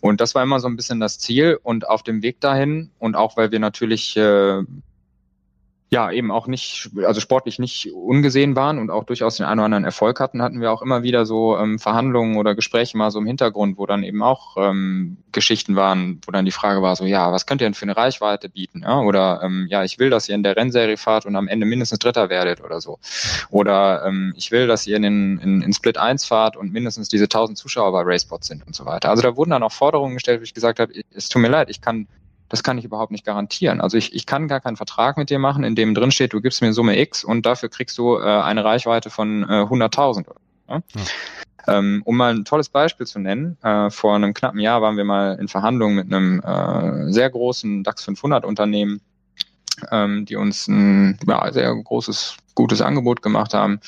Und 0.00 0.20
das 0.20 0.36
war 0.36 0.44
immer 0.44 0.60
so 0.60 0.68
ein 0.68 0.76
bisschen 0.76 1.00
das 1.00 1.18
Ziel 1.18 1.58
und 1.64 1.88
auf 1.88 2.04
dem 2.04 2.22
Weg 2.22 2.40
dahin 2.40 2.90
und 3.00 3.16
auch 3.16 3.36
weil 3.36 3.50
wir 3.50 3.58
natürlich 3.58 4.16
äh, 4.16 4.62
ja 5.94 6.10
eben 6.10 6.30
auch 6.30 6.46
nicht, 6.46 6.90
also 7.06 7.20
sportlich 7.20 7.58
nicht 7.58 7.92
ungesehen 7.94 8.56
waren 8.56 8.78
und 8.78 8.90
auch 8.90 9.04
durchaus 9.04 9.36
den 9.36 9.46
einen 9.46 9.60
oder 9.60 9.66
anderen 9.66 9.84
Erfolg 9.84 10.20
hatten, 10.20 10.42
hatten 10.42 10.60
wir 10.60 10.72
auch 10.72 10.82
immer 10.82 11.02
wieder 11.02 11.24
so 11.24 11.56
ähm, 11.56 11.78
Verhandlungen 11.78 12.36
oder 12.36 12.54
Gespräche 12.54 12.98
mal 12.98 13.10
so 13.10 13.20
im 13.20 13.26
Hintergrund, 13.26 13.78
wo 13.78 13.86
dann 13.86 14.02
eben 14.02 14.22
auch 14.22 14.56
ähm, 14.56 15.18
Geschichten 15.32 15.76
waren, 15.76 16.20
wo 16.26 16.32
dann 16.32 16.44
die 16.44 16.50
Frage 16.50 16.82
war 16.82 16.96
so, 16.96 17.04
ja, 17.04 17.32
was 17.32 17.46
könnt 17.46 17.60
ihr 17.60 17.66
denn 17.66 17.74
für 17.74 17.84
eine 17.84 17.96
Reichweite 17.96 18.48
bieten? 18.48 18.82
Ja? 18.82 19.00
Oder 19.00 19.40
ähm, 19.44 19.66
ja, 19.70 19.84
ich 19.84 19.98
will, 19.98 20.10
dass 20.10 20.28
ihr 20.28 20.34
in 20.34 20.42
der 20.42 20.56
Rennserie 20.56 20.96
fahrt 20.96 21.26
und 21.26 21.36
am 21.36 21.48
Ende 21.48 21.64
mindestens 21.64 22.00
Dritter 22.00 22.28
werdet 22.28 22.62
oder 22.62 22.80
so. 22.80 22.98
Oder 23.50 24.04
ähm, 24.04 24.34
ich 24.36 24.50
will, 24.50 24.66
dass 24.66 24.86
ihr 24.86 24.96
in, 24.96 25.04
in, 25.38 25.62
in 25.62 25.72
Split 25.72 25.96
1 25.96 26.24
fahrt 26.24 26.56
und 26.56 26.72
mindestens 26.72 27.08
diese 27.08 27.24
1000 27.24 27.56
Zuschauer 27.56 27.92
bei 27.92 28.02
Raceport 28.04 28.42
sind 28.44 28.66
und 28.66 28.74
so 28.74 28.84
weiter. 28.84 29.10
Also 29.10 29.22
da 29.22 29.36
wurden 29.36 29.50
dann 29.50 29.62
auch 29.62 29.72
Forderungen 29.72 30.14
gestellt, 30.14 30.40
wo 30.40 30.44
ich 30.44 30.54
gesagt 30.54 30.80
habe, 30.80 30.92
es 31.14 31.28
tut 31.28 31.40
mir 31.40 31.48
leid, 31.48 31.70
ich 31.70 31.80
kann 31.80 32.08
das 32.48 32.62
kann 32.62 32.78
ich 32.78 32.84
überhaupt 32.84 33.12
nicht 33.12 33.24
garantieren. 33.24 33.80
Also 33.80 33.96
ich, 33.96 34.14
ich 34.14 34.26
kann 34.26 34.48
gar 34.48 34.60
keinen 34.60 34.76
Vertrag 34.76 35.16
mit 35.16 35.30
dir 35.30 35.38
machen, 35.38 35.64
in 35.64 35.74
dem 35.74 35.94
drin 35.94 36.10
steht, 36.10 36.32
du 36.32 36.40
gibst 36.40 36.62
mir 36.62 36.72
Summe 36.72 36.98
X 36.98 37.24
und 37.24 37.46
dafür 37.46 37.68
kriegst 37.68 37.98
du 37.98 38.16
äh, 38.16 38.22
eine 38.22 38.64
Reichweite 38.64 39.10
von 39.10 39.42
äh, 39.44 39.62
100.000. 39.62 40.26
Ja? 40.68 40.74
Ja. 40.76 40.82
Ähm, 41.66 42.02
um 42.04 42.16
mal 42.16 42.34
ein 42.34 42.44
tolles 42.44 42.68
Beispiel 42.68 43.06
zu 43.06 43.18
nennen, 43.18 43.56
äh, 43.62 43.88
vor 43.90 44.14
einem 44.14 44.34
knappen 44.34 44.60
Jahr 44.60 44.82
waren 44.82 44.96
wir 44.96 45.04
mal 45.04 45.38
in 45.40 45.48
Verhandlungen 45.48 45.96
mit 45.96 46.12
einem 46.12 46.40
äh, 46.40 47.10
sehr 47.10 47.30
großen 47.30 47.82
DAX 47.82 48.04
500 48.04 48.44
Unternehmen, 48.44 49.00
ähm, 49.90 50.26
die 50.26 50.36
uns 50.36 50.68
ein 50.68 51.18
ja, 51.26 51.50
sehr 51.52 51.74
großes, 51.74 52.36
gutes 52.54 52.82
Angebot 52.82 53.22
gemacht 53.22 53.54
haben. 53.54 53.80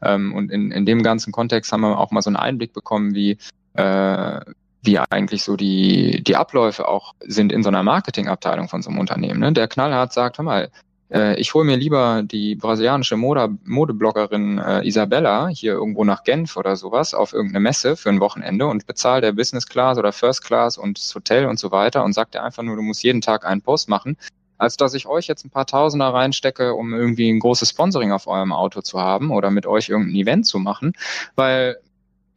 Ähm, 0.00 0.34
und 0.34 0.50
in, 0.50 0.70
in 0.70 0.86
dem 0.86 1.02
ganzen 1.02 1.32
Kontext 1.32 1.70
haben 1.70 1.82
wir 1.82 1.98
auch 1.98 2.12
mal 2.12 2.22
so 2.22 2.30
einen 2.30 2.36
Einblick 2.36 2.72
bekommen, 2.72 3.14
wie 3.14 3.36
äh, 3.74 4.40
wie 4.82 4.98
eigentlich 4.98 5.42
so 5.42 5.56
die, 5.56 6.22
die 6.22 6.36
Abläufe 6.36 6.88
auch 6.88 7.14
sind 7.20 7.52
in 7.52 7.62
so 7.62 7.68
einer 7.68 7.82
Marketingabteilung 7.82 8.68
von 8.68 8.82
so 8.82 8.90
einem 8.90 8.98
Unternehmen. 8.98 9.40
Ne? 9.40 9.52
Der 9.52 9.68
knallhart 9.68 10.12
sagt, 10.12 10.38
hör 10.38 10.44
mal, 10.44 10.70
äh, 11.10 11.38
ich 11.40 11.54
hole 11.54 11.64
mir 11.64 11.76
lieber 11.76 12.22
die 12.22 12.54
brasilianische 12.54 13.16
Mode, 13.16 13.56
Modebloggerin 13.64 14.58
äh, 14.58 14.86
Isabella 14.86 15.48
hier 15.48 15.72
irgendwo 15.72 16.04
nach 16.04 16.24
Genf 16.24 16.56
oder 16.56 16.76
sowas 16.76 17.14
auf 17.14 17.32
irgendeine 17.32 17.60
Messe 17.60 17.96
für 17.96 18.10
ein 18.10 18.20
Wochenende 18.20 18.66
und 18.66 18.86
bezahle 18.86 19.20
der 19.20 19.32
Business 19.32 19.66
Class 19.66 19.98
oder 19.98 20.12
First 20.12 20.44
Class 20.44 20.78
und 20.78 20.98
das 20.98 21.14
Hotel 21.14 21.46
und 21.46 21.58
so 21.58 21.70
weiter 21.70 22.04
und 22.04 22.12
sagt 22.12 22.34
dir 22.34 22.42
einfach 22.42 22.62
nur, 22.62 22.76
du 22.76 22.82
musst 22.82 23.02
jeden 23.02 23.20
Tag 23.20 23.46
einen 23.46 23.62
Post 23.62 23.88
machen, 23.88 24.16
als 24.58 24.76
dass 24.76 24.94
ich 24.94 25.06
euch 25.06 25.26
jetzt 25.26 25.44
ein 25.44 25.50
paar 25.50 25.66
Tausender 25.66 26.08
reinstecke, 26.08 26.74
um 26.74 26.92
irgendwie 26.92 27.30
ein 27.30 27.38
großes 27.38 27.70
Sponsoring 27.70 28.12
auf 28.12 28.26
eurem 28.26 28.52
Auto 28.52 28.82
zu 28.82 29.00
haben 29.00 29.30
oder 29.30 29.50
mit 29.50 29.66
euch 29.66 29.88
irgendein 29.88 30.16
Event 30.16 30.46
zu 30.46 30.58
machen, 30.58 30.92
weil 31.36 31.78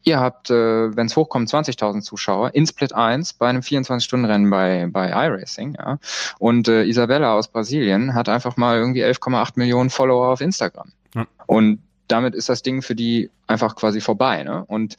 Ihr 0.04 0.20
habt, 0.20 0.50
äh, 0.50 0.96
wenn 0.96 1.08
es 1.08 1.16
hochkommt, 1.16 1.50
20.000 1.50 2.02
Zuschauer 2.02 2.54
in 2.56 2.66
Split 2.66 2.94
1 2.94 3.34
bei 3.34 3.48
einem 3.48 3.62
24-Stunden-Rennen 3.62 4.50
bei, 4.50 4.88
bei 4.92 5.10
iRacing. 5.10 5.76
Ja. 5.78 6.00
Und 6.40 6.68
äh, 6.68 6.84
Isabella 6.84 7.34
aus 7.34 7.48
Brasilien 7.48 8.14
hat 8.14 8.28
einfach 8.28 8.58
mal 8.58 8.78
irgendwie 8.78 9.04
11,8 9.04 9.54
Millionen 9.56 9.90
Follower 9.90 10.30
auf 10.30 10.42
Instagram. 10.42 10.92
Ja. 11.14 11.28
Und 11.46 11.82
damit 12.08 12.36
ist 12.36 12.50
das 12.50 12.62
Ding 12.62 12.82
für 12.82 12.96
die 12.96 13.30
einfach 13.48 13.76
quasi 13.76 14.02
vorbei. 14.02 14.44
Ne? 14.44 14.64
Und 14.66 14.98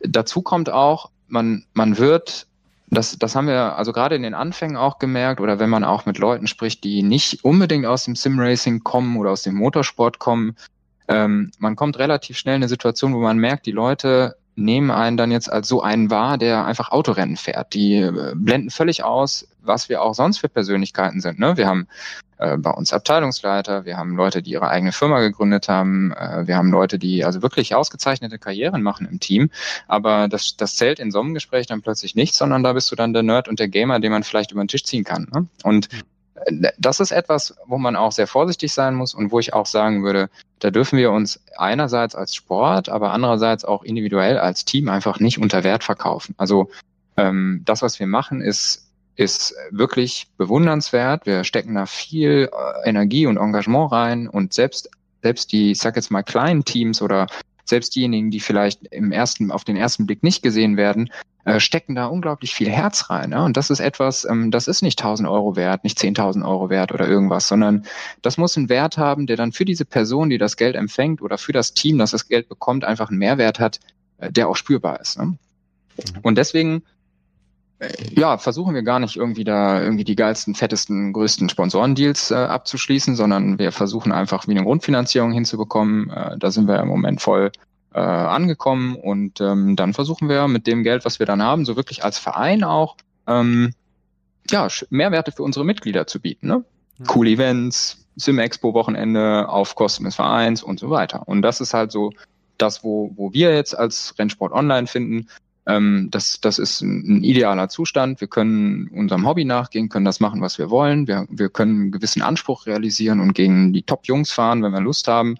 dazu 0.00 0.42
kommt 0.42 0.70
auch, 0.70 1.10
man, 1.28 1.64
man 1.72 1.98
wird, 1.98 2.46
das, 2.88 3.18
das 3.18 3.34
haben 3.34 3.46
wir 3.46 3.76
also 3.76 3.92
gerade 3.92 4.16
in 4.16 4.22
den 4.22 4.34
Anfängen 4.34 4.76
auch 4.76 4.98
gemerkt, 4.98 5.40
oder 5.40 5.58
wenn 5.58 5.70
man 5.70 5.84
auch 5.84 6.04
mit 6.04 6.18
Leuten 6.18 6.46
spricht, 6.46 6.84
die 6.84 7.02
nicht 7.02 7.44
unbedingt 7.44 7.86
aus 7.86 8.04
dem 8.04 8.16
Sim-Racing 8.16 8.82
kommen 8.82 9.16
oder 9.16 9.30
aus 9.30 9.42
dem 9.42 9.54
Motorsport 9.54 10.18
kommen, 10.18 10.56
ähm, 11.08 11.50
man 11.58 11.76
kommt 11.76 11.98
relativ 11.98 12.38
schnell 12.38 12.56
in 12.56 12.62
eine 12.62 12.68
Situation, 12.68 13.14
wo 13.14 13.18
man 13.18 13.38
merkt, 13.38 13.66
die 13.66 13.72
Leute 13.72 14.36
nehmen 14.54 14.90
einen 14.90 15.16
dann 15.16 15.30
jetzt 15.30 15.50
als 15.50 15.68
so 15.68 15.82
einen 15.82 16.10
wahr, 16.10 16.36
der 16.36 16.66
einfach 16.66 16.90
Autorennen 16.90 17.36
fährt. 17.36 17.72
Die 17.74 17.96
äh, 17.96 18.32
blenden 18.34 18.70
völlig 18.70 19.02
aus, 19.02 19.48
was 19.62 19.88
wir 19.88 20.02
auch 20.02 20.14
sonst 20.14 20.38
für 20.38 20.48
Persönlichkeiten 20.48 21.20
sind. 21.20 21.38
Ne? 21.38 21.56
Wir 21.56 21.66
haben 21.66 21.86
äh, 22.42 22.58
bei 22.58 22.70
uns 22.70 22.92
Abteilungsleiter, 22.92 23.84
wir 23.84 23.96
haben 23.96 24.16
Leute, 24.16 24.42
die 24.42 24.50
ihre 24.50 24.68
eigene 24.68 24.92
Firma 24.92 25.20
gegründet 25.20 25.68
haben, 25.68 26.12
äh, 26.12 26.46
wir 26.46 26.56
haben 26.56 26.70
Leute, 26.70 26.98
die 26.98 27.24
also 27.24 27.40
wirklich 27.40 27.74
ausgezeichnete 27.74 28.38
Karrieren 28.38 28.82
machen 28.82 29.08
im 29.10 29.20
Team, 29.20 29.50
aber 29.88 30.28
das, 30.28 30.56
das 30.56 30.76
zählt 30.76 30.98
in 30.98 31.10
so 31.10 31.20
einem 31.20 31.34
Gespräch 31.34 31.66
dann 31.66 31.82
plötzlich 31.82 32.14
nicht, 32.14 32.34
sondern 32.34 32.62
da 32.62 32.72
bist 32.72 32.90
du 32.90 32.96
dann 32.96 33.12
der 33.12 33.22
Nerd 33.22 33.48
und 33.48 33.58
der 33.58 33.68
Gamer, 33.68 34.00
den 34.00 34.12
man 34.12 34.22
vielleicht 34.22 34.52
über 34.52 34.62
den 34.62 34.68
Tisch 34.68 34.84
ziehen 34.84 35.04
kann. 35.04 35.28
Ne? 35.32 35.46
Und 35.62 35.88
das 36.78 37.00
ist 37.00 37.12
etwas, 37.12 37.54
wo 37.66 37.78
man 37.78 37.96
auch 37.96 38.12
sehr 38.12 38.26
vorsichtig 38.26 38.72
sein 38.72 38.94
muss 38.94 39.14
und 39.14 39.30
wo 39.30 39.38
ich 39.38 39.54
auch 39.54 39.66
sagen 39.66 40.02
würde, 40.02 40.30
da 40.58 40.70
dürfen 40.70 40.98
wir 40.98 41.10
uns 41.10 41.40
einerseits 41.56 42.14
als 42.14 42.34
Sport, 42.34 42.88
aber 42.88 43.12
andererseits 43.12 43.64
auch 43.64 43.82
individuell 43.82 44.38
als 44.38 44.64
Team 44.64 44.88
einfach 44.88 45.20
nicht 45.20 45.38
unter 45.38 45.64
Wert 45.64 45.84
verkaufen. 45.84 46.34
Also 46.38 46.70
ähm, 47.16 47.62
das, 47.64 47.82
was 47.82 47.98
wir 47.98 48.06
machen, 48.06 48.40
ist 48.40 48.88
ist 49.14 49.54
wirklich 49.70 50.28
bewundernswert. 50.38 51.26
Wir 51.26 51.44
stecken 51.44 51.74
da 51.74 51.84
viel 51.84 52.48
äh, 52.50 52.88
Energie 52.88 53.26
und 53.26 53.36
Engagement 53.36 53.92
rein 53.92 54.26
und 54.26 54.54
selbst 54.54 54.88
selbst 55.22 55.52
die, 55.52 55.72
ich 55.72 55.78
sag 55.78 55.96
jetzt 55.96 56.10
mal 56.10 56.22
kleinen 56.22 56.64
Teams 56.64 57.00
oder 57.00 57.26
selbst 57.64 57.94
diejenigen, 57.94 58.30
die 58.30 58.40
vielleicht 58.40 58.86
im 58.88 59.12
ersten, 59.12 59.50
auf 59.50 59.64
den 59.64 59.76
ersten 59.76 60.04
Blick 60.06 60.22
nicht 60.22 60.42
gesehen 60.42 60.76
werden, 60.76 61.10
äh, 61.44 61.58
stecken 61.60 61.94
da 61.94 62.06
unglaublich 62.06 62.54
viel 62.54 62.70
Herz 62.70 63.10
rein. 63.10 63.30
Ne? 63.30 63.42
Und 63.42 63.56
das 63.56 63.70
ist 63.70 63.80
etwas, 63.80 64.24
ähm, 64.24 64.50
das 64.50 64.68
ist 64.68 64.82
nicht 64.82 65.00
1000 65.00 65.28
Euro 65.28 65.56
wert, 65.56 65.84
nicht 65.84 65.98
10.000 65.98 66.46
Euro 66.46 66.70
wert 66.70 66.92
oder 66.92 67.08
irgendwas, 67.08 67.48
sondern 67.48 67.84
das 68.22 68.38
muss 68.38 68.56
einen 68.56 68.68
Wert 68.68 68.96
haben, 68.96 69.26
der 69.26 69.36
dann 69.36 69.52
für 69.52 69.64
diese 69.64 69.84
Person, 69.84 70.30
die 70.30 70.38
das 70.38 70.56
Geld 70.56 70.76
empfängt 70.76 71.20
oder 71.20 71.38
für 71.38 71.52
das 71.52 71.74
Team, 71.74 71.98
das 71.98 72.12
das 72.12 72.28
Geld 72.28 72.48
bekommt, 72.48 72.84
einfach 72.84 73.10
einen 73.10 73.18
Mehrwert 73.18 73.58
hat, 73.58 73.80
äh, 74.18 74.30
der 74.30 74.48
auch 74.48 74.56
spürbar 74.56 75.00
ist. 75.00 75.18
Ne? 75.18 75.24
Mhm. 75.24 75.36
Und 76.22 76.38
deswegen 76.38 76.82
äh, 77.80 77.90
ja, 78.10 78.38
versuchen 78.38 78.74
wir 78.74 78.82
gar 78.82 79.00
nicht 79.00 79.16
irgendwie 79.16 79.44
da 79.44 79.82
irgendwie 79.82 80.04
die 80.04 80.16
geilsten, 80.16 80.54
fettesten, 80.54 81.12
größten 81.12 81.48
Sponsorendeals 81.48 82.30
äh, 82.30 82.34
abzuschließen, 82.34 83.16
sondern 83.16 83.58
wir 83.58 83.72
versuchen 83.72 84.12
einfach 84.12 84.46
wie 84.46 84.52
eine 84.52 84.62
Grundfinanzierung 84.62 85.32
hinzubekommen. 85.32 86.08
Äh, 86.10 86.38
da 86.38 86.52
sind 86.52 86.68
wir 86.68 86.78
im 86.78 86.88
Moment 86.88 87.20
voll 87.20 87.50
äh, 87.94 87.98
angekommen 87.98 88.96
und 88.96 89.40
ähm, 89.40 89.76
dann 89.76 89.94
versuchen 89.94 90.28
wir 90.28 90.48
mit 90.48 90.66
dem 90.66 90.82
Geld, 90.82 91.04
was 91.04 91.18
wir 91.18 91.26
dann 91.26 91.42
haben, 91.42 91.64
so 91.64 91.76
wirklich 91.76 92.04
als 92.04 92.18
Verein 92.18 92.64
auch 92.64 92.96
ähm, 93.26 93.72
ja, 94.50 94.68
Mehrwerte 94.90 95.32
für 95.32 95.42
unsere 95.42 95.64
Mitglieder 95.64 96.06
zu 96.06 96.20
bieten. 96.20 96.46
Ne? 96.46 96.64
Mhm. 96.98 97.04
Cool 97.14 97.28
Events, 97.28 98.06
Sim-Expo-Wochenende 98.16 99.48
auf 99.48 99.74
Kosten 99.74 100.04
des 100.04 100.16
Vereins 100.16 100.62
und 100.62 100.80
so 100.80 100.90
weiter. 100.90 101.26
Und 101.26 101.42
das 101.42 101.60
ist 101.60 101.74
halt 101.74 101.92
so 101.92 102.12
das, 102.58 102.84
wo, 102.84 103.12
wo 103.16 103.32
wir 103.32 103.54
jetzt 103.54 103.76
als 103.76 104.14
Rennsport 104.18 104.52
Online 104.52 104.86
finden, 104.86 105.28
ähm, 105.66 106.08
das, 106.10 106.40
das 106.40 106.58
ist 106.58 106.80
ein, 106.80 107.18
ein, 107.18 107.24
idealer 107.24 107.68
Zustand. 107.68 108.20
Wir 108.20 108.28
können 108.28 108.88
unserem 108.88 109.26
Hobby 109.26 109.44
nachgehen, 109.44 109.88
können 109.88 110.04
das 110.04 110.20
machen, 110.20 110.40
was 110.40 110.58
wir 110.58 110.70
wollen. 110.70 111.06
Wir, 111.06 111.26
wir 111.30 111.48
können 111.50 111.80
einen 111.80 111.92
gewissen 111.92 112.22
Anspruch 112.22 112.66
realisieren 112.66 113.20
und 113.20 113.32
gegen 113.34 113.72
die 113.72 113.82
Top-Jungs 113.82 114.32
fahren, 114.32 114.62
wenn 114.62 114.72
wir 114.72 114.80
Lust 114.80 115.06
haben. 115.06 115.36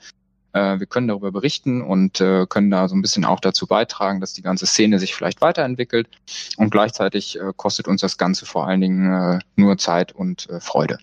Äh, 0.52 0.78
wir 0.78 0.86
können 0.86 1.08
darüber 1.08 1.32
berichten 1.32 1.82
und 1.82 2.20
äh, 2.20 2.46
können 2.46 2.70
da 2.70 2.88
so 2.88 2.94
ein 2.94 3.02
bisschen 3.02 3.24
auch 3.24 3.40
dazu 3.40 3.66
beitragen, 3.66 4.20
dass 4.20 4.32
die 4.32 4.42
ganze 4.42 4.66
Szene 4.66 4.98
sich 4.98 5.14
vielleicht 5.14 5.40
weiterentwickelt. 5.40 6.08
Und 6.56 6.70
gleichzeitig 6.70 7.38
äh, 7.38 7.52
kostet 7.56 7.88
uns 7.88 8.00
das 8.00 8.18
Ganze 8.18 8.46
vor 8.46 8.66
allen 8.66 8.80
Dingen 8.80 9.12
äh, 9.12 9.38
nur 9.56 9.78
Zeit 9.78 10.12
und 10.12 10.48
äh, 10.50 10.60
Freude. 10.60 10.98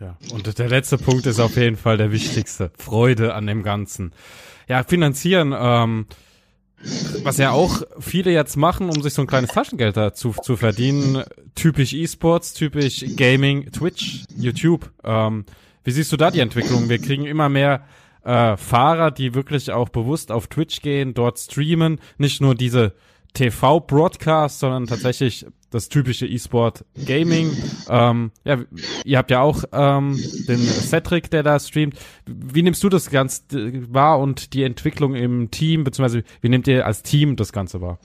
Ja, 0.00 0.16
und 0.32 0.58
der 0.58 0.68
letzte 0.68 0.96
Punkt 0.96 1.26
ist 1.26 1.40
auf 1.40 1.56
jeden 1.56 1.76
Fall 1.76 1.98
der 1.98 2.10
wichtigste. 2.10 2.70
Freude 2.78 3.34
an 3.34 3.46
dem 3.46 3.62
Ganzen. 3.62 4.12
Ja, 4.66 4.82
finanzieren. 4.82 5.54
Ähm 5.56 6.06
was 7.22 7.36
ja 7.38 7.50
auch 7.50 7.82
viele 7.98 8.30
jetzt 8.30 8.56
machen, 8.56 8.88
um 8.88 9.02
sich 9.02 9.12
so 9.12 9.22
ein 9.22 9.26
kleines 9.26 9.50
Taschengeld 9.50 9.96
dazu 9.96 10.34
zu 10.42 10.56
verdienen, 10.56 11.22
typisch 11.54 11.92
E-Sports, 11.92 12.54
typisch 12.54 13.04
Gaming, 13.16 13.70
Twitch, 13.70 14.24
YouTube. 14.34 14.90
Ähm, 15.04 15.44
wie 15.84 15.90
siehst 15.90 16.10
du 16.12 16.16
da 16.16 16.30
die 16.30 16.40
Entwicklung? 16.40 16.88
Wir 16.88 16.98
kriegen 16.98 17.26
immer 17.26 17.48
mehr 17.48 17.84
äh, 18.30 18.56
Fahrer, 18.56 19.10
die 19.10 19.34
wirklich 19.34 19.72
auch 19.72 19.88
bewusst 19.88 20.30
auf 20.30 20.46
Twitch 20.46 20.82
gehen, 20.82 21.14
dort 21.14 21.38
streamen, 21.38 21.98
nicht 22.16 22.40
nur 22.40 22.54
diese 22.54 22.94
TV-Broadcast, 23.34 24.60
sondern 24.60 24.86
tatsächlich 24.86 25.46
das 25.70 25.88
typische 25.88 26.26
E-Sport 26.26 26.84
Gaming. 27.06 27.56
Ähm, 27.88 28.30
ja, 28.44 28.58
ihr 29.04 29.18
habt 29.18 29.32
ja 29.32 29.40
auch 29.40 29.64
ähm, 29.72 30.16
den 30.46 30.58
Cedric, 30.58 31.30
der 31.30 31.42
da 31.42 31.58
streamt. 31.58 31.96
Wie 32.26 32.62
nimmst 32.62 32.82
du 32.84 32.88
das 32.88 33.10
Ganze 33.10 33.42
wahr 33.92 34.20
und 34.20 34.52
die 34.52 34.62
Entwicklung 34.62 35.14
im 35.14 35.50
Team, 35.50 35.82
beziehungsweise 35.82 36.22
wie 36.40 36.48
nehmt 36.48 36.68
ihr 36.68 36.86
als 36.86 37.02
Team 37.02 37.34
das 37.34 37.52
Ganze 37.52 37.80
wahr? 37.80 37.98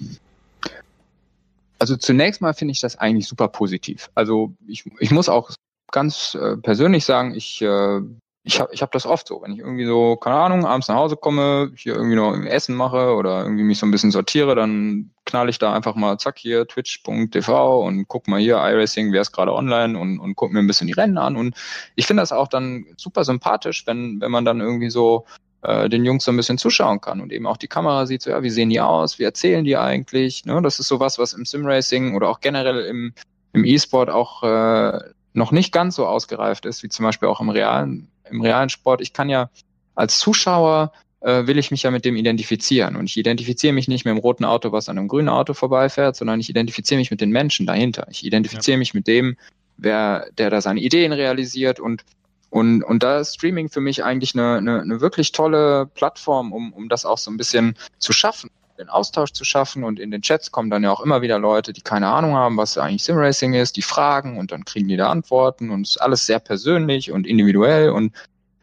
Also 1.77 1.97
zunächst 1.97 2.41
mal 2.41 2.53
finde 2.53 2.71
ich 2.71 2.81
das 2.81 2.95
eigentlich 2.97 3.27
super 3.27 3.47
positiv. 3.47 4.09
Also 4.15 4.53
ich, 4.67 4.85
ich 4.99 5.11
muss 5.11 5.29
auch 5.29 5.51
ganz 5.91 6.35
äh, 6.35 6.57
persönlich 6.57 7.05
sagen, 7.05 7.35
ich 7.35 7.61
äh, 7.61 8.01
ich 8.47 8.59
habe 8.59 8.71
ich 8.71 8.83
hab 8.83 8.91
das 8.91 9.07
oft 9.07 9.27
so, 9.27 9.41
wenn 9.41 9.53
ich 9.53 9.59
irgendwie 9.59 9.85
so, 9.85 10.17
keine 10.17 10.35
Ahnung, 10.35 10.65
abends 10.65 10.87
nach 10.87 10.97
Hause 10.97 11.17
komme, 11.17 11.71
hier 11.75 11.95
irgendwie 11.95 12.15
noch 12.15 12.37
Essen 12.45 12.75
mache 12.75 13.15
oder 13.15 13.41
irgendwie 13.41 13.63
mich 13.63 13.79
so 13.79 13.87
ein 13.87 13.91
bisschen 13.91 14.11
sortiere, 14.11 14.53
dann 14.53 15.09
knall 15.25 15.49
ich 15.49 15.57
da 15.57 15.73
einfach 15.73 15.95
mal, 15.95 16.19
zack, 16.19 16.37
hier 16.37 16.67
twitch.tv 16.67 17.83
und 17.83 18.07
guck 18.07 18.27
mal 18.27 18.39
hier 18.39 18.57
iRacing, 18.57 19.11
wer 19.11 19.21
ist 19.21 19.31
gerade 19.31 19.51
online 19.51 19.97
und, 19.97 20.19
und 20.19 20.35
guck 20.35 20.51
mir 20.51 20.59
ein 20.59 20.67
bisschen 20.67 20.85
die 20.85 20.93
Rennen 20.93 21.17
an. 21.17 21.35
Und 21.35 21.55
ich 21.95 22.05
finde 22.05 22.21
das 22.21 22.31
auch 22.31 22.47
dann 22.47 22.85
super 22.97 23.23
sympathisch, 23.23 23.87
wenn, 23.87 24.21
wenn 24.21 24.29
man 24.29 24.45
dann 24.45 24.61
irgendwie 24.61 24.91
so 24.91 25.25
äh, 25.63 25.89
den 25.89 26.05
Jungs 26.05 26.23
so 26.23 26.31
ein 26.31 26.37
bisschen 26.37 26.59
zuschauen 26.59 27.01
kann 27.01 27.21
und 27.21 27.33
eben 27.33 27.47
auch 27.47 27.57
die 27.57 27.67
Kamera 27.67 28.05
sieht, 28.05 28.21
so, 28.21 28.29
ja, 28.29 28.43
wie 28.43 28.51
sehen 28.51 28.69
die 28.69 28.79
aus, 28.79 29.17
wie 29.17 29.23
erzählen 29.23 29.65
die 29.65 29.75
eigentlich. 29.75 30.45
Ne? 30.45 30.61
Das 30.61 30.77
ist 30.77 30.87
sowas, 30.87 31.17
was 31.17 31.33
im 31.33 31.45
Simracing 31.45 32.15
oder 32.15 32.29
auch 32.29 32.41
generell 32.41 32.85
im, 32.85 33.13
im 33.53 33.65
E-Sport 33.65 34.11
auch 34.11 34.43
äh, 34.43 34.99
noch 35.33 35.51
nicht 35.51 35.71
ganz 35.71 35.95
so 35.95 36.05
ausgereift 36.05 36.67
ist, 36.67 36.83
wie 36.83 36.89
zum 36.89 37.05
Beispiel 37.05 37.27
auch 37.27 37.41
im 37.41 37.49
realen 37.49 38.11
im 38.29 38.41
realen 38.41 38.69
Sport, 38.69 39.01
ich 39.01 39.13
kann 39.13 39.29
ja 39.29 39.49
als 39.95 40.19
Zuschauer 40.19 40.91
äh, 41.21 41.47
will 41.47 41.57
ich 41.57 41.71
mich 41.71 41.83
ja 41.83 41.91
mit 41.91 42.05
dem 42.05 42.15
identifizieren. 42.15 42.95
Und 42.95 43.05
ich 43.05 43.17
identifiziere 43.17 43.73
mich 43.73 43.87
nicht 43.87 44.05
mit 44.05 44.13
dem 44.13 44.19
roten 44.19 44.45
Auto, 44.45 44.71
was 44.71 44.89
an 44.89 44.97
einem 44.97 45.07
grünen 45.07 45.29
Auto 45.29 45.53
vorbeifährt, 45.53 46.15
sondern 46.15 46.39
ich 46.39 46.49
identifiziere 46.49 46.99
mich 46.99 47.11
mit 47.11 47.21
den 47.21 47.31
Menschen 47.31 47.65
dahinter. 47.65 48.07
Ich 48.11 48.25
identifiziere 48.25 48.75
ja. 48.75 48.79
mich 48.79 48.93
mit 48.93 49.07
dem, 49.07 49.35
wer, 49.77 50.27
der 50.37 50.49
da 50.49 50.61
seine 50.61 50.81
Ideen 50.81 51.11
realisiert 51.11 51.79
und 51.79 52.03
und, 52.51 52.83
und 52.83 53.03
da 53.03 53.19
ist 53.19 53.33
Streaming 53.33 53.67
für 53.67 53.81
mich 53.81 54.05
eigentlich 54.05 54.33
eine, 54.33 54.57
eine, 54.57 54.81
eine 54.81 55.01
wirklich 55.01 55.33
tolle 55.33 55.87
Plattform, 55.87 56.53
um, 56.53 56.71
um 56.71 56.87
das 56.87 57.05
auch 57.05 57.17
so 57.17 57.29
ein 57.29 57.35
bisschen 57.35 57.75
zu 57.97 58.13
schaffen, 58.13 58.49
den 58.77 58.89
Austausch 58.89 59.31
zu 59.31 59.45
schaffen. 59.45 59.83
Und 59.83 59.99
in 59.99 60.11
den 60.11 60.21
Chats 60.21 60.51
kommen 60.51 60.69
dann 60.69 60.83
ja 60.83 60.91
auch 60.91 61.01
immer 61.01 61.21
wieder 61.21 61.39
Leute, 61.39 61.73
die 61.73 61.81
keine 61.81 62.07
Ahnung 62.07 62.35
haben, 62.35 62.57
was 62.57 62.77
eigentlich 62.77 63.03
Simracing 63.03 63.53
ist, 63.53 63.77
die 63.77 63.81
fragen 63.81 64.37
und 64.37 64.51
dann 64.51 64.65
kriegen 64.65 64.87
die 64.87 64.97
da 64.97 65.09
Antworten 65.09 65.69
und 65.71 65.81
es 65.81 65.91
ist 65.91 65.97
alles 66.01 66.25
sehr 66.25 66.39
persönlich 66.39 67.11
und 67.11 67.27
individuell 67.27 67.89
und 67.89 68.13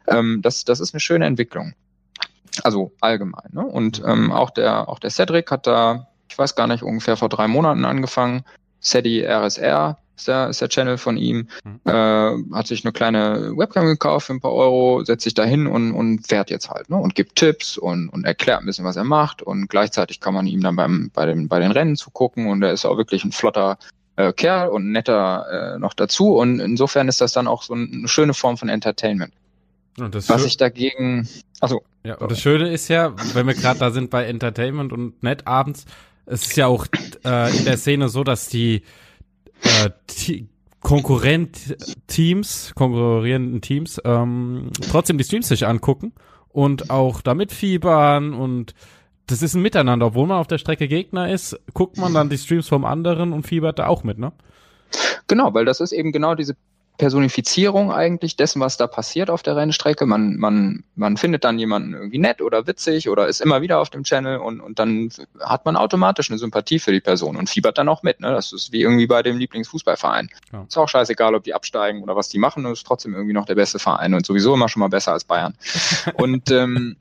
ähm, 0.09 0.41
das, 0.43 0.65
das 0.65 0.81
ist 0.81 0.95
eine 0.95 1.01
schöne 1.01 1.27
Entwicklung. 1.27 1.75
Also 2.63 2.93
allgemein. 3.01 3.49
Ne? 3.53 3.65
Und 3.65 4.03
ähm, 4.05 4.31
auch 4.31 4.51
der 4.51 4.89
auch 4.89 4.99
der 4.99 5.11
Cedric 5.11 5.51
hat 5.51 5.67
da, 5.67 6.09
ich 6.29 6.37
weiß 6.37 6.55
gar 6.55 6.67
nicht, 6.67 6.83
ungefähr 6.83 7.17
vor 7.17 7.31
drei 7.31 7.49
Monaten 7.49 7.85
angefangen. 7.85 8.45
Cedi 8.81 9.25
RSR 9.25 9.97
ist 10.17 10.29
der, 10.29 10.49
ist 10.49 10.61
der 10.61 10.69
Channel 10.69 10.99
von 10.99 11.17
ihm. 11.17 11.49
Mhm. 11.65 11.81
Äh, 11.85 12.55
hat 12.55 12.67
sich 12.67 12.85
eine 12.85 12.93
kleine 12.93 13.53
Webcam 13.57 13.87
gekauft 13.87 14.27
für 14.27 14.35
ein 14.35 14.41
paar 14.41 14.53
Euro, 14.53 15.05
setzt 15.05 15.25
sich 15.25 15.35
da 15.35 15.45
hin 15.45 15.67
und, 15.67 15.93
und 15.93 16.27
fährt 16.27 16.51
jetzt 16.51 16.71
halt, 16.71 16.91
ne? 16.91 16.97
Und 16.97 17.15
gibt 17.15 17.37
Tipps 17.37 17.77
und, 17.77 18.09
und 18.09 18.25
erklärt 18.25 18.61
ein 18.61 18.67
bisschen, 18.67 18.85
was 18.85 18.97
er 18.97 19.05
macht. 19.05 19.43
Und 19.43 19.69
gleichzeitig 19.69 20.21
kann 20.21 20.35
man 20.35 20.47
ihm 20.47 20.61
dann 20.61 20.77
beim, 20.77 21.11
bei, 21.13 21.27
den, 21.27 21.49
bei 21.49 21.59
den 21.61 21.73
Rennen 21.73 21.97
zugucken 21.97 22.49
und 22.49 22.63
er 22.63 22.73
ist 22.73 22.85
auch 22.85 22.97
wirklich 22.97 23.25
ein 23.25 23.33
flotter 23.33 23.79
äh, 24.17 24.33
Kerl 24.33 24.69
und 24.69 24.93
netter 24.93 25.75
äh, 25.75 25.79
noch 25.79 25.95
dazu. 25.95 26.37
Und 26.37 26.61
insofern 26.61 27.09
ist 27.09 27.21
das 27.21 27.33
dann 27.33 27.49
auch 27.49 27.63
so 27.63 27.75
eine 27.75 28.09
schöne 28.09 28.35
Form 28.35 28.57
von 28.57 28.69
Entertainment. 28.69 29.33
was 29.97 30.45
ich 30.45 30.57
dagegen. 30.57 31.29
Also. 31.61 31.83
Ja, 32.05 32.17
und 32.17 32.31
das 32.31 32.41
Schöne 32.41 32.71
ist 32.73 32.89
ja, 32.89 33.15
wenn 33.35 33.47
wir 33.47 33.55
gerade 33.55 33.79
da 33.79 33.91
sind 33.91 34.11
bei 34.11 34.25
Entertainment 34.25 34.93
und 34.93 35.23
nett 35.23 35.47
abends, 35.47 35.85
es 36.27 36.47
ist 36.47 36.57
ja 36.57 36.67
auch 36.67 36.87
äh, 37.25 37.57
in 37.57 37.65
der 37.65 37.77
Szene 37.77 38.09
so, 38.09 38.25
dass 38.25 38.49
die 38.49 38.83
äh, 39.63 39.91
Konkurrent-Teams, 40.81 42.73
konkurrierenden 42.75 43.61
Teams, 43.61 44.01
ähm, 44.05 44.71
trotzdem 44.91 45.17
die 45.17 45.25
Streams 45.25 45.49
sich 45.49 45.67
angucken 45.67 46.13
und 46.49 46.91
auch 46.91 47.21
damit 47.21 47.53
fiebern 47.53 48.35
und 48.35 48.75
das 49.27 49.43
ist 49.43 49.55
ein 49.55 49.63
Miteinander. 49.63 50.07
Obwohl 50.07 50.27
man 50.27 50.39
auf 50.39 50.49
der 50.49 50.59
Strecke 50.59 50.89
Gegner 50.89 51.31
ist, 51.31 51.59
guckt 51.73 51.97
man 51.97 52.13
dann 52.13 52.29
die 52.29 52.39
Streams 52.39 52.69
vom 52.69 52.85
anderen 52.85 53.33
und 53.33 53.47
fiebert 53.47 53.79
da 53.79 53.87
auch 53.87 54.03
mit, 54.03 54.19
ne? 54.19 54.33
Genau, 55.29 55.55
weil 55.55 55.65
das 55.65 55.81
ist 55.81 55.93
eben 55.93 56.13
genau 56.13 56.35
diese 56.35 56.57
Personifizierung 57.03 57.91
eigentlich 57.91 58.37
dessen, 58.37 58.61
was 58.61 58.77
da 58.77 58.87
passiert 58.87 59.29
auf 59.29 59.43
der 59.43 59.57
Rennstrecke. 59.57 60.07
Man, 60.07 60.37
man, 60.37 60.85
man 60.95 61.17
findet 61.17 61.43
dann 61.43 61.59
jemanden 61.59 61.95
irgendwie 61.95 62.19
nett 62.19 62.41
oder 62.41 62.69
witzig 62.69 63.09
oder 63.09 63.27
ist 63.27 63.41
immer 63.41 63.61
wieder 63.61 63.81
auf 63.81 63.91
dem 63.91 64.05
Channel 64.05 64.39
und, 64.39 64.61
und 64.61 64.79
dann 64.79 65.11
hat 65.41 65.65
man 65.65 65.75
automatisch 65.75 66.31
eine 66.31 66.39
Sympathie 66.39 66.79
für 66.79 66.93
die 66.93 67.01
Person 67.01 67.35
und 67.35 67.51
fiebert 67.51 67.77
dann 67.77 67.89
auch 67.89 68.05
mit. 68.05 68.21
Ne? 68.21 68.31
Das 68.31 68.53
ist 68.53 68.71
wie 68.71 68.83
irgendwie 68.83 69.09
bei 69.09 69.25
dem 69.25 69.37
Lieblingsfußballverein. 69.37 70.31
Ja. 70.53 70.63
Ist 70.63 70.79
auch 70.79 70.89
scheißegal, 70.89 71.35
ob 71.35 71.43
die 71.43 71.55
absteigen 71.55 72.05
oder 72.05 72.15
was 72.15 72.29
die 72.29 72.39
machen, 72.39 72.65
ist 72.67 72.87
trotzdem 72.87 73.15
irgendwie 73.15 73.35
noch 73.35 73.47
der 73.47 73.57
beste 73.57 73.81
Verein 73.81 74.15
und 74.15 74.25
sowieso 74.25 74.55
immer 74.55 74.69
schon 74.69 74.79
mal 74.79 74.89
besser 74.89 75.11
als 75.11 75.25
Bayern. 75.25 75.55
und 76.15 76.53
ähm, 76.53 76.95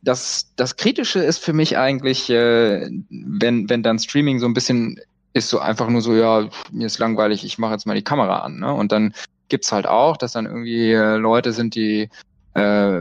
das, 0.00 0.54
das 0.56 0.76
Kritische 0.76 1.18
ist 1.18 1.44
für 1.44 1.52
mich 1.52 1.76
eigentlich, 1.76 2.30
äh, 2.30 2.88
wenn, 3.10 3.68
wenn 3.68 3.82
dann 3.82 3.98
Streaming 3.98 4.38
so 4.38 4.46
ein 4.46 4.54
bisschen 4.54 4.98
ist 5.32 5.48
so 5.48 5.58
einfach 5.58 5.88
nur 5.88 6.02
so, 6.02 6.14
ja, 6.14 6.48
mir 6.70 6.86
ist 6.86 6.98
langweilig, 6.98 7.44
ich 7.44 7.58
mache 7.58 7.72
jetzt 7.72 7.86
mal 7.86 7.94
die 7.94 8.04
Kamera 8.04 8.40
an. 8.40 8.60
Ne? 8.60 8.72
Und 8.72 8.92
dann 8.92 9.14
gibt's 9.48 9.72
halt 9.72 9.86
auch, 9.86 10.16
dass 10.16 10.32
dann 10.32 10.46
irgendwie 10.46 10.92
äh, 10.92 11.16
Leute 11.16 11.52
sind, 11.52 11.74
die 11.74 12.08
äh, 12.54 13.00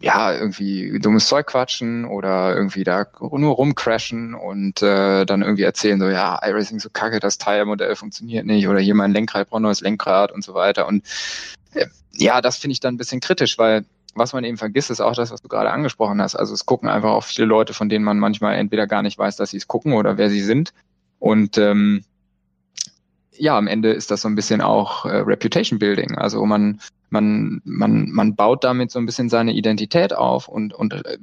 ja 0.00 0.32
irgendwie 0.32 0.98
dummes 1.00 1.26
Zeug 1.26 1.46
quatschen 1.46 2.04
oder 2.04 2.54
irgendwie 2.54 2.84
da 2.84 3.06
nur 3.20 3.54
rumcrashen 3.54 4.34
und 4.34 4.80
äh, 4.82 5.24
dann 5.24 5.42
irgendwie 5.42 5.64
erzählen 5.64 5.98
so, 5.98 6.08
ja, 6.08 6.38
iRacing 6.42 6.78
so 6.78 6.88
kacke, 6.90 7.18
das 7.18 7.38
Tire-Modell 7.38 7.96
funktioniert 7.96 8.46
nicht 8.46 8.68
oder 8.68 8.78
hier 8.78 8.94
mein 8.94 9.12
Lenkrad 9.12 9.50
braucht 9.50 9.62
neues 9.62 9.80
Lenkrad 9.80 10.30
und 10.30 10.44
so 10.44 10.54
weiter. 10.54 10.86
Und 10.86 11.04
äh, 11.74 11.86
ja, 12.12 12.40
das 12.40 12.58
finde 12.58 12.72
ich 12.72 12.80
dann 12.80 12.94
ein 12.94 12.98
bisschen 12.98 13.20
kritisch, 13.20 13.58
weil 13.58 13.84
was 14.14 14.32
man 14.32 14.44
eben 14.44 14.56
vergisst, 14.56 14.90
ist 14.90 15.00
auch 15.00 15.14
das, 15.14 15.30
was 15.30 15.42
du 15.42 15.48
gerade 15.48 15.70
angesprochen 15.70 16.20
hast. 16.20 16.34
Also 16.34 16.54
es 16.54 16.66
gucken 16.66 16.88
einfach 16.88 17.10
auch 17.10 17.24
viele 17.24 17.46
Leute, 17.46 17.72
von 17.72 17.88
denen 17.88 18.04
man 18.04 18.18
manchmal 18.18 18.56
entweder 18.56 18.86
gar 18.86 19.02
nicht 19.02 19.18
weiß, 19.18 19.36
dass 19.36 19.50
sie 19.50 19.58
es 19.58 19.68
gucken 19.68 19.92
oder 19.92 20.16
wer 20.16 20.30
sie 20.30 20.40
sind. 20.40 20.72
Und 21.18 21.58
ähm, 21.58 22.04
ja, 23.32 23.56
am 23.56 23.66
Ende 23.66 23.92
ist 23.92 24.10
das 24.10 24.22
so 24.22 24.28
ein 24.28 24.34
bisschen 24.34 24.60
auch 24.60 25.04
äh, 25.04 25.18
Reputation 25.18 25.78
Building. 25.78 26.16
Also 26.16 26.44
man, 26.44 26.80
man, 27.10 27.60
man, 27.64 28.10
man 28.10 28.34
baut 28.34 28.64
damit 28.64 28.90
so 28.90 28.98
ein 28.98 29.06
bisschen 29.06 29.28
seine 29.28 29.52
Identität 29.52 30.12
auf 30.14 30.48
und, 30.48 30.74
und 30.74 30.92
äh, 30.92 31.18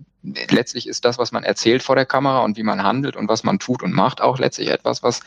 letztlich 0.49 0.87
ist 0.87 1.05
das, 1.05 1.17
was 1.17 1.31
man 1.31 1.43
erzählt 1.43 1.83
vor 1.83 1.95
der 1.95 2.05
Kamera 2.05 2.43
und 2.43 2.57
wie 2.57 2.63
man 2.63 2.83
handelt 2.83 3.15
und 3.15 3.27
was 3.27 3.43
man 3.43 3.59
tut 3.59 3.83
und 3.83 3.93
macht, 3.93 4.21
auch 4.21 4.39
letztlich 4.39 4.69
etwas, 4.69 5.03
was 5.03 5.21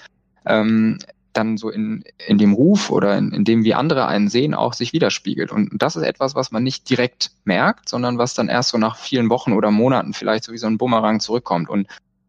ähm, 0.46 0.98
dann 1.32 1.56
so 1.56 1.70
in, 1.70 2.04
in 2.26 2.38
dem 2.38 2.52
Ruf 2.52 2.90
oder 2.90 3.16
in, 3.16 3.32
in 3.32 3.44
dem, 3.44 3.62
wie 3.64 3.74
andere 3.74 4.06
einen 4.06 4.28
sehen, 4.28 4.54
auch 4.54 4.72
sich 4.72 4.92
widerspiegelt. 4.92 5.52
Und 5.52 5.70
das 5.74 5.94
ist 5.94 6.02
etwas, 6.02 6.34
was 6.34 6.50
man 6.50 6.62
nicht 6.62 6.88
direkt 6.88 7.30
merkt, 7.44 7.88
sondern 7.88 8.18
was 8.18 8.34
dann 8.34 8.48
erst 8.48 8.70
so 8.70 8.78
nach 8.78 8.96
vielen 8.96 9.30
Wochen 9.30 9.52
oder 9.52 9.70
Monaten 9.70 10.14
vielleicht 10.14 10.44
so 10.44 10.52
wie 10.52 10.58
so 10.58 10.66
ein 10.66 10.78
Bumerang 10.78 11.20
zurückkommt. 11.20 11.68
Und 11.68 11.86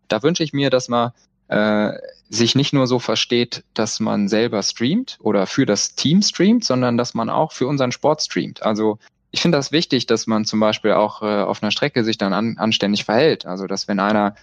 da 0.09 0.21
wünsche 0.21 0.43
ich 0.43 0.53
mir, 0.53 0.69
dass 0.69 0.89
man 0.89 1.11
äh, 1.49 1.93
sich 2.29 2.55
nicht 2.55 2.73
nur 2.73 2.87
so 2.87 2.99
versteht, 2.99 3.63
dass 3.73 3.99
man 3.99 4.27
selber 4.27 4.61
streamt 4.63 5.17
oder 5.21 5.47
für 5.47 5.65
das 5.65 5.95
Team 5.95 6.21
streamt, 6.21 6.63
sondern 6.63 6.97
dass 6.97 7.13
man 7.13 7.29
auch 7.29 7.51
für 7.51 7.67
unseren 7.67 7.91
Sport 7.91 8.21
streamt. 8.21 8.63
Also 8.63 8.99
ich 9.31 9.41
finde 9.41 9.57
das 9.57 9.71
wichtig, 9.71 10.05
dass 10.05 10.27
man 10.27 10.45
zum 10.45 10.59
Beispiel 10.59 10.93
auch 10.93 11.21
äh, 11.21 11.41
auf 11.41 11.61
einer 11.61 11.71
Strecke 11.71 12.03
sich 12.03 12.17
dann 12.17 12.33
an, 12.33 12.57
anständig 12.57 13.05
verhält. 13.05 13.45
Also 13.45 13.67
dass 13.67 13.87
wenn 13.87 13.99
einer 13.99 14.35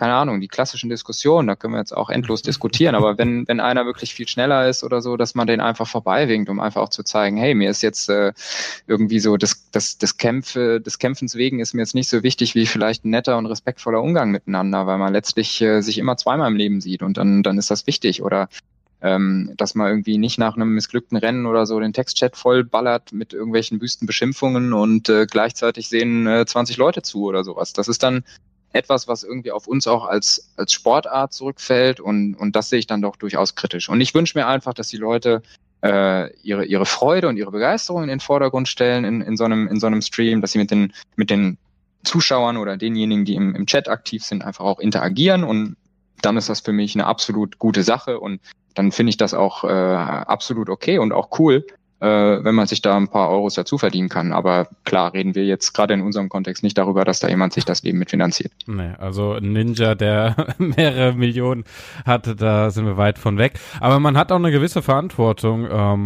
keine 0.00 0.14
Ahnung, 0.14 0.40
die 0.40 0.48
klassischen 0.48 0.88
Diskussionen, 0.88 1.46
da 1.46 1.56
können 1.56 1.74
wir 1.74 1.78
jetzt 1.78 1.94
auch 1.94 2.08
endlos 2.08 2.40
diskutieren, 2.40 2.94
aber 2.94 3.18
wenn, 3.18 3.46
wenn 3.48 3.60
einer 3.60 3.84
wirklich 3.84 4.14
viel 4.14 4.26
schneller 4.26 4.66
ist 4.66 4.82
oder 4.82 5.02
so, 5.02 5.18
dass 5.18 5.34
man 5.34 5.46
den 5.46 5.60
einfach 5.60 5.86
vorbeiwinkt, 5.86 6.48
um 6.48 6.58
einfach 6.58 6.80
auch 6.80 6.88
zu 6.88 7.02
zeigen, 7.02 7.36
hey, 7.36 7.54
mir 7.54 7.68
ist 7.68 7.82
jetzt 7.82 8.08
äh, 8.08 8.32
irgendwie 8.86 9.20
so 9.20 9.36
das, 9.36 9.68
das, 9.72 9.98
das 9.98 10.16
Kämpfe, 10.16 10.80
des 10.80 10.98
Kämpfens 10.98 11.34
wegen 11.34 11.60
ist 11.60 11.74
mir 11.74 11.82
jetzt 11.82 11.94
nicht 11.94 12.08
so 12.08 12.22
wichtig 12.22 12.54
wie 12.54 12.64
vielleicht 12.64 13.04
ein 13.04 13.10
netter 13.10 13.36
und 13.36 13.44
respektvoller 13.44 14.02
Umgang 14.02 14.30
miteinander, 14.30 14.86
weil 14.86 14.96
man 14.96 15.12
letztlich 15.12 15.60
äh, 15.60 15.82
sich 15.82 15.98
immer 15.98 16.16
zweimal 16.16 16.50
im 16.50 16.56
Leben 16.56 16.80
sieht 16.80 17.02
und 17.02 17.18
dann, 17.18 17.42
dann 17.42 17.58
ist 17.58 17.70
das 17.70 17.86
wichtig 17.86 18.22
oder 18.22 18.48
ähm, 19.02 19.52
dass 19.58 19.74
man 19.74 19.88
irgendwie 19.88 20.16
nicht 20.16 20.38
nach 20.38 20.56
einem 20.56 20.70
missglückten 20.70 21.18
Rennen 21.18 21.44
oder 21.44 21.66
so 21.66 21.78
den 21.78 21.92
Textchat 21.92 22.36
vollballert 22.36 23.12
mit 23.12 23.34
irgendwelchen 23.34 23.82
wüsten 23.82 24.06
Beschimpfungen 24.06 24.72
und 24.72 25.10
äh, 25.10 25.26
gleichzeitig 25.26 25.90
sehen 25.90 26.26
äh, 26.26 26.46
20 26.46 26.78
Leute 26.78 27.02
zu 27.02 27.24
oder 27.24 27.44
sowas. 27.44 27.74
Das 27.74 27.86
ist 27.86 28.02
dann 28.02 28.24
etwas, 28.72 29.08
was 29.08 29.24
irgendwie 29.24 29.52
auf 29.52 29.66
uns 29.66 29.86
auch 29.86 30.06
als, 30.06 30.52
als 30.56 30.72
Sportart 30.72 31.32
zurückfällt 31.32 32.00
und, 32.00 32.34
und 32.34 32.54
das 32.54 32.70
sehe 32.70 32.78
ich 32.78 32.86
dann 32.86 33.02
doch 33.02 33.16
durchaus 33.16 33.54
kritisch. 33.54 33.88
Und 33.88 34.00
ich 34.00 34.14
wünsche 34.14 34.38
mir 34.38 34.46
einfach, 34.46 34.74
dass 34.74 34.88
die 34.88 34.96
Leute 34.96 35.42
äh, 35.82 36.32
ihre, 36.42 36.64
ihre 36.64 36.86
Freude 36.86 37.28
und 37.28 37.36
ihre 37.36 37.50
Begeisterung 37.50 38.02
in 38.02 38.08
den 38.08 38.20
Vordergrund 38.20 38.68
stellen 38.68 39.04
in, 39.04 39.20
in, 39.22 39.36
so 39.36 39.44
einem, 39.44 39.66
in 39.66 39.80
so 39.80 39.86
einem 39.86 40.02
Stream, 40.02 40.40
dass 40.40 40.52
sie 40.52 40.58
mit 40.58 40.70
den, 40.70 40.92
mit 41.16 41.30
den 41.30 41.58
Zuschauern 42.04 42.56
oder 42.56 42.76
denjenigen, 42.76 43.24
die 43.24 43.34
im, 43.34 43.54
im 43.54 43.66
Chat 43.66 43.88
aktiv 43.88 44.24
sind, 44.24 44.44
einfach 44.44 44.64
auch 44.64 44.78
interagieren 44.78 45.44
und 45.44 45.76
dann 46.22 46.36
ist 46.36 46.48
das 46.48 46.60
für 46.60 46.72
mich 46.72 46.94
eine 46.94 47.06
absolut 47.06 47.58
gute 47.58 47.82
Sache 47.82 48.20
und 48.20 48.40
dann 48.74 48.92
finde 48.92 49.10
ich 49.10 49.16
das 49.16 49.34
auch 49.34 49.64
äh, 49.64 49.68
absolut 49.68 50.68
okay 50.68 50.98
und 50.98 51.12
auch 51.12 51.38
cool, 51.38 51.66
äh, 52.00 52.06
wenn 52.06 52.54
man 52.54 52.66
sich 52.66 52.82
da 52.82 52.96
ein 52.96 53.08
paar 53.08 53.28
Euros 53.30 53.54
dazu 53.54 53.78
verdienen 53.78 54.08
kann. 54.08 54.32
Aber 54.32 54.68
klar, 54.84 55.12
reden 55.12 55.34
wir 55.34 55.44
jetzt 55.44 55.72
gerade 55.72 55.94
in 55.94 56.00
unserem 56.00 56.28
Kontext 56.28 56.62
nicht 56.62 56.78
darüber, 56.78 57.04
dass 57.04 57.20
da 57.20 57.28
jemand 57.28 57.52
sich 57.52 57.64
das 57.64 57.82
Leben 57.82 57.98
mitfinanziert. 57.98 58.52
Nee, 58.66 58.92
also 58.98 59.38
Ninja, 59.38 59.94
der 59.94 60.34
mehrere 60.58 61.12
Millionen 61.12 61.64
hatte, 62.04 62.34
da 62.34 62.70
sind 62.70 62.86
wir 62.86 62.96
weit 62.96 63.18
von 63.18 63.38
weg. 63.38 63.58
Aber 63.80 64.00
man 64.00 64.16
hat 64.16 64.32
auch 64.32 64.36
eine 64.36 64.50
gewisse 64.50 64.82
Verantwortung, 64.82 65.68
ähm, 65.70 66.02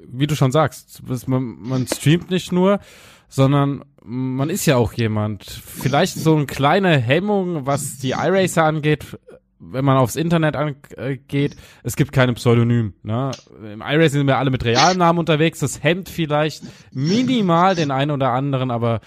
wie 0.00 0.26
du 0.26 0.34
schon 0.34 0.52
sagst, 0.52 1.02
man, 1.26 1.56
man 1.60 1.86
streamt 1.86 2.30
nicht 2.30 2.52
nur, 2.52 2.80
sondern 3.28 3.84
man 4.04 4.50
ist 4.50 4.66
ja 4.66 4.76
auch 4.76 4.92
jemand. 4.92 5.44
Vielleicht 5.44 6.14
so 6.14 6.36
eine 6.36 6.46
kleine 6.46 6.98
Hemmung, 6.98 7.66
was 7.66 7.98
die 7.98 8.10
iRacer 8.10 8.64
angeht, 8.64 9.18
wenn 9.58 9.84
man 9.84 9.96
aufs 9.96 10.16
Internet 10.16 10.56
angeht, 10.56 11.56
es 11.82 11.96
gibt 11.96 12.12
keine 12.12 12.34
Pseudonym. 12.34 12.94
Ne? 13.02 13.30
Im 13.72 13.80
iRacing 13.80 14.20
sind 14.20 14.26
wir 14.26 14.38
alle 14.38 14.50
mit 14.50 14.64
realen 14.64 14.98
Namen 14.98 15.18
unterwegs. 15.18 15.60
Das 15.60 15.82
hemmt 15.82 16.08
vielleicht 16.08 16.64
minimal 16.92 17.74
den 17.74 17.90
einen 17.90 18.10
oder 18.10 18.30
anderen, 18.30 18.70
aber 18.70 19.00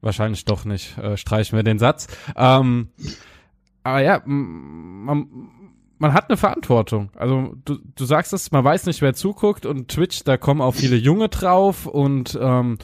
wahrscheinlich 0.00 0.44
doch 0.44 0.64
nicht. 0.64 0.96
Äh, 0.98 1.16
streichen 1.16 1.56
wir 1.56 1.62
den 1.62 1.78
Satz. 1.78 2.06
Ähm, 2.36 2.88
aber 3.82 4.00
ja, 4.00 4.22
man, 4.24 5.28
man 5.98 6.12
hat 6.12 6.28
eine 6.28 6.36
Verantwortung. 6.36 7.10
Also 7.14 7.54
du, 7.64 7.78
du 7.94 8.04
sagst 8.04 8.32
es, 8.32 8.50
man 8.50 8.64
weiß 8.64 8.86
nicht, 8.86 9.02
wer 9.02 9.14
zuguckt 9.14 9.66
und 9.66 9.88
Twitch, 9.88 10.24
da 10.24 10.36
kommen 10.36 10.60
auch 10.60 10.74
viele 10.74 10.96
Junge 10.96 11.28
drauf 11.28 11.86
und 11.86 12.38
ähm, 12.40 12.78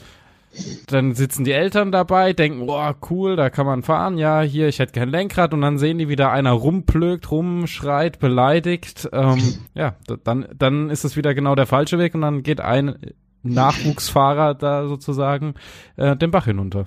dann 0.87 1.15
sitzen 1.15 1.45
die 1.45 1.53
Eltern 1.53 1.93
dabei, 1.93 2.33
denken, 2.33 2.69
oh 2.69 2.93
cool, 3.11 3.37
da 3.37 3.51
kann 3.51 3.67
man 3.67 3.83
fahren, 3.83 4.19
ja, 4.19 4.43
hier, 4.43 4.69
ich 4.69 4.79
hätte 4.79 4.93
kein 4.93 5.09
Lenkrad 5.09 5.55
und 5.55 5.63
dann 5.63 5.79
sehen 5.79 5.99
die 5.99 6.09
wieder 6.09 6.31
einer 6.31 6.53
rumplögt, 6.53 7.31
rumschreit, 7.31 8.19
beleidigt, 8.19 9.09
ähm, 9.13 9.41
ja, 9.75 9.97
dann, 10.25 10.47
dann 10.55 10.91
ist 10.91 11.05
es 11.05 11.17
wieder 11.17 11.35
genau 11.35 11.55
der 11.55 11.67
falsche 11.67 11.99
Weg 11.99 12.15
und 12.15 12.21
dann 12.21 12.43
geht 12.43 12.61
ein 12.61 12.97
Nachwuchsfahrer 13.43 14.55
da 14.55 14.87
sozusagen 14.87 15.55
äh, 15.97 16.17
den 16.17 16.31
Bach 16.31 16.45
hinunter. 16.45 16.87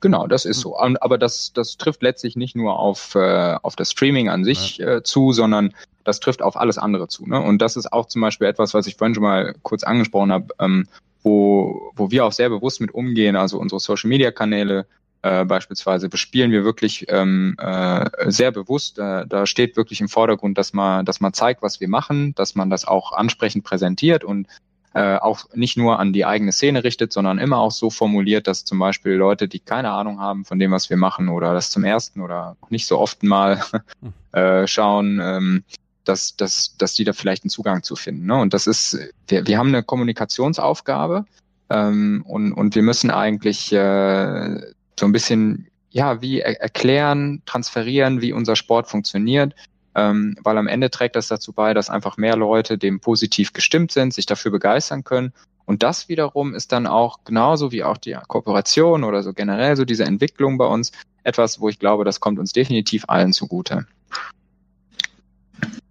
Genau, 0.00 0.26
das 0.26 0.46
ist 0.46 0.60
so. 0.60 0.78
Aber 0.78 1.18
das, 1.18 1.52
das 1.52 1.76
trifft 1.76 2.02
letztlich 2.02 2.34
nicht 2.34 2.56
nur 2.56 2.78
auf, 2.78 3.14
äh, 3.14 3.56
auf 3.62 3.76
das 3.76 3.90
Streaming 3.90 4.30
an 4.30 4.44
sich 4.44 4.78
ja. 4.78 4.96
äh, 4.96 5.02
zu, 5.02 5.32
sondern 5.32 5.74
das 6.04 6.20
trifft 6.20 6.40
auf 6.40 6.56
alles 6.56 6.78
andere 6.78 7.08
zu. 7.08 7.26
Ne? 7.26 7.40
Und 7.40 7.60
das 7.60 7.76
ist 7.76 7.92
auch 7.92 8.06
zum 8.06 8.22
Beispiel 8.22 8.46
etwas, 8.46 8.72
was 8.72 8.86
ich 8.86 8.96
vorhin 8.96 9.14
schon 9.14 9.22
mal 9.22 9.54
kurz 9.62 9.82
angesprochen 9.82 10.32
habe. 10.32 10.46
Ähm, 10.58 10.86
wo, 11.22 11.92
wo 11.96 12.10
wir 12.10 12.24
auch 12.24 12.32
sehr 12.32 12.48
bewusst 12.48 12.80
mit 12.80 12.92
umgehen, 12.92 13.36
also 13.36 13.58
unsere 13.58 13.80
Social-Media-Kanäle 13.80 14.86
äh, 15.22 15.44
beispielsweise 15.44 16.08
bespielen 16.08 16.50
wir 16.50 16.64
wirklich 16.64 17.06
ähm, 17.08 17.54
äh, 17.58 18.08
sehr 18.30 18.52
bewusst. 18.52 18.98
Äh, 18.98 19.26
da 19.26 19.46
steht 19.46 19.76
wirklich 19.76 20.00
im 20.00 20.08
Vordergrund, 20.08 20.56
dass 20.56 20.72
man, 20.72 21.04
dass 21.04 21.20
man 21.20 21.34
zeigt, 21.34 21.62
was 21.62 21.80
wir 21.80 21.88
machen, 21.88 22.34
dass 22.36 22.54
man 22.54 22.70
das 22.70 22.86
auch 22.86 23.12
ansprechend 23.12 23.64
präsentiert 23.64 24.24
und 24.24 24.46
äh, 24.94 25.16
auch 25.16 25.44
nicht 25.54 25.76
nur 25.76 25.98
an 25.98 26.12
die 26.12 26.24
eigene 26.24 26.52
Szene 26.52 26.82
richtet, 26.84 27.12
sondern 27.12 27.38
immer 27.38 27.58
auch 27.58 27.70
so 27.70 27.90
formuliert, 27.90 28.46
dass 28.46 28.64
zum 28.64 28.78
Beispiel 28.78 29.12
Leute, 29.12 29.46
die 29.46 29.60
keine 29.60 29.90
Ahnung 29.90 30.20
haben 30.20 30.44
von 30.44 30.58
dem, 30.58 30.72
was 30.72 30.90
wir 30.90 30.96
machen 30.96 31.28
oder 31.28 31.52
das 31.52 31.70
zum 31.70 31.84
ersten 31.84 32.20
oder 32.20 32.56
nicht 32.70 32.86
so 32.86 32.98
oft 32.98 33.22
mal 33.22 33.62
äh, 34.32 34.66
schauen, 34.66 35.20
ähm, 35.22 35.64
dass, 36.04 36.36
dass, 36.36 36.76
dass 36.76 36.94
die 36.94 37.04
da 37.04 37.12
vielleicht 37.12 37.44
einen 37.44 37.50
Zugang 37.50 37.82
zu 37.82 37.96
finden. 37.96 38.26
Ne? 38.26 38.36
Und 38.36 38.54
das 38.54 38.66
ist, 38.66 38.98
wir, 39.28 39.46
wir 39.46 39.58
haben 39.58 39.68
eine 39.68 39.82
Kommunikationsaufgabe 39.82 41.24
ähm, 41.70 42.24
und, 42.26 42.52
und 42.52 42.74
wir 42.74 42.82
müssen 42.82 43.10
eigentlich 43.10 43.72
äh, 43.72 44.60
so 44.98 45.06
ein 45.06 45.12
bisschen, 45.12 45.68
ja, 45.90 46.20
wie 46.20 46.40
er 46.40 46.60
erklären, 46.60 47.42
transferieren, 47.46 48.20
wie 48.20 48.32
unser 48.32 48.56
Sport 48.56 48.88
funktioniert, 48.88 49.54
ähm, 49.94 50.36
weil 50.42 50.58
am 50.58 50.68
Ende 50.68 50.90
trägt 50.90 51.16
das 51.16 51.28
dazu 51.28 51.52
bei, 51.52 51.74
dass 51.74 51.90
einfach 51.90 52.16
mehr 52.16 52.36
Leute 52.36 52.78
dem 52.78 53.00
positiv 53.00 53.52
gestimmt 53.52 53.92
sind, 53.92 54.14
sich 54.14 54.26
dafür 54.26 54.50
begeistern 54.50 55.04
können. 55.04 55.32
Und 55.64 55.82
das 55.84 56.08
wiederum 56.08 56.54
ist 56.54 56.72
dann 56.72 56.86
auch 56.86 57.18
genauso 57.24 57.70
wie 57.70 57.84
auch 57.84 57.96
die 57.96 58.16
Kooperation 58.26 59.04
oder 59.04 59.22
so 59.22 59.32
generell 59.32 59.76
so 59.76 59.84
diese 59.84 60.04
Entwicklung 60.04 60.58
bei 60.58 60.66
uns 60.66 60.90
etwas, 61.22 61.60
wo 61.60 61.68
ich 61.68 61.78
glaube, 61.78 62.04
das 62.04 62.18
kommt 62.18 62.38
uns 62.38 62.52
definitiv 62.52 63.04
allen 63.06 63.32
zugute. 63.32 63.86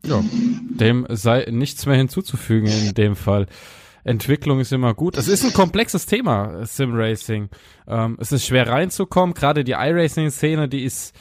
Ja, 0.10 0.24
dem 0.24 1.06
sei 1.10 1.46
nichts 1.50 1.86
mehr 1.86 1.96
hinzuzufügen 1.96 2.68
in 2.68 2.94
dem 2.94 3.16
Fall. 3.16 3.48
Entwicklung 4.04 4.60
ist 4.60 4.72
immer 4.72 4.94
gut. 4.94 5.18
Es 5.18 5.28
ist 5.28 5.44
ein 5.44 5.54
komplexes 5.54 6.06
Thema, 6.06 6.66
Sim 6.66 6.92
Racing. 6.94 7.50
Ähm, 7.88 8.18
es 8.20 8.32
ist 8.32 8.46
schwer 8.46 8.68
reinzukommen. 8.68 9.36
Gerade 9.36 9.64
die 9.64 9.74
iRacing-Szene, 9.74 10.68
die 10.68 10.84
ist 10.84 11.14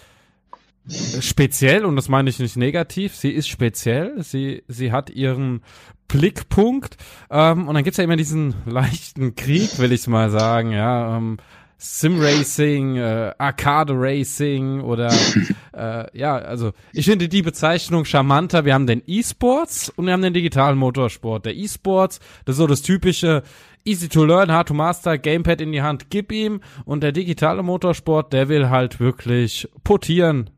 speziell 1.21 1.85
und 1.85 1.97
das 1.97 2.09
meine 2.09 2.31
ich 2.31 2.39
nicht 2.39 2.57
negativ. 2.57 3.15
Sie 3.15 3.31
ist 3.31 3.49
speziell. 3.49 4.23
Sie, 4.23 4.63
sie 4.69 4.93
hat 4.93 5.11
ihren 5.11 5.63
Blickpunkt. 6.07 6.97
Ähm, 7.31 7.69
und 7.69 7.75
dann 7.75 7.85
gibt's 7.85 7.99
ja 7.99 8.05
immer 8.05 8.17
diesen 8.17 8.55
leichten 8.67 9.35
Krieg, 9.35 9.79
will 9.79 9.93
ich 9.93 10.07
mal 10.07 10.31
sagen. 10.31 10.73
Ja, 10.73 11.17
ähm, 11.17 11.37
Sim 11.81 12.21
Racing, 12.21 12.97
äh, 12.97 13.33
Arcade 13.39 13.95
Racing 13.97 14.81
oder 14.81 15.13
äh, 15.73 16.19
ja, 16.19 16.37
also 16.37 16.73
ich 16.93 17.05
finde 17.05 17.29
die 17.29 17.43
Bezeichnung 17.43 18.05
charmanter. 18.05 18.65
Wir 18.65 18.75
haben 18.75 18.89
den 18.89 19.01
E-Sports 19.07 19.89
und 19.91 20.07
wir 20.07 20.13
haben 20.13 20.23
den 20.23 20.35
digitalen 20.35 20.77
Motorsport. 20.77 21.47
Der 21.47 21.57
E-Sports, 21.57 22.19
das 22.45 22.55
ist 22.55 22.59
so 22.59 22.67
das 22.67 22.83
typische 22.83 23.45
easy 23.85 24.09
to 24.09 24.25
learn, 24.25 24.51
hard 24.51 24.69
to 24.69 24.75
master, 24.75 25.19
Gamepad 25.19 25.61
in 25.61 25.71
die 25.71 25.81
Hand, 25.81 26.11
gib 26.11 26.33
ihm. 26.33 26.61
Und 26.85 27.03
der 27.03 27.13
digitale 27.13 27.63
Motorsport, 27.63 28.33
der 28.33 28.49
will 28.49 28.69
halt 28.69 28.99
wirklich 28.99 29.69
portieren, 29.85 30.51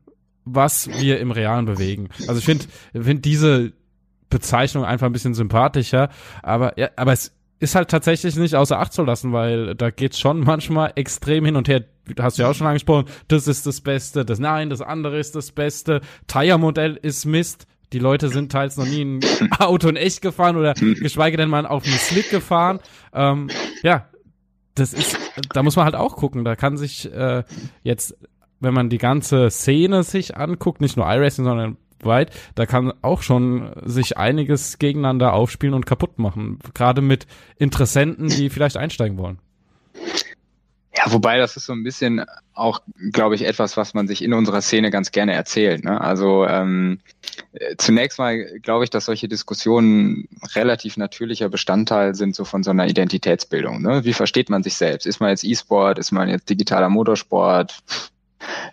was 0.43 0.89
wir 0.99 1.19
im 1.19 1.29
Realen 1.29 1.65
bewegen. 1.65 2.09
Also 2.27 2.39
ich 2.39 2.45
finde 2.45 2.65
find 2.99 3.23
diese 3.25 3.73
Bezeichnung 4.29 4.85
einfach 4.85 5.05
ein 5.05 5.13
bisschen 5.13 5.35
sympathischer, 5.35 6.09
aber 6.41 6.79
ja, 6.79 6.89
aber 6.95 7.13
es 7.13 7.31
ist 7.61 7.75
halt 7.75 7.89
tatsächlich 7.89 8.35
nicht 8.35 8.55
außer 8.55 8.79
Acht 8.79 8.91
zu 8.91 9.03
lassen, 9.03 9.33
weil 9.33 9.75
da 9.75 9.91
geht's 9.91 10.19
schon 10.19 10.39
manchmal 10.39 10.93
extrem 10.95 11.45
hin 11.45 11.55
und 11.55 11.67
her. 11.67 11.85
Hast 12.19 12.37
du 12.37 12.41
ja 12.41 12.49
auch 12.49 12.55
schon 12.55 12.65
angesprochen, 12.65 13.05
das 13.27 13.47
ist 13.47 13.67
das 13.67 13.81
Beste, 13.81 14.25
das 14.25 14.39
Nein, 14.39 14.71
das 14.71 14.81
andere 14.81 15.19
ist 15.19 15.35
das 15.35 15.51
Beste, 15.51 16.01
Tire-Modell 16.27 16.97
ist 16.99 17.25
Mist. 17.25 17.67
Die 17.93 17.99
Leute 17.99 18.29
sind 18.29 18.51
teils 18.51 18.77
noch 18.77 18.87
nie 18.87 19.03
ein 19.03 19.21
Auto 19.59 19.89
in 19.89 19.95
echt 19.95 20.23
gefahren 20.23 20.57
oder 20.57 20.73
geschweige 20.73 21.37
denn 21.37 21.49
mal 21.49 21.67
auf 21.67 21.85
einem 21.85 21.97
Slick 21.97 22.31
gefahren. 22.31 22.79
Ähm, 23.13 23.49
ja, 23.83 24.07
das 24.73 24.93
ist, 24.93 25.17
da 25.53 25.61
muss 25.61 25.75
man 25.75 25.85
halt 25.85 25.95
auch 25.95 26.15
gucken. 26.15 26.43
Da 26.43 26.55
kann 26.55 26.77
sich 26.77 27.13
äh, 27.13 27.43
jetzt, 27.83 28.17
wenn 28.59 28.73
man 28.73 28.89
die 28.89 28.97
ganze 28.97 29.51
Szene 29.51 30.01
sich 30.01 30.35
anguckt, 30.35 30.81
nicht 30.81 30.97
nur 30.97 31.05
iRacing, 31.05 31.45
sondern 31.45 31.77
weit, 32.05 32.31
da 32.55 32.65
kann 32.65 32.93
auch 33.01 33.21
schon 33.21 33.71
sich 33.83 34.17
einiges 34.17 34.79
gegeneinander 34.79 35.33
aufspielen 35.33 35.73
und 35.73 35.85
kaputt 35.85 36.19
machen. 36.19 36.59
Gerade 36.73 37.01
mit 37.01 37.27
Interessenten, 37.57 38.27
die 38.29 38.49
vielleicht 38.51 38.77
einsteigen 38.77 39.17
wollen. 39.17 39.39
Ja, 40.95 41.11
wobei 41.11 41.37
das 41.37 41.55
ist 41.55 41.65
so 41.65 41.73
ein 41.73 41.83
bisschen 41.83 42.25
auch, 42.53 42.81
glaube 43.11 43.35
ich, 43.35 43.45
etwas, 43.45 43.77
was 43.77 43.93
man 43.93 44.07
sich 44.07 44.21
in 44.21 44.33
unserer 44.33 44.61
Szene 44.61 44.91
ganz 44.91 45.11
gerne 45.11 45.33
erzählt. 45.33 45.83
Ne? 45.83 45.99
Also 45.99 46.45
ähm, 46.45 46.99
zunächst 47.77 48.19
mal 48.19 48.59
glaube 48.59 48.83
ich, 48.83 48.89
dass 48.89 49.05
solche 49.05 49.29
Diskussionen 49.29 50.27
relativ 50.53 50.97
natürlicher 50.97 51.49
Bestandteil 51.49 52.13
sind 52.13 52.35
so 52.35 52.43
von 52.43 52.61
so 52.61 52.71
einer 52.71 52.87
Identitätsbildung. 52.87 53.81
Ne? 53.81 54.03
Wie 54.03 54.13
versteht 54.13 54.49
man 54.49 54.63
sich 54.63 54.75
selbst? 54.75 55.07
Ist 55.07 55.21
man 55.21 55.29
jetzt 55.29 55.43
E-Sport? 55.43 55.97
Ist 55.97 56.11
man 56.11 56.29
jetzt 56.29 56.49
digitaler 56.49 56.89
Motorsport? 56.89 57.79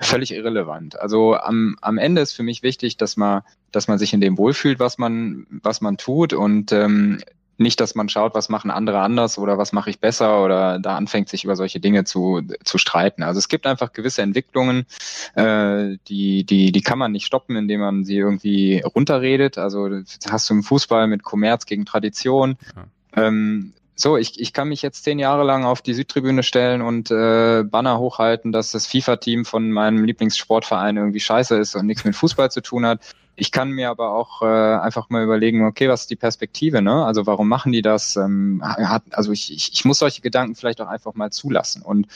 Völlig 0.01 0.33
irrelevant. 0.33 0.99
Also 0.99 1.37
am, 1.37 1.77
am 1.81 1.99
Ende 1.99 2.21
ist 2.21 2.33
für 2.33 2.43
mich 2.43 2.63
wichtig, 2.63 2.97
dass 2.97 3.17
man, 3.17 3.43
dass 3.73 3.89
man 3.89 3.99
sich 3.99 4.13
in 4.13 4.21
dem 4.21 4.39
wohlfühlt, 4.39 4.79
was 4.79 4.99
man, 4.99 5.47
was 5.63 5.81
man 5.81 5.97
tut 5.97 6.33
und 6.33 6.73
ähm, 6.73 7.21
nicht, 7.59 7.81
dass 7.81 7.97
man 7.97 8.09
schaut, 8.09 8.35
was 8.35 8.49
machen 8.49 8.71
andere 8.71 9.01
anders 9.01 9.37
oder 9.37 9.59
was 9.59 9.73
mache 9.73 9.91
ich 9.91 9.99
besser 9.99 10.45
oder 10.45 10.79
da 10.79 10.97
anfängt, 10.97 11.29
sich 11.29 11.43
über 11.43 11.57
solche 11.57 11.81
Dinge 11.81 12.05
zu, 12.05 12.41
zu 12.65 12.79
streiten. 12.79 13.25
Also 13.25 13.39
es 13.39 13.49
gibt 13.49 13.67
einfach 13.67 13.93
gewisse 13.93 14.23
Entwicklungen, 14.23 14.87
äh, 15.35 15.97
die, 16.07 16.45
die, 16.45 16.71
die 16.71 16.81
kann 16.83 16.99
man 16.99 17.11
nicht 17.11 17.27
stoppen, 17.27 17.57
indem 17.57 17.81
man 17.81 18.05
sie 18.05 18.17
irgendwie 18.17 18.81
runterredet. 18.81 19.59
Also 19.59 19.91
hast 20.31 20.49
du 20.49 20.55
im 20.55 20.63
Fußball 20.63 21.09
mit 21.09 21.25
Kommerz 21.25 21.67
gegen 21.67 21.85
Tradition. 21.85 22.57
Ja. 22.77 23.27
Ähm, 23.27 23.73
so, 24.01 24.17
ich, 24.17 24.39
ich 24.39 24.53
kann 24.53 24.69
mich 24.69 24.81
jetzt 24.81 25.03
zehn 25.03 25.19
Jahre 25.19 25.43
lang 25.43 25.65
auf 25.65 25.83
die 25.83 25.93
Südtribüne 25.93 26.45
stellen 26.45 26.83
und 26.83 27.11
äh, 27.11 27.65
Banner 27.65 27.99
hochhalten, 27.99 28.53
dass 28.53 28.71
das 28.71 28.87
FIFA-Team 28.87 29.45
von 29.45 29.73
meinem 29.73 30.05
Lieblingssportverein 30.05 30.97
irgendwie 30.97 31.19
scheiße 31.19 31.57
ist 31.57 31.75
und 31.75 31.87
nichts 31.87 32.05
mit 32.05 32.15
Fußball 32.15 32.49
zu 32.49 32.61
tun 32.61 32.87
hat. 32.87 33.01
Ich 33.35 33.51
kann 33.51 33.71
mir 33.71 33.91
aber 33.91 34.15
auch 34.15 34.43
äh, 34.43 34.47
einfach 34.47 35.11
mal 35.11 35.25
überlegen, 35.25 35.65
okay, 35.65 35.89
was 35.89 36.03
ist 36.03 36.11
die 36.11 36.17
Perspektive, 36.17 36.81
ne? 36.81 37.05
Also 37.05 37.27
warum 37.27 37.49
machen 37.49 37.73
die 37.73 37.83
das? 37.83 38.15
Ähm, 38.15 38.63
hat, 38.65 39.03
also 39.11 39.33
ich, 39.33 39.53
ich, 39.53 39.73
ich 39.73 39.85
muss 39.85 39.99
solche 39.99 40.23
Gedanken 40.23 40.55
vielleicht 40.55 40.81
auch 40.81 40.89
einfach 40.89 41.15
mal 41.15 41.31
zulassen. 41.31 41.83
Und 41.83 42.07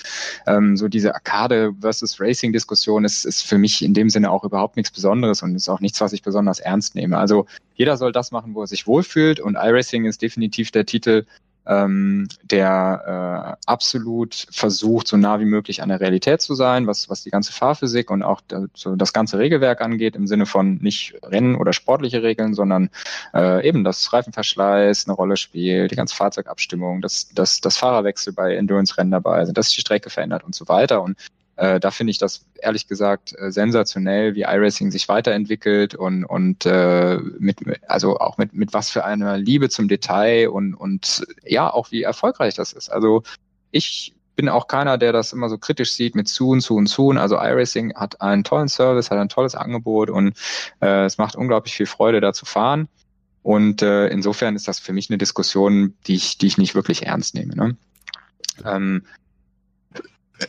ähm, 0.47 0.77
so 0.77 0.87
diese 0.87 1.15
Arcade 1.15 1.75
versus 1.81 2.21
Racing-Diskussion 2.21 3.05
ist, 3.05 3.25
ist 3.25 3.43
für 3.43 3.59
mich 3.59 3.83
in 3.83 3.95
dem 3.95 4.09
Sinne 4.09 4.31
auch 4.31 4.45
überhaupt 4.45 4.77
nichts 4.77 4.93
Besonderes 4.93 5.43
und 5.43 5.57
ist 5.57 5.69
auch 5.69 5.81
nichts, 5.81 6.01
was 6.01 6.13
ich 6.13 6.23
besonders 6.23 6.61
ernst 6.61 6.95
nehme. 6.95 7.19
Also 7.19 7.47
jeder 7.75 7.97
soll 7.97 8.13
das 8.13 8.31
machen, 8.31 8.55
wo 8.55 8.61
er 8.61 8.69
sich 8.69 8.87
wohlfühlt 8.87 9.41
und 9.41 9.57
iRacing 9.57 10.05
ist 10.05 10.23
definitiv 10.23 10.71
der 10.71 10.87
Titel, 10.87 11.25
ähm, 11.67 12.29
der 12.43 13.57
äh, 13.61 13.71
absolut 13.71 14.47
versucht, 14.51 15.07
so 15.07 15.17
nah 15.17 15.41
wie 15.41 15.45
möglich 15.45 15.83
an 15.83 15.89
der 15.89 16.01
Realität 16.01 16.41
zu 16.41 16.55
sein, 16.55 16.87
was, 16.87 17.09
was 17.09 17.23
die 17.23 17.31
ganze 17.31 17.53
Fahrphysik 17.53 18.11
und 18.11 18.23
auch 18.23 18.41
da, 18.49 18.65
so 18.75 18.97
das 18.97 19.13
ganze 19.13 19.39
Regelwerk 19.39 19.81
angeht, 19.81 20.17
im 20.17 20.27
Sinne 20.27 20.47
von 20.47 20.79
nicht 20.83 21.15
Rennen 21.23 21.55
oder 21.55 21.73
sportliche 21.73 22.23
Regeln, 22.23 22.55
sondern 22.55 22.91
äh, 23.35 23.67
eben, 23.67 23.85
dass 23.85 24.13
Reifenverschleiß 24.13 25.07
eine 25.07 25.15
Rolle 25.15 25.37
spielt, 25.37 25.91
die 25.91 25.97
ganze 25.97 26.17
Fahrzeugabstimmung, 26.17 27.01
dass, 27.01 27.29
dass, 27.29 27.61
dass 27.61 27.77
Fahrerwechsel 27.77 28.33
bei 28.33 28.57
Endurance-Rennen 28.57 29.13
dabei 29.13 29.45
sind, 29.45 29.57
dass 29.57 29.67
sich 29.67 29.77
die 29.77 29.81
Strecke 29.83 30.11
verändert 30.11 30.45
und 30.45 30.55
so 30.55 30.69
weiter. 30.69 31.03
Und 31.03 31.17
äh, 31.57 31.79
da 31.81 31.91
finde 31.91 32.13
ich 32.13 32.19
das 32.19 32.47
ehrlich 32.61 32.89
gesagt 32.89 33.35
äh, 33.39 33.51
sensationell, 33.51 34.35
wie 34.35 34.43
iRacing 34.43 34.91
sich 34.91 35.09
weiterentwickelt 35.09 35.95
und, 35.95 36.25
und 36.25 36.65
äh, 36.67 37.19
mit, 37.39 37.59
also 37.89 38.19
auch 38.19 38.39
mit, 38.39 38.55
mit 38.55 38.73
was 38.73 38.91
für 38.91 39.05
einer 39.05 39.37
Liebe 39.37 39.69
zum 39.69 39.89
Detail 39.89 40.49
und, 40.49 40.75
und 40.75 41.27
ja, 41.45 41.73
auch 41.73 41.91
wie 41.91 42.03
erfolgreich 42.03 42.55
das 42.55 42.73
ist. 42.73 42.89
Also 42.89 43.23
ich 43.71 44.15
bin 44.35 44.49
auch 44.49 44.67
keiner, 44.67 44.97
der 44.97 45.13
das 45.13 45.33
immer 45.33 45.49
so 45.49 45.59
kritisch 45.59 45.93
sieht 45.93 46.15
mit 46.15 46.27
zu 46.29 46.49
und 46.51 46.63
zu 46.63 46.77
und 46.77 46.87
zu. 46.87 47.11
Also 47.11 47.37
iRacing 47.37 47.95
hat 47.95 48.21
einen 48.23 48.45
tollen 48.45 48.69
Service, 48.69 49.11
hat 49.11 49.19
ein 49.19 49.29
tolles 49.29 49.55
Angebot 49.55 50.09
und 50.09 50.39
äh, 50.81 51.05
es 51.05 51.19
macht 51.19 51.37
unglaublich 51.37 51.75
viel 51.75 51.87
Freude, 51.87 52.21
da 52.21 52.33
zu 52.33 52.47
fahren. 52.47 52.89
Und 53.43 53.83
äh, 53.83 54.07
insofern 54.09 54.57
ist 54.57 54.69
das 54.69 54.79
für 54.79 54.93
mich 54.93 55.11
eine 55.11 55.19
Diskussion, 55.19 55.95
die 56.07 56.15
ich, 56.15 56.39
die 56.39 56.47
ich 56.47 56.59
nicht 56.59 56.75
wirklich 56.75 57.07
ernst 57.07 57.35
nehme. 57.35 57.55
Ne? 57.55 57.77
Ähm, 58.65 59.05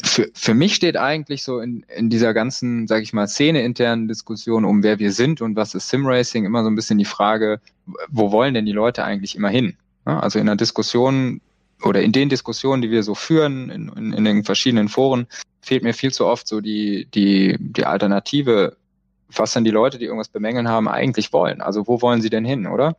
für, 0.01 0.29
für 0.33 0.53
mich 0.53 0.75
steht 0.75 0.97
eigentlich 0.97 1.43
so 1.43 1.59
in, 1.59 1.85
in 1.95 2.09
dieser 2.09 2.33
ganzen, 2.33 2.87
sage 2.87 3.03
ich 3.03 3.13
mal, 3.13 3.27
Szene-internen 3.27 4.07
Diskussion 4.07 4.65
um 4.65 4.83
wer 4.83 4.99
wir 4.99 5.11
sind 5.11 5.41
und 5.41 5.55
was 5.55 5.75
ist 5.75 5.89
Simracing 5.89 6.45
immer 6.45 6.63
so 6.63 6.69
ein 6.69 6.75
bisschen 6.75 6.97
die 6.97 7.05
Frage, 7.05 7.59
wo 8.09 8.31
wollen 8.31 8.53
denn 8.53 8.65
die 8.65 8.71
Leute 8.71 9.03
eigentlich 9.03 9.35
immer 9.35 9.49
hin? 9.49 9.77
Also 10.05 10.39
in 10.39 10.45
der 10.45 10.55
Diskussion 10.55 11.41
oder 11.81 12.01
in 12.01 12.11
den 12.11 12.29
Diskussionen, 12.29 12.81
die 12.81 12.91
wir 12.91 13.03
so 13.03 13.15
führen, 13.15 13.69
in, 13.69 13.89
in, 13.89 14.13
in 14.13 14.23
den 14.23 14.43
verschiedenen 14.43 14.89
Foren, 14.89 15.27
fehlt 15.61 15.83
mir 15.83 15.93
viel 15.93 16.11
zu 16.11 16.25
oft 16.25 16.47
so 16.47 16.61
die, 16.61 17.07
die, 17.13 17.57
die 17.59 17.85
Alternative, 17.85 18.75
was 19.29 19.53
denn 19.53 19.63
die 19.63 19.71
Leute, 19.71 19.97
die 19.97 20.05
irgendwas 20.05 20.29
bemängeln 20.29 20.67
haben, 20.67 20.87
eigentlich 20.87 21.33
wollen. 21.33 21.61
Also 21.61 21.87
wo 21.87 22.01
wollen 22.01 22.21
sie 22.21 22.29
denn 22.29 22.45
hin, 22.45 22.67
oder? 22.67 22.95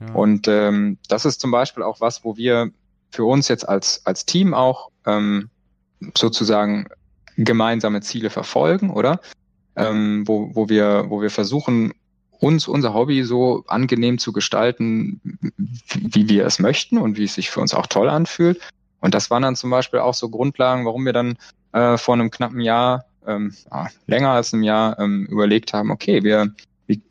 Ja. 0.00 0.14
Und 0.14 0.48
ähm, 0.48 0.98
das 1.08 1.24
ist 1.24 1.40
zum 1.40 1.50
Beispiel 1.50 1.82
auch 1.82 2.00
was, 2.00 2.24
wo 2.24 2.36
wir 2.36 2.70
für 3.10 3.24
uns 3.24 3.48
jetzt 3.48 3.68
als, 3.68 4.04
als 4.04 4.26
Team 4.26 4.52
auch 4.52 4.90
ähm, 5.06 5.48
sozusagen 6.16 6.88
gemeinsame 7.36 8.00
Ziele 8.00 8.30
verfolgen, 8.30 8.90
oder? 8.90 9.20
Ähm, 9.76 10.26
wo, 10.26 10.54
wo 10.54 10.68
wir, 10.68 11.06
wo 11.08 11.20
wir 11.20 11.30
versuchen, 11.30 11.92
uns 12.40 12.68
unser 12.68 12.94
Hobby 12.94 13.24
so 13.24 13.64
angenehm 13.66 14.18
zu 14.18 14.32
gestalten, 14.32 15.20
wie 15.94 16.28
wir 16.28 16.46
es 16.46 16.58
möchten 16.58 16.98
und 16.98 17.16
wie 17.16 17.24
es 17.24 17.34
sich 17.34 17.50
für 17.50 17.60
uns 17.60 17.74
auch 17.74 17.86
toll 17.86 18.08
anfühlt. 18.08 18.60
Und 19.00 19.14
das 19.14 19.30
waren 19.30 19.42
dann 19.42 19.56
zum 19.56 19.70
Beispiel 19.70 20.00
auch 20.00 20.14
so 20.14 20.28
Grundlagen, 20.28 20.84
warum 20.84 21.04
wir 21.04 21.12
dann 21.12 21.38
äh, 21.72 21.96
vor 21.98 22.14
einem 22.14 22.30
knappen 22.30 22.60
Jahr, 22.60 23.04
ähm, 23.26 23.54
ja, 23.70 23.88
länger 24.06 24.30
als 24.30 24.52
einem 24.52 24.62
Jahr, 24.62 24.98
ähm, 24.98 25.26
überlegt 25.26 25.72
haben, 25.72 25.90
okay, 25.90 26.22
wir, 26.22 26.52
wie, 26.86 27.02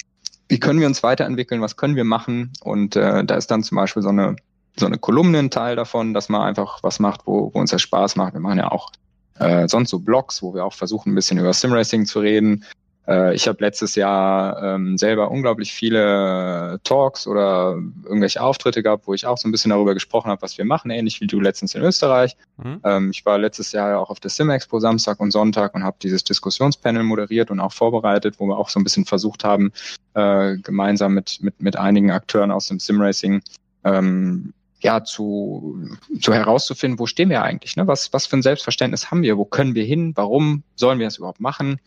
wie 0.48 0.60
können 0.60 0.80
wir 0.80 0.88
uns 0.88 1.04
weiterentwickeln, 1.04 1.62
was 1.62 1.78
können 1.78 1.96
wir 1.96 2.04
machen? 2.04 2.52
Und 2.62 2.96
äh, 2.96 3.24
da 3.24 3.36
ist 3.36 3.52
dann 3.52 3.64
zum 3.64 3.76
Beispiel 3.76 4.04
so 4.04 4.10
eine 4.10 4.36
so 4.78 4.86
eine 4.86 4.98
Kolumne 4.98 5.40
ein 5.40 5.52
Teil 5.52 5.76
davon, 5.76 6.14
dass 6.14 6.30
man 6.30 6.42
einfach 6.42 6.84
was 6.84 7.00
macht, 7.00 7.22
wo, 7.26 7.52
wo 7.54 7.60
uns 7.60 7.72
das 7.72 7.82
Spaß 7.82 8.16
macht. 8.16 8.34
Wir 8.34 8.42
machen 8.42 8.60
ja 8.60 8.72
auch 8.72 8.92
äh, 9.40 9.68
sonst 9.68 9.90
so 9.90 10.00
Blogs, 10.00 10.42
wo 10.42 10.54
wir 10.54 10.66
auch 10.66 10.74
versuchen, 10.74 11.12
ein 11.12 11.16
bisschen 11.16 11.38
über 11.38 11.54
Simracing 11.54 12.06
zu 12.06 12.20
reden. 12.20 12.66
Äh, 13.08 13.36
ich 13.36 13.48
habe 13.48 13.64
letztes 13.64 13.96
Jahr 13.96 14.62
ähm, 14.62 14.98
selber 14.98 15.30
unglaublich 15.30 15.74
viele 15.74 16.80
Talks 16.84 17.28
oder 17.28 17.78
irgendwelche 18.04 18.42
Auftritte 18.42 18.82
gehabt, 18.82 19.08
wo 19.08 19.14
ich 19.14 19.26
auch 19.26 19.38
so 19.38 19.48
ein 19.48 19.52
bisschen 19.52 19.70
darüber 19.70 19.94
gesprochen 19.94 20.30
habe, 20.30 20.42
was 20.42 20.58
wir 20.58 20.66
machen, 20.66 20.92
ähnlich 20.92 21.22
wie 21.22 21.28
du 21.28 21.40
letztens 21.40 21.76
in 21.76 21.82
Österreich. 21.82 22.36
Mhm. 22.58 22.80
Ähm, 22.84 23.10
ich 23.12 23.26
war 23.26 23.38
letztes 23.38 23.72
Jahr 23.72 23.90
ja 23.92 23.98
auch 24.00 24.10
auf 24.10 24.20
der 24.20 24.32
Sim-Expo 24.32 24.80
Samstag 24.80 25.20
und 25.20 25.32
Sonntag 25.32 25.76
und 25.76 25.84
habe 25.84 25.98
dieses 26.02 26.24
Diskussionspanel 26.24 27.04
moderiert 27.04 27.52
und 27.52 27.60
auch 27.60 27.74
vorbereitet, 27.74 28.36
wo 28.40 28.48
wir 28.48 28.58
auch 28.58 28.70
so 28.70 28.80
ein 28.80 28.84
bisschen 28.84 29.06
versucht 29.06 29.44
haben, 29.44 29.72
äh, 30.14 30.58
gemeinsam 30.58 31.14
mit, 31.14 31.40
mit, 31.42 31.62
mit 31.62 31.78
einigen 31.78 32.12
Akteuren 32.12 32.52
aus 32.52 32.68
dem 32.68 32.80
Simracing 32.80 33.42
ähm, 33.84 34.54
ja, 34.82 35.04
zu, 35.04 35.88
zu 36.20 36.34
herauszufinden, 36.34 37.00
wo 37.00 37.08
stehen 37.08 37.30
wir 37.30 37.44
eigentlich, 37.44 37.76
ne? 37.76 37.88
Was, 37.88 38.14
was 38.14 38.28
für 38.28 38.38
ein 38.38 38.42
Selbstverständnis 38.42 39.10
haben 39.10 39.22
wir? 39.22 39.38
Wo 39.38 39.46
können 39.46 39.74
wir 39.74 39.84
hin? 39.84 40.14
Warum 40.16 40.64
sollen 40.76 41.00
wir 41.00 41.08
das 41.08 41.18
überhaupt 41.18 41.40
machen? 41.40 41.80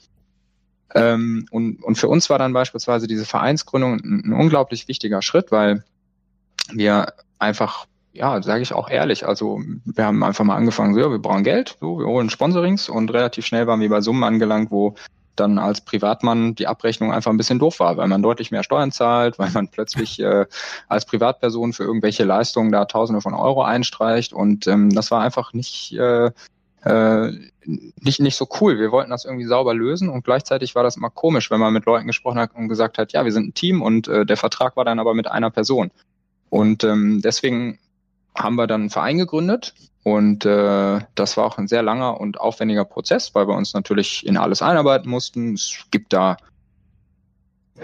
Ähm, 0.95 1.47
und, 1.51 1.82
und 1.82 1.97
für 1.97 2.09
uns 2.09 2.30
war 2.30 2.39
dann 2.39 2.53
beispielsweise 2.53 3.07
diese 3.07 3.26
Vereinsgründung 3.26 3.95
ein, 3.95 4.22
ein 4.26 4.32
unglaublich 4.32 4.89
wichtiger 4.89 5.22
Schritt, 5.22 5.53
weil 5.53 5.84
wir 6.72 7.12
einfach, 7.39 7.86
ja, 8.12 8.43
sage 8.43 8.62
ich 8.62 8.72
auch 8.72 8.89
ehrlich, 8.89 9.26
also 9.26 9.61
wir 9.84 10.05
haben 10.05 10.22
einfach 10.24 10.45
mal 10.45 10.57
angefangen, 10.57 10.95
so, 10.95 11.01
ja, 11.01 11.11
wir 11.11 11.18
brauchen 11.18 11.45
Geld, 11.45 11.76
so, 11.80 11.99
wir 11.99 12.07
holen 12.07 12.30
Sponsorings 12.30 12.89
und 12.89 13.12
relativ 13.12 13.45
schnell 13.45 13.66
waren 13.66 13.80
wir 13.80 13.91
bei 13.91 14.01
Summen 14.01 14.24
angelangt, 14.24 14.70
wo 14.70 14.95
dann 15.41 15.59
als 15.59 15.80
Privatmann 15.80 16.55
die 16.55 16.66
Abrechnung 16.66 17.12
einfach 17.12 17.30
ein 17.30 17.36
bisschen 17.36 17.59
doof 17.59 17.80
war, 17.80 17.97
weil 17.97 18.09
man 18.09 18.22
deutlich 18.22 18.51
mehr 18.51 18.62
Steuern 18.62 18.93
zahlt, 18.93 19.39
weil 19.39 19.51
man 19.51 19.68
plötzlich 19.68 20.20
äh, 20.20 20.47
als 20.89 21.05
Privatperson 21.05 21.72
für 21.72 21.84
irgendwelche 21.84 22.24
Leistungen 22.24 22.72
da 22.72 22.84
Tausende 22.84 23.20
von 23.20 23.34
Euro 23.34 23.62
einstreicht 23.62 24.32
und 24.32 24.66
ähm, 24.66 24.91
das 24.91 25.11
war 25.11 25.22
einfach 25.22 25.53
nicht 25.53 25.93
äh, 25.95 26.30
äh, 26.82 27.32
nicht 27.64 28.20
nicht 28.20 28.36
so 28.36 28.49
cool. 28.61 28.78
Wir 28.78 28.93
wollten 28.93 29.11
das 29.11 29.24
irgendwie 29.24 29.47
sauber 29.47 29.74
lösen 29.74 30.09
und 30.09 30.24
gleichzeitig 30.24 30.74
war 30.74 30.82
das 30.82 30.97
immer 30.97 31.11
komisch, 31.11 31.51
wenn 31.51 31.61
man 31.61 31.72
mit 31.72 31.86
Leuten 31.86 32.07
gesprochen 32.07 32.39
hat 32.39 32.55
und 32.55 32.68
gesagt 32.68 32.99
hat, 32.99 33.12
ja, 33.12 33.24
wir 33.24 33.32
sind 33.32 33.49
ein 33.49 33.55
Team 33.55 33.82
und 33.82 34.09
äh, 34.09 34.24
der 34.24 34.36
Vertrag 34.36 34.76
war 34.76 34.84
dann 34.84 35.01
aber 35.01 35.14
mit 35.14 35.28
einer 35.28 35.51
Person. 35.51 35.91
Und 36.51 36.84
ähm, 36.84 37.20
deswegen 37.22 37.78
haben 38.34 38.57
wir 38.57 38.66
dann 38.66 38.82
einen 38.82 38.91
Verein 38.91 39.18
gegründet 39.18 39.74
und 40.03 40.44
äh, 40.46 41.01
das 41.14 41.36
war 41.36 41.44
auch 41.44 41.59
ein 41.59 41.68
sehr 41.68 41.82
langer 41.82 42.20
und 42.20 42.40
aufwendiger 42.40 42.84
Prozess, 42.84 43.34
weil 43.34 43.49
wir 43.49 43.55
uns 43.55 43.74
natürlich 43.74 44.26
in 44.26 44.36
alles 44.36 44.62
einarbeiten 44.62 45.11
mussten. 45.11 45.55
Es 45.55 45.86
gibt 45.90 46.12
da 46.12 46.36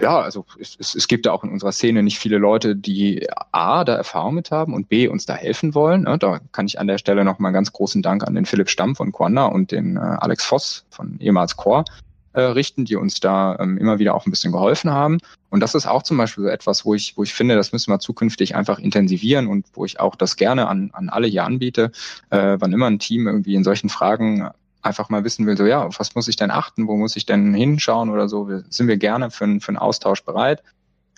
ja, 0.01 0.19
also 0.19 0.45
es, 0.59 0.75
es, 0.79 0.95
es 0.95 1.07
gibt 1.07 1.25
da 1.25 1.31
auch 1.31 1.43
in 1.43 1.51
unserer 1.51 1.71
Szene 1.71 2.03
nicht 2.03 2.19
viele 2.19 2.37
Leute, 2.37 2.75
die 2.75 3.27
A, 3.51 3.83
da 3.83 3.95
Erfahrung 3.95 4.35
mit 4.35 4.51
haben 4.51 4.73
und 4.73 4.89
B, 4.89 5.07
uns 5.07 5.25
da 5.25 5.35
helfen 5.35 5.73
wollen. 5.73 6.03
Ne? 6.03 6.17
Da 6.17 6.39
kann 6.51 6.65
ich 6.65 6.79
an 6.79 6.87
der 6.87 6.97
Stelle 6.97 7.23
nochmal 7.23 7.53
ganz 7.53 7.71
großen 7.71 8.01
Dank 8.01 8.25
an 8.25 8.35
den 8.35 8.45
Philipp 8.45 8.69
Stamm 8.69 8.95
von 8.95 9.11
Quanda 9.11 9.45
und 9.45 9.71
den 9.71 9.95
äh, 9.95 9.99
Alex 9.99 10.43
Voss 10.45 10.85
von 10.89 11.17
ehemals 11.19 11.55
Core 11.55 11.85
äh, 12.35 12.41
richten, 12.41 12.85
die 12.85 12.95
uns 12.95 13.19
da 13.19 13.57
ähm, 13.59 13.77
immer 13.77 13.99
wieder 13.99 14.13
auch 14.13 14.25
ein 14.25 14.29
bisschen 14.29 14.51
geholfen 14.51 14.91
haben. 14.91 15.19
Und 15.49 15.61
das 15.61 15.73
ist 15.73 15.87
auch 15.87 16.03
zum 16.03 16.17
Beispiel 16.17 16.43
so 16.43 16.49
etwas, 16.49 16.85
wo 16.85 16.93
ich, 16.93 17.17
wo 17.17 17.23
ich 17.23 17.33
finde, 17.33 17.55
das 17.55 17.71
müssen 17.71 17.91
wir 17.91 17.99
zukünftig 17.99 18.55
einfach 18.55 18.77
intensivieren 18.77 19.47
und 19.47 19.65
wo 19.73 19.85
ich 19.85 19.99
auch 19.99 20.15
das 20.15 20.35
gerne 20.35 20.67
an, 20.67 20.91
an 20.93 21.09
alle 21.09 21.27
hier 21.27 21.45
anbiete, 21.45 21.91
äh, 22.29 22.57
wann 22.59 22.73
immer 22.73 22.87
ein 22.87 22.99
Team 22.99 23.27
irgendwie 23.27 23.55
in 23.55 23.63
solchen 23.63 23.89
Fragen 23.89 24.49
einfach 24.81 25.09
mal 25.09 25.23
wissen 25.23 25.47
will, 25.47 25.57
so 25.57 25.65
ja, 25.65 25.83
auf 25.83 25.99
was 25.99 26.13
muss 26.13 26.27
ich 26.27 26.35
denn 26.35 26.51
achten, 26.51 26.87
wo 26.87 26.95
muss 26.95 27.15
ich 27.15 27.25
denn 27.25 27.53
hinschauen 27.53 28.09
oder 28.09 28.29
so, 28.29 28.49
sind 28.69 28.87
wir 28.87 28.97
gerne 28.97 29.31
für, 29.31 29.59
für 29.59 29.69
einen 29.69 29.77
Austausch 29.77 30.23
bereit 30.23 30.61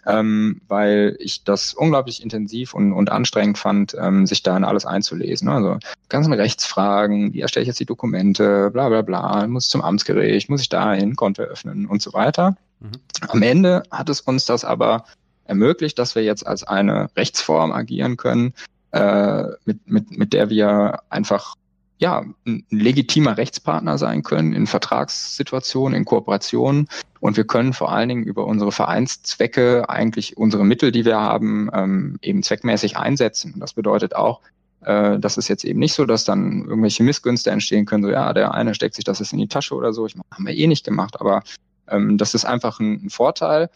ähm, 0.07 0.61
weil 0.69 1.17
ich 1.19 1.43
das 1.43 1.73
unglaublich 1.73 2.23
intensiv 2.23 2.73
und, 2.73 2.93
und 2.93 3.11
anstrengend 3.11 3.57
fand, 3.57 3.95
ähm, 3.99 4.25
sich 4.25 4.41
da 4.41 4.55
in 4.55 4.63
alles 4.63 4.85
einzulesen. 4.85 5.49
Also 5.49 5.77
ganzen 6.07 6.31
Rechtsfragen, 6.31 7.33
wie 7.33 7.41
erstelle 7.41 7.63
ich 7.63 7.67
jetzt 7.67 7.81
die 7.81 7.85
Dokumente, 7.85 8.71
bla 8.71 8.87
bla 8.87 9.01
bla, 9.01 9.45
muss 9.47 9.67
zum 9.67 9.81
Amtsgericht, 9.81 10.49
muss 10.49 10.61
ich 10.61 10.69
da 10.69 10.93
hin, 10.93 11.17
Konto 11.17 11.43
öffnen 11.43 11.85
und 11.87 12.01
so 12.01 12.13
weiter. 12.13 12.55
Mhm. 12.79 12.91
Am 13.27 13.41
Ende 13.41 13.83
hat 13.91 14.07
es 14.07 14.21
uns 14.21 14.45
das 14.45 14.63
aber 14.63 15.03
ermöglicht, 15.43 15.99
dass 15.99 16.15
wir 16.15 16.23
jetzt 16.23 16.47
als 16.47 16.63
eine 16.63 17.09
Rechtsform 17.17 17.73
agieren 17.73 18.15
können, 18.15 18.53
äh, 18.91 19.43
mit, 19.65 19.89
mit, 19.89 20.17
mit 20.17 20.31
der 20.31 20.49
wir 20.49 21.01
einfach 21.09 21.55
ja, 21.99 22.23
ein 22.45 22.65
legitimer 22.69 23.37
Rechtspartner 23.37 23.97
sein 23.97 24.23
können 24.23 24.53
in 24.53 24.67
Vertragssituationen, 24.67 25.97
in 25.97 26.05
Kooperationen. 26.05 26.87
Und 27.19 27.37
wir 27.37 27.45
können 27.45 27.73
vor 27.73 27.91
allen 27.91 28.09
Dingen 28.09 28.23
über 28.23 28.45
unsere 28.45 28.71
Vereinszwecke 28.71 29.89
eigentlich 29.89 30.37
unsere 30.37 30.63
Mittel, 30.63 30.91
die 30.91 31.05
wir 31.05 31.19
haben, 31.19 31.69
ähm, 31.73 32.19
eben 32.21 32.43
zweckmäßig 32.43 32.97
einsetzen. 32.97 33.55
Und 33.55 33.59
das 33.61 33.73
bedeutet 33.73 34.15
auch, 34.15 34.41
äh, 34.81 35.17
das 35.17 35.37
ist 35.37 35.47
jetzt 35.47 35.65
eben 35.65 35.79
nicht 35.79 35.93
so, 35.93 36.05
dass 36.05 36.23
dann 36.23 36.65
irgendwelche 36.65 37.03
Missgünste 37.03 37.49
entstehen 37.49 37.85
können, 37.85 38.03
so 38.03 38.09
ja, 38.09 38.31
der 38.33 38.53
eine 38.53 38.75
steckt 38.75 38.95
sich 38.95 39.05
das 39.05 39.19
jetzt 39.19 39.33
in 39.33 39.39
die 39.39 39.47
Tasche 39.47 39.73
oder 39.73 39.91
so. 39.91 40.05
Ich 40.05 40.15
meine, 40.15 40.25
haben 40.31 40.45
wir 40.45 40.55
eh 40.55 40.67
nicht 40.67 40.85
gemacht, 40.85 41.19
aber 41.19 41.41
ähm, 41.87 42.17
das 42.19 42.35
ist 42.35 42.45
einfach 42.45 42.79
ein, 42.79 43.05
ein 43.05 43.09
Vorteil. 43.09 43.69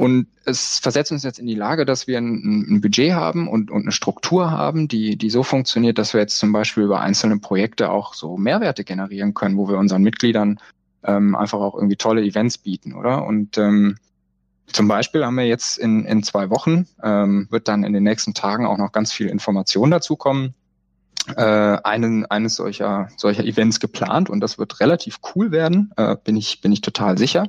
Und 0.00 0.28
es 0.46 0.78
versetzt 0.78 1.12
uns 1.12 1.24
jetzt 1.24 1.38
in 1.38 1.46
die 1.46 1.54
Lage, 1.54 1.84
dass 1.84 2.06
wir 2.06 2.16
ein, 2.16 2.64
ein, 2.70 2.80
Budget 2.80 3.12
haben 3.12 3.46
und, 3.46 3.70
und 3.70 3.82
eine 3.82 3.92
Struktur 3.92 4.50
haben, 4.50 4.88
die, 4.88 5.18
die 5.18 5.28
so 5.28 5.42
funktioniert, 5.42 5.98
dass 5.98 6.14
wir 6.14 6.22
jetzt 6.22 6.38
zum 6.38 6.52
Beispiel 6.52 6.84
über 6.84 7.00
einzelne 7.00 7.38
Projekte 7.38 7.90
auch 7.90 8.14
so 8.14 8.38
Mehrwerte 8.38 8.82
generieren 8.82 9.34
können, 9.34 9.58
wo 9.58 9.68
wir 9.68 9.76
unseren 9.76 10.02
Mitgliedern 10.02 10.58
ähm, 11.04 11.36
einfach 11.36 11.60
auch 11.60 11.74
irgendwie 11.74 11.96
tolle 11.96 12.22
Events 12.22 12.56
bieten, 12.56 12.94
oder? 12.94 13.26
Und 13.26 13.58
ähm, 13.58 13.98
zum 14.68 14.88
Beispiel 14.88 15.22
haben 15.22 15.34
wir 15.34 15.46
jetzt 15.46 15.76
in, 15.76 16.06
in 16.06 16.22
zwei 16.22 16.48
Wochen, 16.48 16.86
ähm, 17.02 17.48
wird 17.50 17.68
dann 17.68 17.84
in 17.84 17.92
den 17.92 18.04
nächsten 18.04 18.32
Tagen 18.32 18.64
auch 18.64 18.78
noch 18.78 18.92
ganz 18.92 19.12
viel 19.12 19.26
Information 19.26 19.90
dazu 19.90 20.16
kommen, 20.16 20.54
äh, 21.36 21.42
einen, 21.42 22.24
eines 22.24 22.54
solcher, 22.54 23.10
solcher 23.18 23.44
Events 23.44 23.80
geplant 23.80 24.30
und 24.30 24.40
das 24.40 24.56
wird 24.56 24.80
relativ 24.80 25.18
cool 25.34 25.50
werden, 25.50 25.92
äh, 25.98 26.16
bin 26.24 26.38
ich, 26.38 26.62
bin 26.62 26.72
ich 26.72 26.80
total 26.80 27.18
sicher. 27.18 27.48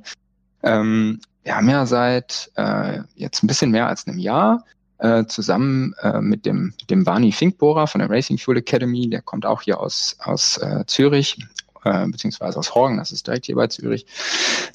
Ähm, 0.63 1.21
wir 1.43 1.55
haben 1.55 1.69
ja 1.69 1.85
seit 1.85 2.51
äh, 2.55 2.99
jetzt 3.15 3.43
ein 3.43 3.47
bisschen 3.47 3.71
mehr 3.71 3.87
als 3.87 4.07
einem 4.07 4.19
Jahr 4.19 4.65
äh, 4.99 5.25
zusammen 5.25 5.93
äh, 6.01 6.21
mit 6.21 6.45
dem, 6.45 6.73
dem 6.89 7.03
Barney 7.03 7.31
Finkbohrer 7.31 7.87
von 7.87 7.99
der 7.99 8.09
Racing 8.09 8.37
Fuel 8.37 8.57
Academy, 8.57 9.09
der 9.09 9.21
kommt 9.21 9.45
auch 9.45 9.61
hier 9.61 9.79
aus, 9.79 10.15
aus 10.19 10.57
äh, 10.57 10.85
Zürich, 10.85 11.37
äh, 11.83 12.07
beziehungsweise 12.07 12.59
aus 12.59 12.75
Horgen, 12.75 12.97
das 12.97 13.11
ist 13.11 13.25
direkt 13.25 13.47
hier 13.47 13.55
bei 13.55 13.67
Zürich, 13.67 14.05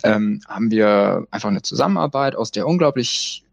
ähm, 0.02 0.40
haben 0.48 0.70
wir 0.70 1.26
einfach 1.30 1.48
eine 1.48 1.62
Zusammenarbeit, 1.62 2.34
aus 2.34 2.50
der 2.50 2.66
unglaublich 2.66 3.44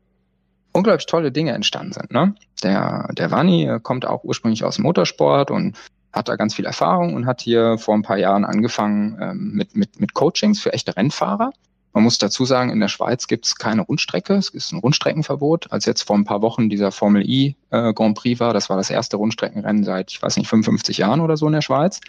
unglaublich 0.73 1.05
tolle 1.05 1.31
Dinge 1.31 1.51
entstanden 1.51 1.93
sind. 1.93 2.11
Ne? 2.11 2.35
Der, 2.63 3.07
der 3.13 3.31
Vanni 3.31 3.65
äh, 3.65 3.79
kommt 3.79 4.05
auch 4.05 4.23
ursprünglich 4.23 4.63
aus 4.63 4.75
dem 4.75 4.83
Motorsport 4.83 5.51
und 5.51 5.77
hat 6.11 6.27
da 6.27 6.35
ganz 6.35 6.55
viel 6.55 6.65
Erfahrung 6.65 7.13
und 7.13 7.25
hat 7.25 7.41
hier 7.41 7.77
vor 7.77 7.95
ein 7.95 8.01
paar 8.01 8.17
Jahren 8.17 8.45
angefangen 8.45 9.17
ähm, 9.21 9.51
mit, 9.53 9.75
mit, 9.75 9.99
mit 9.99 10.13
Coachings 10.13 10.59
für 10.59 10.73
echte 10.73 10.95
Rennfahrer. 10.95 11.51
Man 11.93 12.03
muss 12.03 12.17
dazu 12.17 12.43
sagen, 12.43 12.71
in 12.71 12.79
der 12.79 12.87
Schweiz 12.87 13.27
gibt 13.27 13.45
es 13.45 13.55
keine 13.55 13.83
Rundstrecke, 13.83 14.33
es 14.33 14.49
ist 14.49 14.71
ein 14.71 14.79
Rundstreckenverbot. 14.79 15.71
Als 15.71 15.85
jetzt 15.85 16.01
vor 16.01 16.17
ein 16.17 16.25
paar 16.25 16.41
Wochen 16.41 16.67
dieser 16.67 16.91
Formel 16.91 17.23
I 17.23 17.55
äh, 17.69 17.93
Grand 17.93 18.17
Prix 18.17 18.39
war, 18.39 18.51
das 18.51 18.69
war 18.69 18.77
das 18.77 18.89
erste 18.89 19.17
Rundstreckenrennen 19.17 19.83
seit, 19.83 20.11
ich 20.11 20.21
weiß 20.21 20.37
nicht, 20.37 20.47
55 20.47 20.97
Jahren 20.97 21.21
oder 21.21 21.37
so 21.37 21.45
in 21.45 21.53
der 21.53 21.61
Schweiz. 21.61 22.01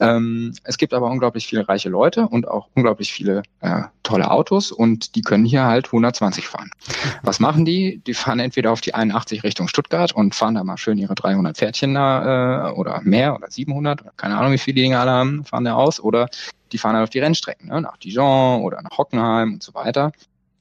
Ähm, 0.00 0.54
es 0.64 0.78
gibt 0.78 0.92
aber 0.92 1.10
unglaublich 1.10 1.46
viele 1.46 1.68
reiche 1.68 1.88
Leute 1.88 2.28
und 2.28 2.48
auch 2.48 2.68
unglaublich 2.74 3.12
viele 3.12 3.42
äh, 3.60 3.82
tolle 4.02 4.30
Autos 4.30 4.72
und 4.72 5.14
die 5.14 5.22
können 5.22 5.44
hier 5.44 5.64
halt 5.64 5.86
120 5.86 6.48
fahren. 6.48 6.70
Was 7.22 7.40
machen 7.40 7.64
die? 7.64 8.00
Die 8.06 8.14
fahren 8.14 8.40
entweder 8.40 8.72
auf 8.72 8.80
die 8.80 8.94
81 8.94 9.42
Richtung 9.44 9.68
Stuttgart 9.68 10.12
und 10.12 10.34
fahren 10.34 10.54
da 10.54 10.64
mal 10.64 10.76
schön 10.76 10.98
ihre 10.98 11.14
300 11.14 11.56
Pferdchen 11.56 11.94
da 11.94 12.70
äh, 12.70 12.72
oder 12.72 13.00
mehr 13.02 13.34
oder 13.34 13.50
700 13.50 14.02
oder 14.02 14.12
keine 14.16 14.36
Ahnung, 14.36 14.52
wie 14.52 14.58
viele 14.58 14.74
die 14.74 14.82
Dinge 14.82 14.98
alle 14.98 15.10
haben, 15.10 15.44
fahren 15.44 15.64
da 15.64 15.74
aus 15.74 16.00
oder 16.00 16.28
die 16.72 16.78
fahren 16.78 16.96
halt 16.96 17.04
auf 17.04 17.10
die 17.10 17.20
Rennstrecken, 17.20 17.68
ne? 17.68 17.80
nach 17.80 17.96
Dijon 17.98 18.62
oder 18.62 18.82
nach 18.82 18.98
Hockenheim 18.98 19.54
und 19.54 19.62
so 19.62 19.74
weiter. 19.74 20.12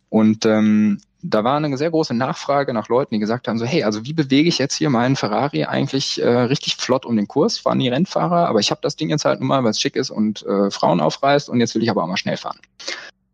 Und 0.10 0.46
ähm, 0.46 1.00
da 1.24 1.44
war 1.46 1.56
eine 1.56 1.78
sehr 1.78 1.90
große 1.90 2.14
Nachfrage 2.14 2.74
nach 2.74 2.90
Leuten, 2.90 3.16
die 3.16 3.20
gesagt 3.20 3.48
haben, 3.48 3.58
so, 3.58 3.66
hey, 3.66 3.84
also 3.84 4.06
wie 4.06 4.14
bewege 4.14 4.50
ich 4.50 4.58
jetzt 4.58 4.76
hier 4.76 4.90
meinen 4.90 5.16
Ferrari 5.16 5.64
eigentlich 5.64 6.22
äh, 6.22 6.28
richtig 6.28 6.76
flott 6.76 7.06
um 7.06 7.16
den 7.16 7.30
Kurs? 7.30 7.58
Fahren 7.58 7.80
die 7.80 7.88
Rennfahrer, 7.88 8.48
aber 8.48 8.60
ich 8.60 8.72
habe 8.72 8.82
das 8.84 8.98
Ding 8.98 9.10
jetzt 9.10 9.24
halt 9.24 9.40
nun 9.40 9.48
mal, 9.48 9.64
weil 9.64 9.72
es 9.72 9.80
schick 9.80 9.96
ist 9.96 10.10
und 10.10 10.46
äh, 10.46 10.70
Frauen 10.70 11.00
aufreißt 11.00 11.50
und 11.50 11.62
jetzt 11.62 11.76
will 11.76 11.84
ich 11.84 11.90
aber 11.90 12.04
auch 12.04 12.08
mal 12.08 12.18
schnell 12.18 12.36
fahren. 12.36 12.60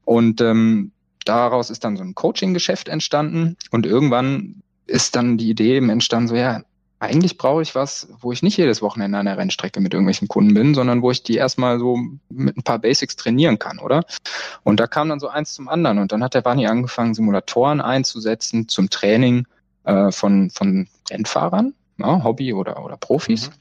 Und 0.06 0.40
ähm, 0.40 0.92
daraus 1.26 1.72
ist 1.72 1.84
dann 1.84 1.98
so 1.98 2.04
ein 2.04 2.14
Coaching-Geschäft 2.14 2.90
entstanden 2.90 3.58
und 3.72 3.88
irgendwann 3.88 4.62
ist 4.86 5.16
dann 5.16 5.38
die 5.38 5.50
Idee 5.50 5.78
im 5.78 5.90
entstanden, 5.90 6.28
so 6.28 6.36
ja, 6.36 6.62
eigentlich 7.00 7.38
brauche 7.38 7.62
ich 7.62 7.76
was, 7.76 8.10
wo 8.20 8.34
ich 8.34 8.44
nicht 8.44 8.58
jedes 8.58 8.82
Wochenende 8.82 9.18
an 9.18 9.26
der 9.26 9.38
Rennstrecke 9.38 9.80
mit 9.80 9.94
irgendwelchen 9.94 10.28
Kunden 10.28 10.54
bin, 10.54 10.76
sondern 10.76 11.02
wo 11.02 11.12
ich 11.12 11.24
die 11.24 11.36
erstmal 11.36 11.80
so 11.80 11.98
mit 12.30 12.58
ein 12.58 12.64
paar 12.64 12.80
Basics 12.80 13.16
trainieren 13.16 13.58
kann, 13.58 13.80
oder? 13.80 14.04
Und 14.64 14.82
da 14.82 14.88
kam 14.88 15.08
dann 15.08 15.22
so 15.22 15.30
eins 15.30 15.54
zum 15.54 15.70
anderen. 15.70 15.98
Und 15.98 16.12
dann 16.12 16.24
hat 16.24 16.34
der 16.34 16.42
Bunny 16.42 16.68
angefangen, 16.68 17.14
Simulatoren 17.14 17.80
einzusetzen 17.80 18.68
zum 18.68 18.90
Training 18.90 19.48
äh, 19.86 20.12
von, 20.12 20.50
von 20.50 20.88
Rennfahrern, 21.10 21.74
ja, 21.98 22.24
Hobby 22.24 22.54
oder, 22.54 22.84
oder 22.84 22.98
Profis. 22.98 23.50
Mhm. 23.50 23.54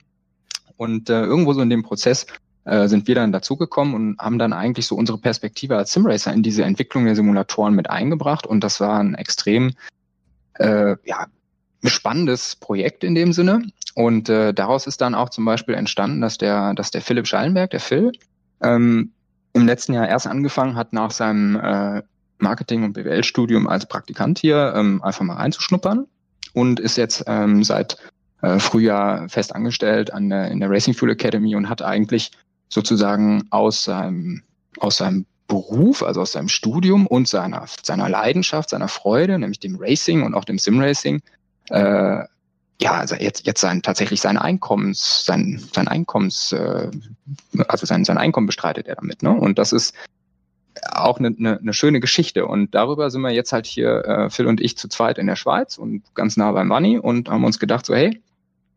Und 0.76 1.10
äh, 1.10 1.22
irgendwo 1.22 1.52
so 1.52 1.60
in 1.60 1.70
dem 1.70 1.84
Prozess 1.84 2.26
äh, 2.64 2.88
sind 2.88 3.06
wir 3.06 3.14
dann 3.14 3.30
dazugekommen 3.30 3.94
und 3.94 4.18
haben 4.18 4.38
dann 4.40 4.52
eigentlich 4.52 4.86
so 4.86 4.96
unsere 4.96 5.18
Perspektive 5.18 5.76
als 5.76 5.92
Simracer 5.92 6.32
in 6.32 6.42
diese 6.42 6.64
Entwicklung 6.64 7.04
der 7.04 7.14
Simulatoren 7.14 7.74
mit 7.74 7.88
eingebracht. 7.88 8.48
Und 8.48 8.64
das 8.64 8.80
war 8.80 8.98
ein 8.98 9.14
extrem 9.14 9.74
äh, 10.54 10.96
ja, 11.04 11.26
spannendes 11.84 12.56
Projekt 12.56 13.04
in 13.04 13.14
dem 13.14 13.32
Sinne. 13.32 13.62
Und 13.94 14.28
äh, 14.28 14.52
daraus 14.52 14.86
ist 14.86 15.00
dann 15.00 15.14
auch 15.14 15.28
zum 15.28 15.44
Beispiel 15.44 15.74
entstanden, 15.74 16.20
dass 16.20 16.38
der, 16.38 16.74
dass 16.74 16.90
der 16.90 17.02
Philipp 17.02 17.26
Schallenberg, 17.26 17.70
der 17.70 17.80
Phil, 17.80 18.12
ähm, 18.60 19.12
im 19.52 19.66
letzten 19.66 19.92
Jahr 19.92 20.08
erst 20.08 20.26
angefangen 20.26 20.76
hat, 20.76 20.92
nach 20.92 21.10
seinem 21.10 21.56
äh, 21.56 22.02
Marketing- 22.38 22.84
und 22.84 22.92
BWL-Studium 22.92 23.66
als 23.66 23.86
Praktikant 23.86 24.38
hier 24.38 24.72
ähm, 24.76 25.02
einfach 25.02 25.24
mal 25.24 25.34
reinzuschnuppern 25.34 26.06
und 26.52 26.80
ist 26.80 26.96
jetzt 26.96 27.24
ähm, 27.26 27.64
seit 27.64 27.96
äh, 28.42 28.58
Frühjahr 28.58 29.28
fest 29.28 29.54
angestellt 29.54 30.12
an 30.12 30.28
der, 30.30 30.50
in 30.50 30.60
der 30.60 30.70
Racing 30.70 30.94
Fuel 30.94 31.12
Academy 31.12 31.56
und 31.56 31.68
hat 31.68 31.82
eigentlich 31.82 32.30
sozusagen 32.68 33.44
aus 33.50 33.84
seinem, 33.84 34.42
aus 34.78 34.98
seinem 34.98 35.26
Beruf, 35.48 36.02
also 36.02 36.20
aus 36.20 36.32
seinem 36.32 36.48
Studium 36.48 37.06
und 37.06 37.26
seiner, 37.26 37.64
seiner 37.82 38.08
Leidenschaft, 38.08 38.70
seiner 38.70 38.88
Freude, 38.88 39.38
nämlich 39.38 39.58
dem 39.58 39.76
Racing 39.76 40.22
und 40.22 40.34
auch 40.34 40.44
dem 40.44 40.58
Sim-Racing, 40.58 41.22
äh, 41.70 42.24
ja, 42.80 42.92
also 42.92 43.16
jetzt, 43.16 43.46
jetzt 43.46 43.60
sein, 43.60 43.82
tatsächlich 43.82 44.20
sein 44.20 44.38
Einkommens, 44.38 45.24
sein, 45.24 45.60
sein 45.72 45.88
Einkommens, 45.88 46.52
äh, 46.52 46.90
also 47.66 47.86
sein, 47.86 48.04
sein 48.04 48.18
Einkommen 48.18 48.46
bestreitet 48.46 48.86
er 48.86 48.96
damit, 48.96 49.22
ne? 49.22 49.32
Und 49.32 49.58
das 49.58 49.72
ist 49.72 49.94
auch 50.92 51.18
eine, 51.18 51.34
eine, 51.36 51.58
eine 51.58 51.72
schöne 51.72 51.98
Geschichte. 51.98 52.46
Und 52.46 52.74
darüber 52.74 53.10
sind 53.10 53.22
wir 53.22 53.30
jetzt 53.30 53.52
halt 53.52 53.66
hier, 53.66 54.04
äh, 54.04 54.30
Phil 54.30 54.46
und 54.46 54.60
ich, 54.60 54.78
zu 54.78 54.88
zweit 54.88 55.18
in 55.18 55.26
der 55.26 55.34
Schweiz 55.36 55.76
und 55.76 56.02
ganz 56.14 56.36
nah 56.36 56.52
beim 56.52 56.68
Money 56.68 56.98
und 56.98 57.28
haben 57.28 57.44
uns 57.44 57.58
gedacht, 57.58 57.84
so, 57.84 57.94
hey, 57.94 58.22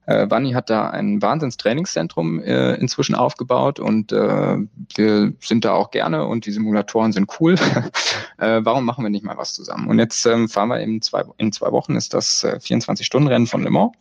äh, 0.08 0.26
Bunny 0.26 0.52
hat 0.54 0.70
da 0.70 0.89
ein 0.89 1.22
Wahnsinns-Trainingszentrum 1.22 2.41
äh, 2.41 2.74
inzwischen 2.76 3.16
aufgebaut 3.16 3.80
und 3.80 4.12
äh, 4.12 4.58
wir 4.95 5.34
sind 5.39 5.66
da 5.66 5.74
auch 5.74 5.91
gerne 5.91 6.26
und 6.26 6.45
die 6.45 6.52
Simulatoren 6.52 7.12
sind 7.12 7.30
cool. 7.39 7.56
äh, 8.38 8.62
warum 8.64 8.86
machen 8.86 9.04
wir 9.04 9.10
nicht 9.10 9.24
mal 9.24 9.38
was 9.38 9.54
zusammen? 9.54 9.88
Und 9.88 9.99
jetzt 9.99 10.26
ähm, 10.26 10.49
fahren 10.49 10.70
wir 10.70 10.80
in 10.80 11.02
zwei, 11.02 11.24
in 11.38 11.52
zwei 11.52 11.72
Wochen 11.72 11.95
ist 11.95 12.14
das 12.14 12.43
äh, 12.43 12.60
24-Stunden-Rennen 12.62 13.47
von 13.47 13.64
Le 13.64 13.70
Mans, 13.70 13.91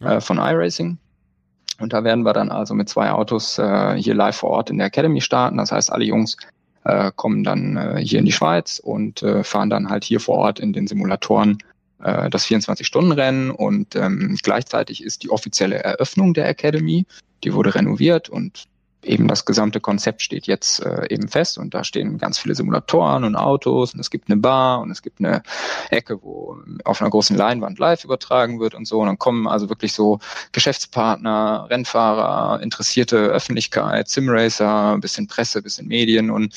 äh, 0.00 0.20
von 0.20 0.38
iRacing. 0.38 0.98
Und 1.80 1.92
da 1.92 2.04
werden 2.04 2.24
wir 2.24 2.32
dann 2.32 2.50
also 2.50 2.74
mit 2.74 2.88
zwei 2.88 3.10
Autos 3.10 3.58
äh, 3.58 3.94
hier 3.94 4.14
live 4.14 4.36
vor 4.36 4.50
Ort 4.50 4.70
in 4.70 4.78
der 4.78 4.88
Academy 4.88 5.20
starten. 5.20 5.58
Das 5.58 5.72
heißt, 5.72 5.92
alle 5.92 6.04
Jungs 6.04 6.36
äh, 6.84 7.12
kommen 7.14 7.44
dann 7.44 7.76
äh, 7.76 8.00
hier 8.02 8.18
in 8.18 8.24
die 8.24 8.32
Schweiz 8.32 8.80
und 8.82 9.22
äh, 9.22 9.44
fahren 9.44 9.70
dann 9.70 9.90
halt 9.90 10.04
hier 10.04 10.20
vor 10.20 10.38
Ort 10.38 10.60
in 10.60 10.72
den 10.72 10.86
Simulatoren 10.86 11.58
äh, 12.02 12.30
das 12.30 12.46
24-Stunden-Rennen 12.46 13.50
und 13.50 13.96
ähm, 13.96 14.36
gleichzeitig 14.42 15.02
ist 15.02 15.22
die 15.22 15.30
offizielle 15.30 15.82
Eröffnung 15.82 16.34
der 16.34 16.48
Academy, 16.48 17.06
die 17.44 17.54
wurde 17.54 17.74
renoviert 17.74 18.28
und 18.28 18.68
eben 19.02 19.28
das 19.28 19.44
gesamte 19.44 19.80
Konzept 19.80 20.22
steht 20.22 20.46
jetzt 20.46 20.84
äh, 20.84 21.06
eben 21.08 21.28
fest 21.28 21.58
und 21.58 21.72
da 21.74 21.84
stehen 21.84 22.18
ganz 22.18 22.38
viele 22.38 22.54
Simulatoren 22.54 23.24
und 23.24 23.36
Autos 23.36 23.94
und 23.94 24.00
es 24.00 24.10
gibt 24.10 24.28
eine 24.28 24.40
Bar 24.40 24.80
und 24.80 24.90
es 24.90 25.02
gibt 25.02 25.20
eine 25.20 25.42
Ecke, 25.90 26.22
wo 26.22 26.58
auf 26.84 27.00
einer 27.00 27.10
großen 27.10 27.36
Leinwand 27.36 27.78
live 27.78 28.04
übertragen 28.04 28.60
wird 28.60 28.74
und 28.74 28.86
so. 28.86 29.00
Und 29.00 29.06
dann 29.06 29.18
kommen 29.18 29.46
also 29.46 29.68
wirklich 29.68 29.92
so 29.92 30.18
Geschäftspartner, 30.52 31.68
Rennfahrer, 31.70 32.60
interessierte 32.60 33.16
Öffentlichkeit, 33.16 34.08
Simracer, 34.08 34.98
bisschen 34.98 35.28
Presse, 35.28 35.62
bisschen 35.62 35.86
Medien 35.86 36.30
und 36.30 36.54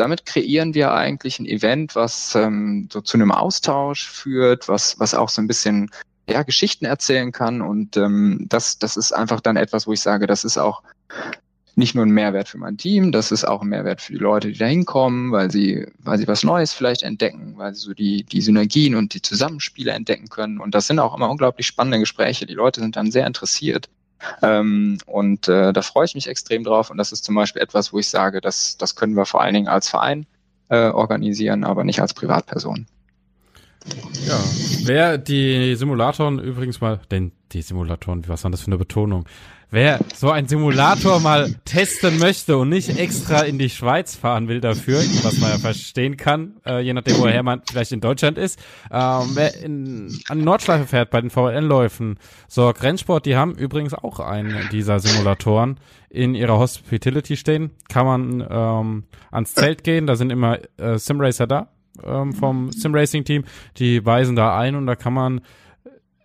damit 0.00 0.26
kreieren 0.26 0.74
wir 0.74 0.92
eigentlich 0.92 1.38
ein 1.38 1.46
Event, 1.46 1.94
was 1.94 2.34
ähm, 2.34 2.88
so 2.92 3.00
zu 3.00 3.16
einem 3.16 3.30
Austausch 3.30 4.08
führt, 4.08 4.68
was, 4.68 4.98
was 4.98 5.14
auch 5.14 5.28
so 5.28 5.42
ein 5.42 5.46
bisschen 5.46 5.90
ja, 6.28 6.42
Geschichten 6.42 6.86
erzählen 6.86 7.32
kann. 7.32 7.60
Und 7.60 7.96
ähm, 7.96 8.46
das, 8.48 8.78
das 8.78 8.96
ist 8.96 9.12
einfach 9.12 9.40
dann 9.40 9.56
etwas, 9.56 9.86
wo 9.86 9.92
ich 9.92 10.00
sage, 10.00 10.26
das 10.26 10.44
ist 10.44 10.58
auch 10.58 10.82
nicht 11.76 11.94
nur 11.94 12.04
ein 12.04 12.10
Mehrwert 12.10 12.48
für 12.48 12.58
mein 12.58 12.76
Team, 12.76 13.12
das 13.12 13.30
ist 13.32 13.44
auch 13.44 13.62
ein 13.62 13.68
Mehrwert 13.68 14.00
für 14.00 14.12
die 14.12 14.18
Leute, 14.18 14.48
die 14.52 14.58
da 14.58 14.66
hinkommen, 14.66 15.32
weil 15.32 15.50
sie, 15.50 15.86
weil 15.98 16.18
sie 16.18 16.28
was 16.28 16.42
Neues 16.42 16.72
vielleicht 16.72 17.02
entdecken, 17.02 17.54
weil 17.56 17.74
sie 17.74 17.80
so 17.80 17.94
die, 17.94 18.24
die 18.24 18.40
Synergien 18.40 18.94
und 18.94 19.14
die 19.14 19.22
Zusammenspiele 19.22 19.92
entdecken 19.92 20.28
können. 20.28 20.60
Und 20.60 20.74
das 20.74 20.86
sind 20.86 20.98
auch 20.98 21.16
immer 21.16 21.30
unglaublich 21.30 21.66
spannende 21.66 21.98
Gespräche. 21.98 22.46
Die 22.46 22.54
Leute 22.54 22.80
sind 22.80 22.96
dann 22.96 23.10
sehr 23.10 23.26
interessiert. 23.26 23.88
Ähm, 24.42 24.98
und 25.06 25.48
äh, 25.48 25.72
da 25.72 25.82
freue 25.82 26.04
ich 26.04 26.14
mich 26.14 26.28
extrem 26.28 26.64
drauf. 26.64 26.90
Und 26.90 26.98
das 26.98 27.12
ist 27.12 27.24
zum 27.24 27.34
Beispiel 27.34 27.62
etwas, 27.62 27.92
wo 27.92 27.98
ich 27.98 28.08
sage, 28.08 28.40
das, 28.40 28.76
das 28.76 28.94
können 28.94 29.14
wir 29.16 29.26
vor 29.26 29.40
allen 29.40 29.54
Dingen 29.54 29.68
als 29.68 29.88
Verein 29.88 30.26
äh, 30.68 30.88
organisieren, 30.88 31.64
aber 31.64 31.84
nicht 31.84 32.00
als 32.00 32.14
Privatperson. 32.14 32.86
Ja, 34.26 34.38
wer 34.84 35.18
die 35.18 35.74
Simulatoren 35.74 36.38
übrigens 36.38 36.80
mal, 36.80 37.00
denn 37.10 37.32
die 37.52 37.62
Simulatoren, 37.62 38.28
was 38.28 38.44
war 38.44 38.50
das 38.50 38.60
für 38.60 38.66
eine 38.66 38.78
Betonung? 38.78 39.26
Wer 39.72 40.00
so 40.16 40.30
ein 40.30 40.48
Simulator 40.48 41.20
mal 41.20 41.54
testen 41.64 42.18
möchte 42.18 42.56
und 42.56 42.70
nicht 42.70 42.98
extra 42.98 43.42
in 43.42 43.56
die 43.56 43.70
Schweiz 43.70 44.16
fahren 44.16 44.48
will 44.48 44.60
dafür, 44.60 44.98
was 45.22 45.38
man 45.38 45.50
ja 45.50 45.58
verstehen 45.58 46.16
kann, 46.16 46.56
äh, 46.66 46.80
je 46.80 46.92
nachdem, 46.92 47.18
woher 47.18 47.44
man 47.44 47.62
vielleicht 47.70 47.92
in 47.92 48.00
Deutschland 48.00 48.36
ist, 48.36 48.58
ähm, 48.90 49.30
wer 49.34 49.56
in, 49.62 50.18
an 50.28 50.42
Nordschleife 50.42 50.86
fährt 50.88 51.10
bei 51.10 51.20
den 51.20 51.30
VLN-Läufen, 51.30 52.18
Sorg 52.48 52.82
Rennsport, 52.82 53.26
die 53.26 53.36
haben 53.36 53.54
übrigens 53.54 53.94
auch 53.94 54.18
einen 54.18 54.68
dieser 54.72 54.98
Simulatoren 54.98 55.78
in 56.08 56.34
ihrer 56.34 56.58
Hospitality 56.58 57.36
stehen, 57.36 57.70
kann 57.88 58.06
man 58.06 58.46
ähm, 58.50 59.04
ans 59.30 59.54
Zelt 59.54 59.84
gehen, 59.84 60.08
da 60.08 60.16
sind 60.16 60.30
immer 60.30 60.58
äh, 60.78 60.98
Simracer 60.98 61.46
da 61.46 61.68
ähm, 62.04 62.32
vom 62.32 62.72
Simracing-Team, 62.72 63.44
die 63.76 64.04
weisen 64.04 64.34
da 64.34 64.58
ein 64.58 64.74
und 64.74 64.88
da 64.88 64.96
kann 64.96 65.12
man 65.12 65.42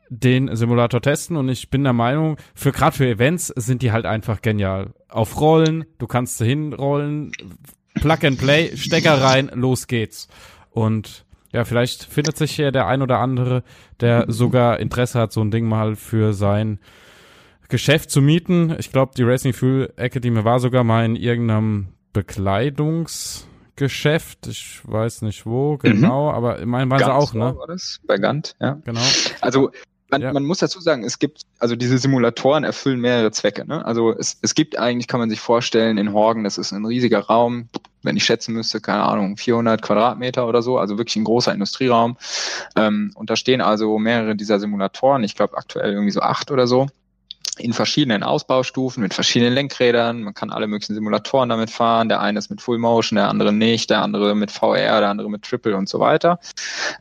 den 0.10 0.56
Simulator 0.56 1.01
testen 1.01 1.38
und 1.38 1.49
ich 1.49 1.70
bin 1.70 1.84
der 1.84 1.93
Meinung, 1.93 2.38
für 2.53 2.72
gerade 2.72 2.95
für 2.95 3.08
Events 3.08 3.47
sind 3.47 3.82
die 3.82 3.91
halt 3.91 4.06
einfach 4.06 4.41
genial. 4.41 4.93
Auf 5.10 5.39
Rollen, 5.39 5.86
du 5.97 6.08
kannst 6.08 6.41
hinrollen, 6.41 7.32
Plug 7.95 8.24
and 8.24 8.38
Play, 8.38 8.76
Stecker 8.76 9.22
rein, 9.22 9.49
los 9.53 9.88
geht's. 9.88 10.28
Und 10.72 11.26
ja, 11.51 11.64
vielleicht 11.64 12.03
findet 12.03 12.38
sich 12.38 12.51
hier 12.51 12.72
der 12.72 12.88
ein 12.88 13.01
oder 13.01 13.20
andere, 13.20 13.64
der 14.01 14.26
sogar 14.28 14.80
Interesse 14.80 15.20
hat, 15.20 15.32
so 15.32 15.41
ein 15.41 15.51
Ding 15.51 15.66
mal 15.66 15.95
für 15.95 16.34
sein 16.34 16.80
Geschäft 17.70 18.12
zu 18.12 18.22
mieten. 18.22 18.76
Ich 18.78 18.91
glaube, 18.91 19.14
die 19.18 19.24
Racing 19.24 19.53
Fuel 19.53 19.93
Academy 19.95 20.43
war 20.43 20.60
sogar 20.60 20.84
mal 20.84 21.06
in 21.06 21.16
irgendeinem 21.16 21.88
Bekleidungs 22.14 23.47
Geschäft, 23.78 24.47
ich 24.47 24.80
weiß 24.84 25.22
nicht 25.24 25.45
wo 25.45 25.78
genau, 25.78 26.30
mhm. 26.30 26.36
aber 26.36 26.60
immerhin 26.60 26.89
waren 26.89 26.99
Gant 26.99 27.12
sie 27.12 27.18
auch, 27.18 27.34
ne? 27.34 27.58
War 27.58 27.68
das? 27.68 27.99
Bei 28.08 28.18
Gant, 28.18 28.56
ja. 28.62 28.80
Genau. 28.86 29.01
Also 29.41 29.72
man, 30.10 30.22
ja. 30.22 30.34
man 30.34 30.43
muss 30.43 30.60
dazu 30.60 30.80
sagen, 30.80 31.03
es 31.03 31.20
gibt, 31.20 31.41
also 31.60 31.76
diese 31.76 31.97
Simulatoren 31.97 32.64
erfüllen 32.64 32.99
mehrere 32.99 33.32
Zwecke. 33.32 33.66
Ne? 33.66 33.86
Also 33.86 34.12
es, 34.12 34.38
es 34.41 34.53
gibt 34.53 34.78
eigentlich, 34.78 35.08
kann 35.08 35.20
man 35.20 35.30
sich 35.30 35.39
vorstellen, 35.39 35.97
in 35.97 36.14
Horgen, 36.14 36.43
das 36.43 36.58
ist 36.58 36.72
ein 36.72 36.86
riesiger 36.86 37.20
Raum, 37.20 37.70
wenn 38.03 38.16
ich 38.16 38.24
schätzen 38.24 38.53
müsste, 38.53 38.82
keine 38.82 39.03
Ahnung, 39.03 39.38
400 39.38 39.82
Quadratmeter 39.82 40.47
oder 40.47 40.62
so, 40.62 40.78
also 40.78 40.97
wirklich 40.97 41.16
ein 41.16 41.24
großer 41.24 41.53
Industrieraum. 41.53 42.18
Ähm, 42.76 43.12
und 43.16 43.30
da 43.30 43.36
stehen 43.36 43.62
also 43.62 43.97
mehrere 43.97 44.36
dieser 44.36 44.60
Simulatoren, 44.60 45.24
ich 45.24 45.36
glaube 45.36 45.58
aktuell 45.58 45.93
irgendwie 45.93 46.12
so 46.12 46.22
acht 46.22 46.51
oder 46.51 46.68
so 46.68 46.88
in 47.58 47.74
verschiedenen 47.74 48.24
Ausbaustufen 48.24 49.01
mit 49.01 49.14
verschiedenen 49.14 49.53
Lenkrädern. 49.53 50.24
Man 50.24 50.34
kann 50.34 50.51
alle 50.51 50.68
möglichen 50.68 50.95
Simulatoren 50.95 51.49
damit 51.49 51.70
fahren. 51.70 52.10
Der 52.10 52.22
eine 52.22 52.39
ist 52.39 52.49
mit 52.49 52.62
Full 52.62 52.78
Motion, 52.78 53.18
der 53.18 53.30
andere 53.30 53.53
nicht, 53.53 53.89
der 53.89 54.01
andere 54.01 54.36
mit 54.36 54.51
VR, 54.51 54.99
der 54.99 55.10
andere 55.10 55.30
mit 55.30 55.43
Triple 55.43 55.76
und 55.76 55.89
so 55.89 55.99
weiter. 55.99 56.39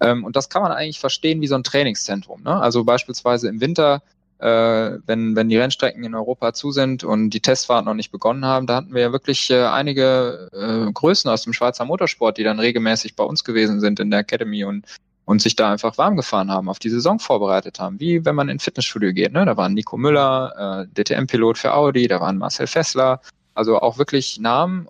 Ähm, 0.00 0.24
und 0.24 0.36
das 0.36 0.48
kann 0.48 0.62
man 0.62 0.72
eigentlich 0.72 1.00
verstehen 1.00 1.40
wie 1.40 1.46
so 1.46 1.54
ein 1.54 1.64
Trainingszentrum. 1.64 2.42
Ne? 2.42 2.60
Also 2.60 2.84
beispielsweise 2.84 3.48
im 3.48 3.60
Winter 3.60 4.02
äh, 4.38 4.98
wenn, 5.06 5.36
wenn 5.36 5.48
die 5.48 5.56
Rennstrecken 5.56 6.04
in 6.04 6.14
Europa 6.14 6.52
zu 6.52 6.70
sind 6.72 7.04
und 7.04 7.30
die 7.30 7.40
Testfahrten 7.40 7.86
noch 7.86 7.94
nicht 7.94 8.10
begonnen 8.10 8.44
haben, 8.44 8.66
da 8.66 8.76
hatten 8.76 8.92
wir 8.92 9.02
ja 9.02 9.12
wirklich 9.12 9.48
äh, 9.50 9.64
einige 9.64 10.50
äh, 10.52 10.92
Größen 10.92 11.30
aus 11.30 11.42
dem 11.42 11.52
Schweizer 11.52 11.84
Motorsport, 11.84 12.36
die 12.36 12.44
dann 12.44 12.58
regelmäßig 12.58 13.16
bei 13.16 13.24
uns 13.24 13.44
gewesen 13.44 13.80
sind 13.80 14.00
in 14.00 14.10
der 14.10 14.20
Academy 14.20 14.64
und 14.64 14.86
und 15.24 15.40
sich 15.40 15.56
da 15.56 15.72
einfach 15.72 15.96
warm 15.98 16.16
gefahren 16.16 16.50
haben, 16.50 16.68
auf 16.68 16.78
die 16.78 16.90
Saison 16.90 17.18
vorbereitet 17.18 17.80
haben, 17.80 17.98
wie 18.00 18.24
wenn 18.24 18.34
man 18.34 18.48
in 18.48 18.58
Fitnessstudio 18.58 19.12
geht. 19.12 19.32
Ne? 19.32 19.44
Da 19.44 19.56
waren 19.56 19.74
Nico 19.74 19.96
Müller, 19.96 20.86
äh, 20.96 21.02
DTM-Pilot 21.02 21.58
für 21.58 21.74
Audi, 21.74 22.08
da 22.08 22.20
waren 22.20 22.38
Marcel 22.38 22.66
Fessler, 22.66 23.20
also 23.54 23.80
auch 23.80 23.98
wirklich 23.98 24.38
Namen, 24.38 24.88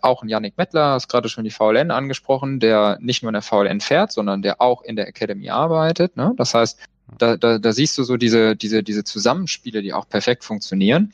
auch 0.00 0.22
ein 0.22 0.28
Yannick 0.28 0.56
Mettler, 0.56 0.92
hast 0.92 1.08
gerade 1.08 1.28
schon 1.28 1.44
die 1.44 1.50
VLN 1.50 1.90
angesprochen, 1.90 2.60
der 2.60 2.98
nicht 3.00 3.22
nur 3.22 3.30
in 3.30 3.34
der 3.34 3.42
VLN 3.42 3.80
fährt, 3.80 4.12
sondern 4.12 4.42
der 4.42 4.60
auch 4.60 4.82
in 4.82 4.96
der 4.96 5.08
Academy 5.08 5.50
arbeitet. 5.50 6.16
Ne? 6.16 6.32
Das 6.36 6.54
heißt, 6.54 6.78
da, 7.18 7.36
da, 7.36 7.58
da 7.58 7.72
siehst 7.72 7.98
du 7.98 8.04
so 8.04 8.16
diese, 8.16 8.56
diese, 8.56 8.82
diese 8.82 9.04
Zusammenspiele, 9.04 9.82
die 9.82 9.92
auch 9.92 10.08
perfekt 10.08 10.44
funktionieren. 10.44 11.12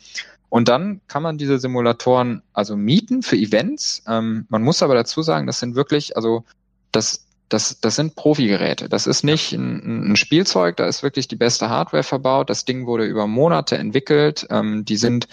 Und 0.51 0.69
dann 0.69 1.01
kann 1.09 1.23
man 1.23 1.39
diese 1.39 1.59
Simulatoren 1.59 2.43
also 2.53 2.77
mieten 2.77 3.23
für 3.23 3.37
Events. 3.37 4.03
Ähm, 4.07 4.47
man 4.49 4.63
muss 4.63 4.83
aber 4.83 4.95
dazu 4.95 5.23
sagen, 5.23 5.47
das 5.47 5.61
sind 5.61 5.75
wirklich, 5.75 6.17
also 6.17 6.45
das, 6.93 7.27
das, 7.49 7.81
das 7.81 7.97
sind 7.97 8.15
Profi-Geräte. 8.17 8.89
Das 8.89 9.07
ist 9.07 9.25
nicht 9.25 9.53
ein, 9.53 10.13
ein, 10.13 10.17
Spielzeug, 10.17 10.77
da 10.77 10.87
ist 10.87 11.03
wirklich 11.03 11.29
die 11.29 11.37
beste 11.37 11.71
Hardware 11.71 12.03
verbaut. 12.03 12.51
Das 12.51 12.65
Ding 12.65 12.87
wurde 12.87 13.05
über 13.05 13.27
Monate 13.27 13.79
entwickelt. 13.79 14.47
Ähm, 14.51 14.85
die 14.85 14.97
sind 14.97 15.29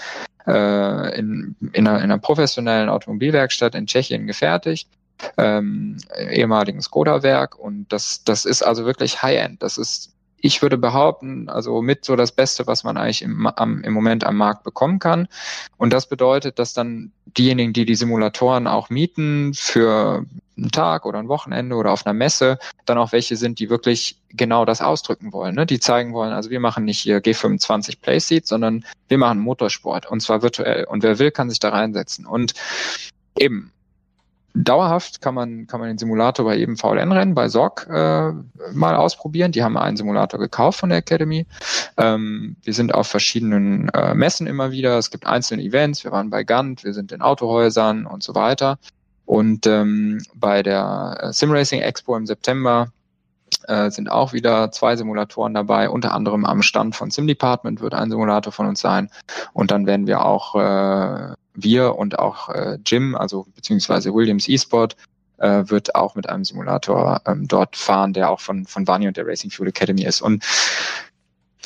äh, 0.48 1.20
in, 1.20 1.56
in, 1.74 1.88
einer, 1.88 1.98
in 1.98 2.04
einer 2.06 2.18
professionellen 2.18 2.90
Automobilwerkstatt 2.90 3.76
in 3.76 3.88
Tschechien 3.88 4.28
gefertigt. 4.28 4.88
Ähm, 5.38 5.98
ehemaligen 6.30 6.82
Skoda-Werk 6.82 7.58
und 7.58 7.86
das, 7.90 8.24
das 8.26 8.44
ist 8.44 8.64
also 8.64 8.86
wirklich 8.86 9.22
High-End. 9.24 9.64
Das 9.64 9.78
ist 9.78 10.15
ich 10.46 10.62
würde 10.62 10.78
behaupten, 10.78 11.50
also 11.50 11.82
mit 11.82 12.06
so 12.06 12.16
das 12.16 12.32
Beste, 12.32 12.68
was 12.68 12.84
man 12.84 12.98
eigentlich 12.98 13.24
im, 13.24 13.48
am, 13.48 13.84
im 13.84 13.94
Moment 13.94 14.24
am 14.24 14.38
Markt 14.38 14.64
bekommen 14.64 15.00
kann. 15.00 15.28
Und 15.78 15.92
das 15.92 16.08
bedeutet, 16.08 16.60
dass 16.60 16.74
dann 16.74 17.12
diejenigen, 17.26 17.74
die 17.74 17.84
die 17.84 17.96
Simulatoren 17.96 18.68
auch 18.68 18.92
mieten 18.92 19.56
für 19.56 20.24
einen 20.56 20.70
Tag 20.70 21.08
oder 21.08 21.18
ein 21.18 21.30
Wochenende 21.30 21.76
oder 21.76 21.92
auf 21.92 22.06
einer 22.06 22.14
Messe, 22.14 22.60
dann 22.86 23.00
auch 23.00 23.12
welche 23.12 23.38
sind, 23.38 23.58
die 23.58 23.72
wirklich 23.72 24.20
genau 24.30 24.66
das 24.66 24.82
ausdrücken 24.82 25.34
wollen. 25.34 25.56
Ne? 25.56 25.66
Die 25.66 25.80
zeigen 25.80 26.14
wollen, 26.14 26.32
also 26.32 26.52
wir 26.52 26.60
machen 26.60 26.86
nicht 26.86 27.00
hier 27.00 27.24
G25 27.24 28.00
Playseat, 28.00 28.46
sondern 28.46 28.86
wir 29.08 29.18
machen 29.18 29.40
Motorsport 29.40 30.06
und 30.06 30.20
zwar 30.20 30.44
virtuell. 30.44 30.84
Und 30.84 31.02
wer 31.02 31.18
will, 31.18 31.32
kann 31.32 31.50
sich 31.50 31.60
da 31.60 31.70
reinsetzen. 31.70 32.28
Und 32.28 32.54
eben, 33.40 33.72
Dauerhaft 34.56 35.22
kann 35.22 35.36
man, 35.36 35.68
kann 35.68 35.82
man 35.82 35.90
den 35.90 35.98
Simulator 35.98 36.46
bei 36.46 36.56
jedem 36.56 36.78
VLN-Rennen 36.78 37.36
bei 37.36 37.50
SOG 37.50 37.88
äh, 37.90 38.32
mal 38.74 38.96
ausprobieren. 38.96 39.52
Die 39.52 39.62
haben 39.62 39.78
einen 39.78 39.98
Simulator 39.98 40.40
gekauft 40.40 40.80
von 40.80 40.90
der 40.90 41.00
Academy. 41.00 41.46
Ähm, 41.98 42.56
wir 42.64 42.74
sind 42.74 42.94
auf 42.94 43.08
verschiedenen 43.08 43.90
äh, 43.90 44.14
Messen 44.14 44.48
immer 44.48 44.72
wieder. 44.72 44.98
Es 44.98 45.12
gibt 45.12 45.28
einzelne 45.28 45.62
Events. 45.62 46.06
Wir 46.06 46.12
waren 46.12 46.30
bei 46.30 46.46
Gant, 46.46 46.86
wir 46.86 46.94
sind 46.94 47.12
in 47.12 47.22
Autohäusern 47.22 48.06
und 48.06 48.24
so 48.24 48.34
weiter. 48.34 48.80
Und 49.26 49.68
ähm, 49.68 50.22
bei 50.34 50.64
der 50.64 51.18
äh, 51.20 51.34
Simracing 51.34 51.82
Expo 51.82 52.16
im 52.16 52.26
September 52.26 52.88
äh, 53.68 53.90
sind 53.92 54.10
auch 54.10 54.32
wieder 54.32 54.72
zwei 54.72 54.96
Simulatoren 54.96 55.54
dabei. 55.54 55.90
Unter 55.90 56.14
anderem 56.14 56.46
am 56.46 56.62
Stand 56.62 56.96
von 56.96 57.12
Sim 57.12 57.28
Department 57.28 57.82
wird 57.82 57.94
ein 57.94 58.10
Simulator 58.10 58.54
von 58.54 58.68
uns 58.68 58.80
sein. 58.80 59.10
Und 59.52 59.72
dann 59.72 59.86
werden 59.86 60.08
wir 60.08 60.24
auch 60.24 60.56
äh, 60.56 61.34
wir 61.56 61.96
und 61.96 62.20
auch 62.20 62.50
äh, 62.50 62.78
Jim, 62.86 63.16
also 63.16 63.48
beziehungsweise 63.56 64.14
Williams 64.14 64.48
eSport, 64.48 64.96
äh, 65.38 65.64
wird 65.68 65.96
auch 65.96 66.16
mit 66.16 66.30
einem 66.30 66.46
Simulator 66.46 67.22
ähm, 67.26 67.48
dort 67.48 67.76
fahren, 67.76 68.14
der 68.14 68.30
auch 68.30 68.40
von, 68.40 68.66
von 68.66 68.88
Vani 68.88 69.08
und 69.08 69.18
der 69.18 69.28
Racing 69.28 69.52
Fuel 69.52 69.70
Academy 69.70 70.04
ist. 70.04 70.22
Und 70.22 70.44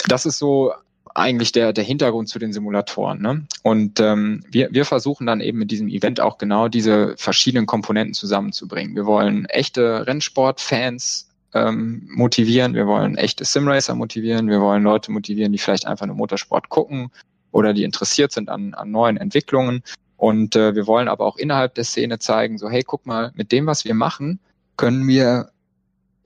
das 0.08 0.26
ist 0.26 0.40
so 0.40 0.74
eigentlich 1.16 1.52
der, 1.52 1.74
der 1.74 1.84
Hintergrund 1.84 2.30
zu 2.30 2.40
den 2.40 2.54
Simulatoren. 2.54 3.22
Ne? 3.22 3.46
Und 3.64 4.00
ähm, 4.00 4.44
wir, 4.50 4.70
wir 4.72 4.86
versuchen 4.86 5.26
dann 5.26 5.42
eben 5.42 5.58
mit 5.58 5.72
diesem 5.72 5.88
Event 5.88 6.20
auch 6.20 6.38
genau 6.38 6.68
diese 6.68 7.16
verschiedenen 7.18 7.66
Komponenten 7.66 8.14
zusammenzubringen. 8.14 8.96
Wir 8.96 9.06
wollen 9.06 9.46
echte 9.46 10.06
Rennsportfans 10.08 11.28
ähm, 11.54 12.08
motivieren, 12.12 12.76
wir 12.76 12.86
wollen 12.86 13.18
echte 13.18 13.44
Simracer 13.44 13.96
motivieren, 13.96 14.50
wir 14.50 14.62
wollen 14.62 14.84
Leute 14.84 15.12
motivieren, 15.12 15.52
die 15.52 15.58
vielleicht 15.58 15.88
einfach 15.88 16.06
nur 16.06 16.16
Motorsport 16.16 16.70
gucken 16.70 17.12
oder 17.52 17.74
die 17.74 17.84
interessiert 17.84 18.32
sind 18.32 18.50
an, 18.50 18.74
an 18.74 18.92
neuen 18.92 19.18
Entwicklungen. 19.18 19.84
Und 20.18 20.56
äh, 20.56 20.76
wir 20.76 20.86
wollen 20.86 21.08
aber 21.08 21.26
auch 21.26 21.38
innerhalb 21.38 21.76
der 21.76 21.86
Szene 21.86 22.20
zeigen, 22.20 22.58
so 22.58 22.70
hey, 22.70 22.84
guck 22.84 23.06
mal, 23.06 23.32
mit 23.36 23.52
dem, 23.52 23.66
was 23.66 23.86
wir 23.86 23.94
machen, 23.94 24.40
können 24.76 25.08
wir 25.08 25.50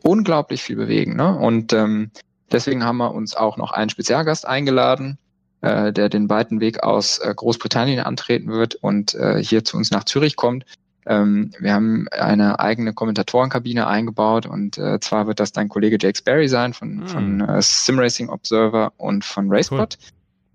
unglaublich 0.01 0.63
viel 0.63 0.75
bewegen. 0.75 1.15
Ne? 1.15 1.37
Und 1.37 1.73
ähm, 1.73 2.11
deswegen 2.51 2.83
haben 2.83 2.97
wir 2.97 3.13
uns 3.13 3.35
auch 3.35 3.57
noch 3.57 3.71
einen 3.71 3.89
Spezialgast 3.89 4.47
eingeladen, 4.47 5.17
äh, 5.61 5.93
der 5.93 6.09
den 6.09 6.29
weiten 6.29 6.59
Weg 6.59 6.83
aus 6.83 7.19
äh, 7.19 7.33
Großbritannien 7.35 7.99
antreten 8.01 8.51
wird 8.51 8.75
und 8.75 9.15
äh, 9.15 9.41
hier 9.41 9.63
zu 9.63 9.77
uns 9.77 9.91
nach 9.91 10.03
Zürich 10.03 10.35
kommt. 10.35 10.65
Ähm, 11.05 11.51
wir 11.59 11.73
haben 11.73 12.07
eine 12.11 12.59
eigene 12.59 12.93
Kommentatorenkabine 12.93 13.87
eingebaut 13.87 14.45
und 14.45 14.77
äh, 14.77 14.99
zwar 14.99 15.27
wird 15.27 15.39
das 15.39 15.51
dein 15.51 15.69
Kollege 15.69 15.97
Jake 15.99 16.17
Sperry 16.17 16.47
sein 16.47 16.73
von, 16.73 17.01
hm. 17.01 17.07
von 17.07 17.41
äh, 17.41 17.61
Simracing 17.61 18.29
Observer 18.29 18.93
und 18.97 19.25
von 19.25 19.51
Racepot. 19.51 19.97
Cool. 19.99 20.07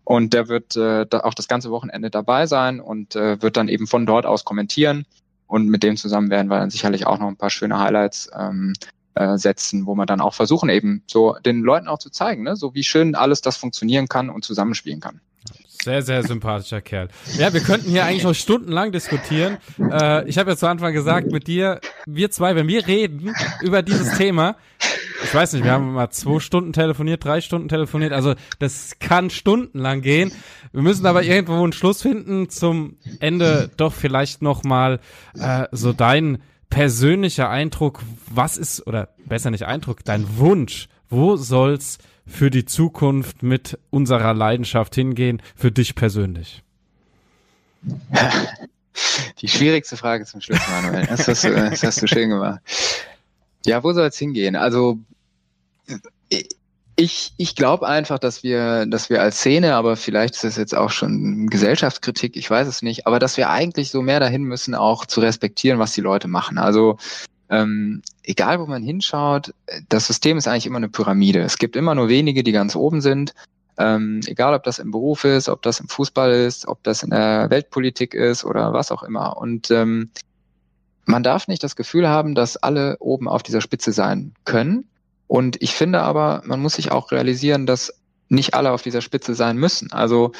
Und 0.08 0.32
der 0.32 0.48
wird 0.48 0.74
äh, 0.74 1.04
da 1.04 1.20
auch 1.20 1.34
das 1.34 1.48
ganze 1.48 1.70
Wochenende 1.70 2.08
dabei 2.08 2.46
sein 2.46 2.80
und 2.80 3.14
äh, 3.14 3.42
wird 3.42 3.58
dann 3.58 3.68
eben 3.68 3.86
von 3.86 4.06
dort 4.06 4.24
aus 4.24 4.46
kommentieren. 4.46 5.04
Und 5.46 5.68
mit 5.68 5.82
dem 5.82 5.98
zusammen 5.98 6.30
werden 6.30 6.48
wir 6.48 6.58
dann 6.58 6.70
sicherlich 6.70 7.06
auch 7.06 7.18
noch 7.18 7.28
ein 7.28 7.36
paar 7.36 7.50
schöne 7.50 7.78
Highlights 7.78 8.30
ähm, 8.34 8.72
äh, 9.16 9.36
setzen, 9.36 9.84
wo 9.84 9.94
wir 9.96 10.06
dann 10.06 10.22
auch 10.22 10.32
versuchen, 10.32 10.70
eben 10.70 11.02
so 11.06 11.36
den 11.44 11.60
Leuten 11.60 11.88
auch 11.88 11.98
zu 11.98 12.08
zeigen, 12.08 12.44
ne? 12.44 12.56
so 12.56 12.72
wie 12.72 12.84
schön 12.84 13.16
alles 13.16 13.42
das 13.42 13.58
funktionieren 13.58 14.08
kann 14.08 14.30
und 14.30 14.46
zusammenspielen 14.46 15.00
kann. 15.00 15.20
Sehr, 15.68 16.00
sehr 16.00 16.22
sympathischer 16.22 16.80
Kerl. 16.80 17.08
Ja, 17.36 17.52
wir 17.52 17.60
könnten 17.60 17.90
hier 17.90 18.06
eigentlich 18.06 18.24
noch 18.24 18.34
stundenlang 18.34 18.92
diskutieren. 18.92 19.58
Äh, 19.78 20.26
ich 20.26 20.38
habe 20.38 20.52
ja 20.52 20.56
zu 20.56 20.68
Anfang 20.68 20.94
gesagt, 20.94 21.30
mit 21.32 21.46
dir, 21.46 21.82
wir 22.06 22.30
zwei, 22.30 22.56
wenn 22.56 22.66
wir 22.66 22.86
reden 22.86 23.34
über 23.60 23.82
dieses 23.82 24.16
Thema, 24.16 24.56
ich 25.24 25.34
weiß 25.34 25.52
nicht, 25.54 25.64
wir 25.64 25.72
haben 25.72 25.92
mal 25.92 26.10
zwei 26.10 26.40
Stunden 26.40 26.72
telefoniert, 26.72 27.24
drei 27.24 27.40
Stunden 27.40 27.68
telefoniert, 27.68 28.12
also 28.12 28.34
das 28.58 28.98
kann 29.00 29.30
stundenlang 29.30 30.02
gehen. 30.02 30.32
Wir 30.72 30.82
müssen 30.82 31.06
aber 31.06 31.22
irgendwo 31.22 31.62
einen 31.62 31.72
Schluss 31.72 32.02
finden 32.02 32.48
zum 32.48 32.96
Ende 33.20 33.70
doch 33.76 33.92
vielleicht 33.92 34.42
noch 34.42 34.64
mal 34.64 35.00
äh, 35.38 35.66
so 35.72 35.92
dein 35.92 36.38
persönlicher 36.70 37.48
Eindruck, 37.48 38.02
was 38.30 38.56
ist, 38.56 38.86
oder 38.86 39.08
besser 39.26 39.50
nicht 39.50 39.64
Eindruck, 39.64 40.04
dein 40.04 40.38
Wunsch, 40.38 40.88
wo 41.08 41.36
soll's 41.36 41.98
für 42.26 42.50
die 42.50 42.66
Zukunft 42.66 43.42
mit 43.42 43.78
unserer 43.90 44.34
Leidenschaft 44.34 44.94
hingehen, 44.94 45.40
für 45.56 45.72
dich 45.72 45.94
persönlich? 45.94 46.62
Die 49.40 49.48
schwierigste 49.48 49.96
Frage 49.96 50.26
zum 50.26 50.40
Schluss, 50.40 50.60
Manuel. 50.68 51.06
Das 51.06 51.26
hast 51.26 51.44
du, 51.44 51.54
das 51.54 51.82
hast 51.82 52.02
du 52.02 52.06
schön 52.06 52.30
gemacht. 52.30 52.60
Ja, 53.68 53.84
wo 53.84 53.92
soll 53.92 54.06
es 54.06 54.18
hingehen? 54.18 54.56
Also 54.56 54.98
ich, 56.96 57.32
ich 57.36 57.54
glaube 57.54 57.86
einfach, 57.86 58.18
dass 58.18 58.42
wir, 58.42 58.86
dass 58.86 59.08
wir 59.08 59.22
als 59.22 59.38
Szene, 59.38 59.74
aber 59.76 59.96
vielleicht 59.96 60.34
ist 60.34 60.44
das 60.44 60.56
jetzt 60.56 60.74
auch 60.74 60.90
schon 60.90 61.46
Gesellschaftskritik, 61.48 62.36
ich 62.36 62.50
weiß 62.50 62.66
es 62.66 62.82
nicht, 62.82 63.06
aber 63.06 63.18
dass 63.18 63.36
wir 63.36 63.50
eigentlich 63.50 63.90
so 63.90 64.02
mehr 64.02 64.18
dahin 64.18 64.42
müssen, 64.42 64.74
auch 64.74 65.06
zu 65.06 65.20
respektieren, 65.20 65.78
was 65.78 65.92
die 65.92 66.00
Leute 66.00 66.26
machen. 66.26 66.58
Also 66.58 66.98
ähm, 67.50 68.02
egal 68.24 68.58
wo 68.58 68.66
man 68.66 68.82
hinschaut, 68.82 69.54
das 69.88 70.08
System 70.08 70.36
ist 70.38 70.48
eigentlich 70.48 70.66
immer 70.66 70.78
eine 70.78 70.88
Pyramide. 70.88 71.40
Es 71.40 71.58
gibt 71.58 71.76
immer 71.76 71.94
nur 71.94 72.08
wenige, 72.08 72.42
die 72.42 72.52
ganz 72.52 72.74
oben 72.74 73.00
sind. 73.00 73.32
Ähm, 73.78 74.20
egal, 74.26 74.54
ob 74.54 74.64
das 74.64 74.80
im 74.80 74.90
Beruf 74.90 75.24
ist, 75.24 75.48
ob 75.48 75.62
das 75.62 75.78
im 75.78 75.88
Fußball 75.88 76.32
ist, 76.32 76.66
ob 76.66 76.82
das 76.82 77.04
in 77.04 77.10
der 77.10 77.48
Weltpolitik 77.48 78.12
ist 78.12 78.44
oder 78.44 78.72
was 78.72 78.90
auch 78.90 79.04
immer. 79.04 79.36
Und 79.36 79.70
ähm, 79.70 80.10
man 81.08 81.22
darf 81.22 81.48
nicht 81.48 81.64
das 81.64 81.74
Gefühl 81.74 82.06
haben, 82.06 82.34
dass 82.34 82.58
alle 82.58 82.98
oben 83.00 83.28
auf 83.28 83.42
dieser 83.42 83.62
Spitze 83.62 83.92
sein 83.92 84.34
können. 84.44 84.88
Und 85.26 85.60
ich 85.62 85.74
finde 85.74 86.02
aber, 86.02 86.42
man 86.44 86.60
muss 86.60 86.74
sich 86.74 86.92
auch 86.92 87.12
realisieren, 87.12 87.66
dass 87.66 87.94
nicht 88.28 88.54
alle 88.54 88.72
auf 88.72 88.82
dieser 88.82 89.00
Spitze 89.00 89.34
sein 89.34 89.56
müssen. 89.56 89.90
Also 89.90 90.32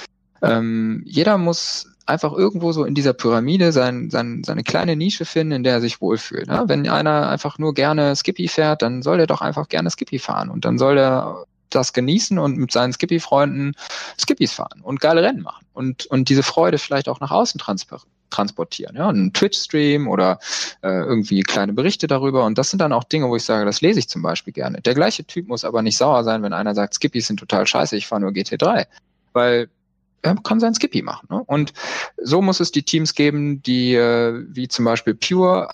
ähm, 0.42 1.02
jeder 1.06 1.38
muss 1.38 1.90
einfach 2.04 2.34
irgendwo 2.34 2.72
so 2.72 2.84
in 2.84 2.94
dieser 2.94 3.14
Pyramide 3.14 3.72
sein, 3.72 4.10
sein, 4.10 4.42
seine 4.44 4.62
kleine 4.62 4.94
Nische 4.94 5.24
finden, 5.24 5.52
in 5.52 5.62
der 5.62 5.74
er 5.74 5.80
sich 5.80 6.02
wohlfühlt. 6.02 6.48
Ne? 6.48 6.64
Wenn 6.66 6.86
einer 6.88 7.28
einfach 7.28 7.58
nur 7.58 7.72
gerne 7.72 8.14
Skippy 8.14 8.48
fährt, 8.48 8.82
dann 8.82 9.02
soll 9.02 9.20
er 9.20 9.26
doch 9.26 9.40
einfach 9.40 9.68
gerne 9.68 9.90
Skippy 9.90 10.18
fahren 10.18 10.50
und 10.50 10.66
dann 10.66 10.78
soll 10.78 10.98
er 10.98 11.44
das 11.70 11.94
genießen 11.94 12.38
und 12.38 12.56
mit 12.56 12.72
seinen 12.72 12.92
Skippy-Freunden 12.92 13.74
Skippys 14.18 14.52
fahren 14.52 14.80
und 14.82 15.00
geile 15.00 15.22
Rennen 15.22 15.42
machen 15.42 15.66
und, 15.72 16.06
und 16.06 16.28
diese 16.28 16.42
Freude 16.42 16.78
vielleicht 16.78 17.08
auch 17.08 17.20
nach 17.20 17.30
außen 17.30 17.58
transportieren. 18.30 18.96
Ja, 18.96 19.08
einen 19.08 19.32
Twitch-Stream 19.32 20.08
oder 20.08 20.38
äh, 20.82 20.88
irgendwie 20.88 21.42
kleine 21.42 21.72
Berichte 21.72 22.06
darüber. 22.06 22.44
Und 22.44 22.58
das 22.58 22.70
sind 22.70 22.80
dann 22.80 22.92
auch 22.92 23.04
Dinge, 23.04 23.28
wo 23.28 23.36
ich 23.36 23.44
sage, 23.44 23.64
das 23.64 23.80
lese 23.80 23.98
ich 23.98 24.08
zum 24.08 24.22
Beispiel 24.22 24.52
gerne. 24.52 24.80
Der 24.80 24.94
gleiche 24.94 25.24
Typ 25.24 25.48
muss 25.48 25.64
aber 25.64 25.82
nicht 25.82 25.96
sauer 25.96 26.24
sein, 26.24 26.42
wenn 26.42 26.52
einer 26.52 26.74
sagt, 26.74 26.94
Skippys 26.94 27.26
sind 27.26 27.40
total 27.40 27.66
scheiße, 27.66 27.96
ich 27.96 28.06
fahre 28.06 28.22
nur 28.22 28.30
GT3. 28.30 28.86
Weil 29.32 29.68
er 30.22 30.34
kann 30.36 30.60
sein 30.60 30.74
Skippy 30.74 31.02
machen. 31.02 31.28
Ne? 31.30 31.42
Und 31.44 31.72
so 32.16 32.42
muss 32.42 32.60
es 32.60 32.72
die 32.72 32.82
Teams 32.82 33.14
geben, 33.14 33.62
die 33.62 33.94
äh, 33.94 34.44
wie 34.48 34.68
zum 34.68 34.84
Beispiel 34.84 35.14
Pure 35.14 35.70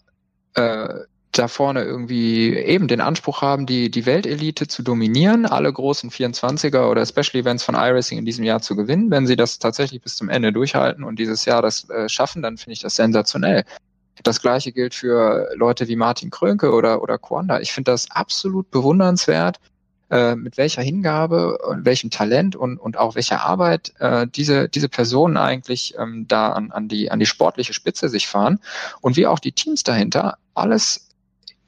äh, 0.55 0.95
da 1.39 1.49
vorne 1.49 1.83
irgendwie 1.83 2.55
eben 2.55 2.89
den 2.89 3.01
Anspruch 3.01 3.43
haben, 3.43 3.67
die, 3.67 3.91
die 3.91 4.07
Weltelite 4.07 4.69
zu 4.69 4.83
dominieren, 4.83 5.47
alle 5.47 5.73
großen 5.73 6.11
24er 6.11 6.89
oder 6.91 7.05
Special 7.05 7.41
Events 7.41 7.65
von 7.65 7.75
iRacing 7.75 8.19
in 8.19 8.25
diesem 8.25 8.45
Jahr 8.45 8.63
zu 8.63 8.77
gewinnen. 8.77 9.11
Wenn 9.11 9.27
sie 9.27 9.37
das 9.37 9.59
tatsächlich 9.59 10.01
bis 10.03 10.17
zum 10.17 10.29
Ende 10.29 10.53
durchhalten 10.53 11.05
und 11.05 11.19
dieses 11.19 11.45
Jahr 11.45 11.63
das 11.63 11.89
äh, 11.91 12.09
schaffen, 12.09 12.43
dann 12.43 12.57
finde 12.57 12.73
ich 12.73 12.81
das 12.81 12.97
sensationell. 12.97 13.65
Das 14.23 14.41
gleiche 14.41 14.73
gilt 14.73 14.95
für 14.95 15.49
Leute 15.57 15.89
wie 15.89 15.97
Martin 15.97 16.31
Krönke 16.31 16.73
oder, 16.73 17.03
oder 17.03 17.19
Quanda. 17.19 17.61
Ich 17.61 17.73
finde 17.73 17.91
das 17.91 18.11
absolut 18.11 18.71
bewundernswert, 18.71 19.59
äh, 20.11 20.37
mit 20.37 20.57
welcher 20.57 20.83
Hingabe 20.83 21.59
und 21.59 21.85
welchem 21.85 22.11
Talent 22.11 22.55
und, 22.55 22.79
und 22.79 22.97
auch 22.97 23.17
welcher 23.17 23.43
Arbeit 23.43 23.93
äh, 23.99 24.27
diese, 24.27 24.69
diese 24.69 24.89
Personen 24.89 25.37
eigentlich 25.37 25.95
ähm, 25.99 26.27
da 26.29 26.53
an, 26.53 26.71
an, 26.71 26.89
die, 26.89 27.11
an 27.11 27.19
die 27.19 27.27
sportliche 27.27 27.75
Spitze 27.75 28.09
sich 28.09 28.29
fahren 28.29 28.61
und 29.01 29.17
wie 29.17 29.27
auch 29.27 29.39
die 29.39 29.53
Teams 29.53 29.83
dahinter 29.83 30.37
alles 30.55 31.04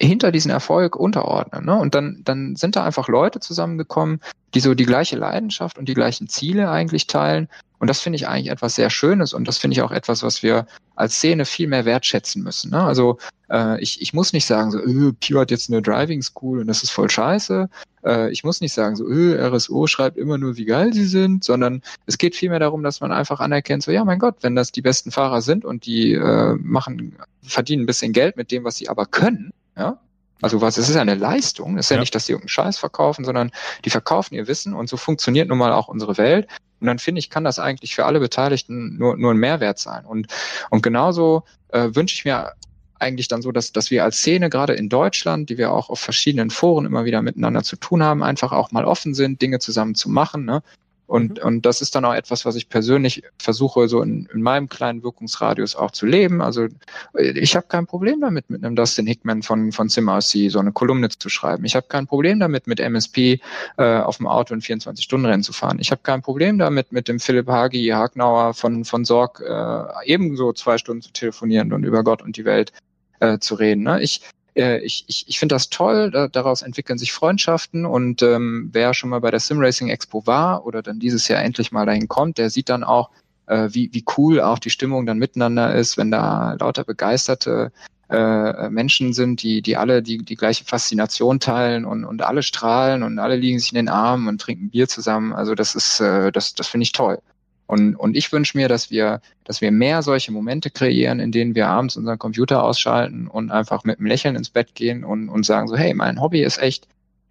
hinter 0.01 0.31
diesen 0.31 0.51
Erfolg 0.51 0.97
unterordnen. 0.97 1.65
Ne? 1.65 1.75
Und 1.75 1.95
dann, 1.95 2.21
dann 2.25 2.57
sind 2.57 2.77
da 2.77 2.85
einfach 2.85 3.09
Leute 3.09 3.41
zusammengekommen, 3.41 4.21
die 4.55 4.61
so 4.61 4.75
die 4.75 4.87
gleiche 4.87 5.17
Leidenschaft 5.17 5.79
und 5.79 5.89
die 5.89 5.95
gleichen 5.95 6.29
Ziele 6.29 6.71
eigentlich 6.71 7.07
teilen. 7.07 7.49
Und 7.79 7.89
das 7.89 8.01
finde 8.01 8.17
ich 8.17 8.27
eigentlich 8.27 8.51
etwas 8.51 8.75
sehr 8.75 8.89
Schönes 8.91 9.35
und 9.35 9.47
das 9.47 9.59
finde 9.59 9.75
ich 9.75 9.83
auch 9.83 9.91
etwas, 9.91 10.23
was 10.23 10.43
wir 10.43 10.67
als 10.95 11.17
Szene 11.17 11.45
viel 11.45 11.69
mehr 11.69 11.85
wertschätzen 11.85 12.43
müssen. 12.43 12.71
Ne? 12.71 12.83
Also 12.83 13.19
äh, 13.51 13.81
ich, 13.83 14.01
ich 14.01 14.15
muss 14.15 14.33
nicht 14.33 14.47
sagen, 14.47 14.71
so, 14.71 14.79
öh, 14.79 15.13
Pio 15.13 15.41
hat 15.41 15.51
jetzt 15.51 15.71
eine 15.71 15.83
Driving 15.83 16.23
School 16.23 16.61
und 16.61 16.69
das 16.69 16.83
ist 16.83 16.91
voll 16.91 17.11
scheiße. 17.11 17.69
Äh, 18.05 18.31
ich 18.31 18.45
muss 18.45 18.63
nicht 18.63 18.73
sagen, 18.73 18.97
so, 18.97 19.07
öh, 19.07 19.37
RSO 19.39 19.87
schreibt 19.87 20.17
immer 20.17 20.39
nur, 20.39 20.57
wie 20.57 20.65
geil 20.65 20.95
sie 20.95 21.05
sind, 21.05 21.45
sondern 21.45 21.83
es 22.07 22.17
geht 22.17 22.35
vielmehr 22.35 22.61
darum, 22.61 22.83
dass 22.83 23.03
man 23.03 23.13
einfach 23.13 23.41
anerkennt, 23.41 23.83
so, 23.83 23.91
ja, 23.91 24.05
mein 24.07 24.19
Gott, 24.19 24.37
wenn 24.41 24.57
das 24.57 24.73
die 24.73 24.83
besten 24.83 25.11
Fahrer 25.11 25.43
sind 25.43 25.67
und 25.67 25.85
die 25.85 26.15
äh, 26.15 26.55
machen, 26.55 27.17
verdienen 27.43 27.83
ein 27.83 27.87
bisschen 27.87 28.15
Geld 28.15 28.39
mit 28.39 28.51
dem, 28.51 28.65
was 28.65 28.77
sie 28.77 28.89
aber 28.89 29.05
können, 29.05 29.53
ja, 29.77 30.01
also 30.43 30.61
was, 30.61 30.77
es 30.77 30.89
ist 30.89 30.97
eine 30.97 31.15
Leistung. 31.15 31.79
Es 31.79 31.87
ist 31.87 31.91
ja, 31.91 31.97
ja 31.97 32.01
nicht, 32.01 32.15
dass 32.15 32.27
sie 32.27 32.33
irgendeinen 32.33 32.49
Scheiß 32.51 32.79
verkaufen, 32.79 33.25
sondern 33.25 33.51
die 33.85 33.91
verkaufen 33.91 34.35
ihr 34.35 34.47
Wissen 34.49 34.75
und 34.75 34.89
so 34.89 34.97
funktioniert 34.97 35.49
nun 35.49 35.59
mal 35.59 35.73
auch 35.73 35.89
unsere 35.89 36.19
Welt. 36.19 36.47
Und 36.81 36.89
dann 36.89 36.99
finde 36.99 37.21
ich, 37.21 37.31
kann 37.31 37.45
das 37.45 37.59
eigentlich 37.59 37.95
für 37.95 38.05
alle 38.05 38.21
Beteiligten 38.21 38.99
nur, 38.99 39.17
nur 39.17 39.33
ein 39.33 39.39
Mehrwert 39.39 39.79
sein. 39.79 40.05
Und, 40.05 40.27
und 40.69 40.83
genauso 40.83 41.45
äh, 41.69 41.89
wünsche 41.95 42.15
ich 42.15 42.25
mir 42.27 42.53
eigentlich 42.99 43.29
dann 43.29 43.43
so, 43.43 43.51
dass, 43.53 43.73
dass 43.73 43.91
wir 43.91 44.05
als 44.05 44.19
Szene 44.19 44.51
gerade 44.51 44.75
in 44.75 44.89
Deutschland, 44.89 45.49
die 45.49 45.59
wir 45.59 45.73
auch 45.73 45.89
auf 45.89 46.01
verschiedenen 46.01 46.51
Foren 46.51 46.87
immer 46.87 47.05
wieder 47.05 47.23
miteinander 47.23 47.63
zu 47.63 47.77
tun 47.77 48.03
haben, 48.03 48.23
einfach 48.23 48.53
auch 48.53 48.73
mal 48.73 48.85
offen 48.85 49.15
sind, 49.15 49.41
Dinge 49.41 49.59
zusammen 49.59 49.95
zu 49.95 50.11
machen. 50.11 50.45
Ne? 50.45 50.63
Und, 51.07 51.39
mhm. 51.39 51.47
und 51.47 51.67
das 51.67 51.81
ist 51.81 51.95
dann 51.95 52.05
auch 52.05 52.15
etwas, 52.15 52.45
was 52.45 52.57
ich 52.57 52.69
persönlich 52.69 53.23
versuche, 53.39 53.89
so 53.89 54.03
in, 54.03 54.29
in 54.33 54.43
meinem 54.43 54.69
kleinen 54.69 55.03
Wirkungsradius 55.03 55.77
auch 55.77 55.91
zu 55.91 56.07
leben. 56.07 56.43
Also 56.43 56.67
ich 57.15 57.55
habe 57.55 57.67
kein 57.69 57.87
Problem 57.87 58.21
damit, 58.21 58.51
mit 58.51 58.65
einem 58.65 58.77
Dustin 58.77 59.07
Hickman 59.07 59.43
von, 59.43 59.73
von 59.73 59.89
SimRC 59.89 60.51
so 60.51 60.59
eine 60.59 60.73
Kolumne 60.73 61.09
zu 61.09 61.29
schreiben. 61.29 61.65
Ich 61.65 61.77
habe 61.77 61.87
kein 61.89 62.07
Problem 62.07 62.41
damit, 62.41 62.67
mit 62.67 62.81
MSP 62.81 63.41
äh, 63.79 63.99
auf 63.99 64.17
dem 64.17 64.27
Auto 64.27 64.55
in 64.55 64.61
24-Stunden-Rennen 64.61 65.43
zu 65.43 65.53
fahren. 65.53 65.79
Ich 65.81 65.91
habe 65.91 66.03
kein 66.03 66.23
Problem 66.23 66.59
damit, 66.59 66.93
mit 66.93 67.09
dem 67.09 67.21
Philipp 67.21 67.49
Hagi 67.49 67.87
Hagnauer 67.89 68.55
von, 68.55 68.85
von 68.85 69.05
Sorg 69.05 69.41
äh, 69.41 70.05
ebenso 70.05 70.53
zwei 70.53 70.79
Stunden 70.79 71.03
zu 71.03 71.13
telefonieren 71.13 71.73
und 71.73 71.85
über 71.85 72.03
Gott 72.03 72.23
und 72.23 72.37
die 72.37 72.45
Welt 72.45 72.73
äh, 73.21 73.39
zu 73.39 73.55
reden. 73.55 73.85
Ne? 73.85 74.03
Ich, 74.03 74.23
äh, 74.57 74.79
ich, 74.79 75.05
ich, 75.07 75.25
ich 75.29 75.39
finde 75.39 75.55
das 75.55 75.69
toll, 75.69 76.11
da, 76.11 76.29
daraus 76.29 76.63
entwickeln 76.63 76.99
sich 76.99 77.13
Freundschaften 77.13 77.87
und 77.87 78.23
ähm, 78.23 78.71
wer 78.73 78.95
schon 78.95 79.11
mal 79.11 79.21
bei 79.21 79.31
der 79.31 79.41
Simracing 79.41 79.89
Expo 79.89 80.27
war 80.27 80.67
oder 80.67 80.83
dann 80.83 80.99
dieses 80.99 81.29
Jahr 81.29 81.43
endlich 81.43 81.73
mal 81.73 81.87
dahin 81.87 82.09
kommt, 82.09 82.39
der 82.39 82.51
sieht 82.51 82.69
dann 82.69 82.85
auch, 82.85 83.11
äh, 83.47 83.69
wie, 83.73 83.91
wie 83.93 84.05
cool 84.17 84.41
auch 84.41 84.59
die 84.59 84.71
Stimmung 84.71 85.07
dann 85.07 85.19
miteinander 85.19 85.75
ist, 85.75 85.97
wenn 85.97 86.11
da 86.11 86.55
lauter 86.55 86.85
begeisterte 86.85 87.73
äh, 88.09 88.69
Menschen 88.71 89.13
sind, 89.13 89.43
die, 89.43 89.63
die 89.63 89.77
alle 89.77 90.03
die, 90.03 90.19
die 90.19 90.37
gleiche 90.37 90.65
Faszination 90.65 91.41
teilen 91.41 91.85
und, 91.85 92.05
und 92.05 92.23
alle 92.23 92.43
strahlen 92.43 93.03
und 93.03 93.19
alle 93.19 93.37
liegen 93.37 93.59
sich 93.59 93.73
in 93.73 93.77
den 93.77 93.89
Armen 93.89 94.29
und 94.29 94.41
trinken 94.41 94.71
Bier 94.71 94.89
zusammen. 94.89 95.33
Also 95.33 95.55
das 95.55 95.75
ist, 95.75 96.01
äh, 96.01 96.31
das, 96.33 96.55
das 96.55 96.69
finde 96.69 96.85
ich 96.85 96.93
toll. 96.93 97.19
Und, 97.67 97.97
und 97.97 98.17
ich 98.17 98.31
wünsche 98.33 98.57
mir, 98.57 98.69
dass 98.69 98.91
wir, 98.91 99.21
dass 99.45 99.61
wir 99.61 99.73
mehr 99.73 100.03
solche 100.03 100.31
Momente 100.31 100.71
kreieren, 100.71 101.19
in 101.19 101.33
denen 101.33 101.55
wir 101.55 101.69
abends 101.69 101.97
unseren 101.97 102.19
Computer 102.19 102.63
ausschalten 102.63 103.27
und 103.27 103.51
einfach 103.51 103.83
mit 103.85 103.99
einem 103.99 104.07
Lächeln 104.07 104.37
ins 104.37 104.51
Bett 104.51 104.75
gehen 104.75 105.05
und, 105.05 105.29
und 105.29 105.45
sagen 105.45 105.67
so, 105.67 105.77
hey, 105.77 105.93
mein 105.93 106.21
Hobby 106.21 106.43
ist 106.43 106.59
echt, 106.59 106.87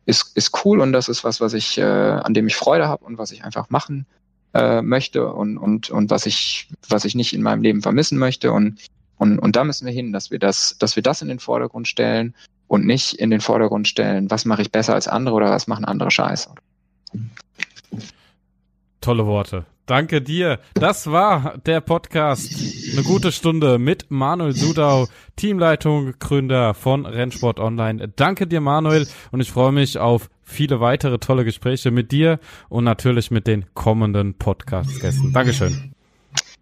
ist, 0.05 0.35
ist 0.35 0.65
cool 0.65 0.81
und 0.81 0.91
das 0.91 1.07
ist 1.07 1.23
was, 1.23 1.39
was 1.39 1.53
ich, 1.53 1.77
äh, 1.77 1.83
an 1.83 2.33
dem 2.33 2.47
ich 2.47 2.55
Freude 2.55 2.87
habe 2.87 3.05
und 3.05 3.17
was 3.17 3.31
ich 3.31 3.45
einfach 3.45 3.69
machen 3.69 4.05
äh, 4.53 4.81
möchte 4.81 5.31
und, 5.31 5.57
und, 5.57 5.89
und 5.89 6.09
was 6.09 6.25
ich, 6.25 6.69
was 6.89 7.05
ich 7.05 7.15
nicht 7.15 7.33
in 7.33 7.41
meinem 7.41 7.61
Leben 7.61 7.81
vermissen 7.81 8.17
möchte. 8.17 8.51
Und, 8.51 8.79
und, 9.17 9.39
und 9.39 9.55
da 9.55 9.63
müssen 9.63 9.85
wir 9.85 9.93
hin, 9.93 10.11
dass 10.11 10.31
wir 10.31 10.39
das, 10.39 10.77
dass 10.77 10.97
wir 10.97 11.03
das 11.03 11.21
in 11.21 11.29
den 11.29 11.39
Vordergrund 11.39 11.87
stellen 11.87 12.35
und 12.67 12.85
nicht 12.85 13.13
in 13.13 13.29
den 13.29 13.41
Vordergrund 13.41 13.87
stellen, 13.87 14.29
was 14.29 14.43
mache 14.43 14.61
ich 14.61 14.71
besser 14.71 14.95
als 14.95 15.07
andere 15.07 15.35
oder 15.35 15.49
was 15.49 15.67
machen 15.67 15.85
andere 15.85 16.11
Scheiße. 16.11 16.49
Tolle 18.99 19.25
Worte. 19.25 19.65
Danke 19.85 20.21
dir. 20.21 20.59
Das 20.73 21.11
war 21.11 21.59
der 21.65 21.79
Podcast. 21.79 22.51
Eine 22.91 23.03
gute 23.03 23.31
Stunde 23.31 23.77
mit 23.77 24.09
Manuel 24.09 24.53
Sudau, 24.53 25.07
Teamleitung, 25.35 26.13
Gründer 26.17 26.73
von 26.73 27.05
Rennsport 27.05 27.59
Online. 27.59 28.11
Danke 28.15 28.47
dir, 28.47 28.61
Manuel, 28.61 29.07
und 29.31 29.41
ich 29.41 29.51
freue 29.51 29.71
mich 29.71 29.99
auf 29.99 30.29
viele 30.41 30.79
weitere 30.79 31.19
tolle 31.19 31.45
Gespräche 31.45 31.91
mit 31.91 32.11
dir 32.11 32.39
und 32.67 32.83
natürlich 32.83 33.29
mit 33.29 33.45
den 33.45 33.65
kommenden 33.75 34.33
Podcast-Gästen. 34.33 35.33
Dankeschön. 35.33 35.93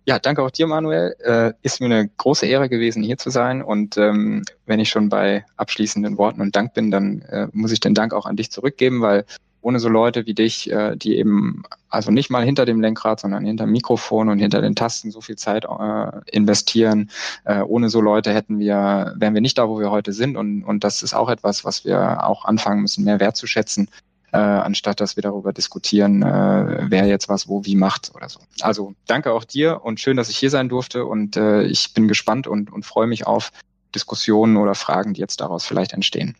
Ja, 0.05 0.19
danke 0.19 0.43
auch 0.43 0.51
dir, 0.51 0.67
Manuel. 0.67 1.15
Äh, 1.19 1.53
ist 1.61 1.79
mir 1.79 1.85
eine 1.85 2.09
große 2.17 2.45
Ehre 2.45 2.67
gewesen, 2.67 3.03
hier 3.03 3.17
zu 3.17 3.29
sein. 3.29 3.61
Und 3.61 3.97
ähm, 3.97 4.43
wenn 4.65 4.81
ich 4.81 4.89
schon 4.89 5.07
bei 5.07 5.45
abschließenden 5.55 6.17
Worten 6.17 6.41
und 6.41 6.57
Dank 6.57 6.73
bin, 6.73 6.91
dann 6.91 7.21
äh, 7.21 7.47
muss 7.53 7.71
ich 7.71 7.79
den 7.79 7.93
Dank 7.93 8.13
auch 8.13 8.25
an 8.25 8.35
dich 8.35 8.51
zurückgeben, 8.51 9.01
weil 9.01 9.23
ohne 9.63 9.79
so 9.79 9.89
Leute 9.89 10.25
wie 10.25 10.33
dich, 10.33 10.71
äh, 10.71 10.95
die 10.95 11.17
eben 11.17 11.63
also 11.89 12.11
nicht 12.11 12.29
mal 12.29 12.43
hinter 12.43 12.65
dem 12.65 12.81
Lenkrad, 12.81 13.19
sondern 13.19 13.45
hinter 13.45 13.65
Mikrofon 13.65 14.29
und 14.29 14.39
hinter 14.39 14.61
den 14.61 14.75
Tasten 14.75 15.11
so 15.11 15.21
viel 15.21 15.37
Zeit 15.37 15.65
äh, 15.65 16.11
investieren. 16.31 17.09
Äh, 17.45 17.61
ohne 17.61 17.89
so 17.89 18.01
Leute 18.01 18.33
hätten 18.33 18.59
wir, 18.59 19.13
wären 19.15 19.33
wir 19.33 19.41
nicht 19.41 19.57
da, 19.57 19.69
wo 19.69 19.79
wir 19.79 19.89
heute 19.89 20.11
sind. 20.11 20.35
Und, 20.35 20.63
und 20.63 20.83
das 20.83 21.01
ist 21.01 21.13
auch 21.13 21.29
etwas, 21.29 21.63
was 21.63 21.85
wir 21.85 22.27
auch 22.27 22.45
anfangen 22.45 22.81
müssen, 22.81 23.05
mehr 23.05 23.19
wertzuschätzen, 23.19 23.89
äh, 24.33 24.37
anstatt 24.37 24.99
dass 24.99 25.15
wir 25.15 25.23
darüber 25.23 25.53
diskutieren, 25.53 26.23
äh, 26.23 26.85
wer 26.89 27.05
jetzt 27.05 27.29
was 27.29 27.47
wo 27.47 27.63
wie 27.63 27.75
macht 27.75 28.11
oder 28.15 28.27
so. 28.27 28.39
Also 28.61 28.93
danke 29.07 29.31
auch 29.31 29.45
dir 29.45 29.81
und 29.83 29.99
schön, 29.99 30.17
dass 30.17 30.29
ich 30.29 30.37
hier 30.37 30.49
sein 30.49 30.67
durfte. 30.67 31.05
Und 31.05 31.37
äh, 31.37 31.63
ich 31.63 31.93
bin 31.93 32.09
gespannt 32.09 32.47
und, 32.47 32.71
und 32.71 32.85
freue 32.85 33.07
mich 33.07 33.25
auf 33.25 33.51
Diskussionen 33.95 34.57
oder 34.57 34.75
Fragen, 34.75 35.13
die 35.13 35.21
jetzt 35.21 35.39
daraus 35.39 35.65
vielleicht 35.65 35.93
entstehen. 35.93 36.35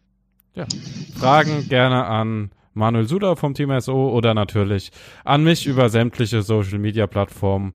Ja, 0.55 0.65
Fragen 1.17 1.67
gerne 1.69 2.05
an 2.05 2.51
Manuel 2.73 3.07
Suda 3.07 3.35
vom 3.35 3.53
Team 3.53 3.79
SO 3.79 4.09
oder 4.09 4.33
natürlich 4.33 4.91
an 5.23 5.43
mich 5.43 5.67
über 5.67 5.89
sämtliche 5.89 6.41
Social 6.41 6.79
Media 6.79 7.07
Plattformen 7.07 7.71